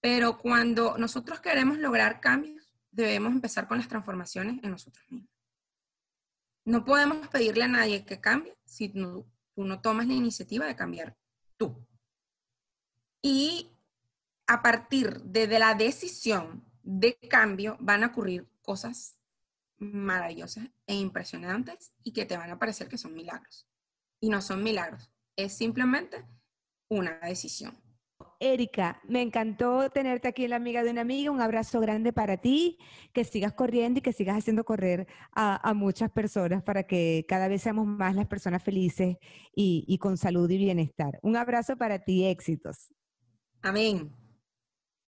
Pero 0.00 0.38
cuando 0.38 0.96
nosotros 0.98 1.40
queremos 1.40 1.78
lograr 1.78 2.20
cambios, 2.20 2.72
debemos 2.92 3.32
empezar 3.32 3.66
con 3.66 3.78
las 3.78 3.88
transformaciones 3.88 4.62
en 4.62 4.70
nosotros 4.70 5.04
mismos. 5.10 5.34
No 6.64 6.84
podemos 6.84 7.26
pedirle 7.26 7.64
a 7.64 7.68
nadie 7.68 8.04
que 8.04 8.20
cambie 8.20 8.56
si 8.64 8.90
tú 8.90 9.26
no 9.56 9.80
tomas 9.80 10.06
la 10.06 10.14
iniciativa 10.14 10.64
de 10.64 10.76
cambiar 10.76 11.16
tú. 11.56 11.84
Y 13.20 13.72
a 14.46 14.62
partir 14.62 15.22
de, 15.22 15.48
la 15.58 15.74
decisión 15.74 16.64
de 16.84 17.18
cambio 17.28 17.76
van 17.80 18.04
a 18.04 18.08
ocurrir 18.08 18.48
cosas 18.62 19.18
maravillosas 19.78 20.68
e 20.86 20.94
impresionantes 20.94 21.92
y 22.04 22.12
que 22.12 22.26
te 22.26 22.36
van 22.36 22.50
a 22.50 22.60
parecer 22.60 22.86
que 22.86 22.96
son 22.96 23.12
milagros. 23.12 23.66
Y 24.20 24.28
no 24.28 24.42
son 24.42 24.62
milagros, 24.62 25.10
es 25.36 25.56
simplemente 25.56 26.24
una 26.88 27.18
decisión. 27.20 27.74
Erika, 28.42 29.00
me 29.06 29.20
encantó 29.20 29.90
tenerte 29.90 30.26
aquí 30.28 30.44
en 30.44 30.50
la 30.50 30.56
amiga 30.56 30.82
de 30.82 30.90
una 30.90 31.02
amiga. 31.02 31.30
Un 31.30 31.42
abrazo 31.42 31.78
grande 31.78 32.12
para 32.12 32.38
ti, 32.38 32.78
que 33.12 33.24
sigas 33.24 33.52
corriendo 33.52 33.98
y 33.98 34.02
que 34.02 34.14
sigas 34.14 34.38
haciendo 34.38 34.64
correr 34.64 35.06
a, 35.32 35.74
muchas 35.74 36.10
personas 36.10 36.62
para 36.62 36.84
que 36.84 37.26
cada 37.28 37.48
vez 37.48 37.62
seamos 37.62 37.86
más 37.86 38.14
las 38.14 38.26
personas 38.26 38.62
felices 38.62 39.16
y 39.54 39.98
con 39.98 40.16
salud 40.16 40.48
y 40.50 40.56
bienestar. 40.56 41.18
Un 41.22 41.36
abrazo 41.36 41.76
para 41.76 41.98
ti, 41.98 42.24
éxitos. 42.24 42.94
Amén. 43.62 44.19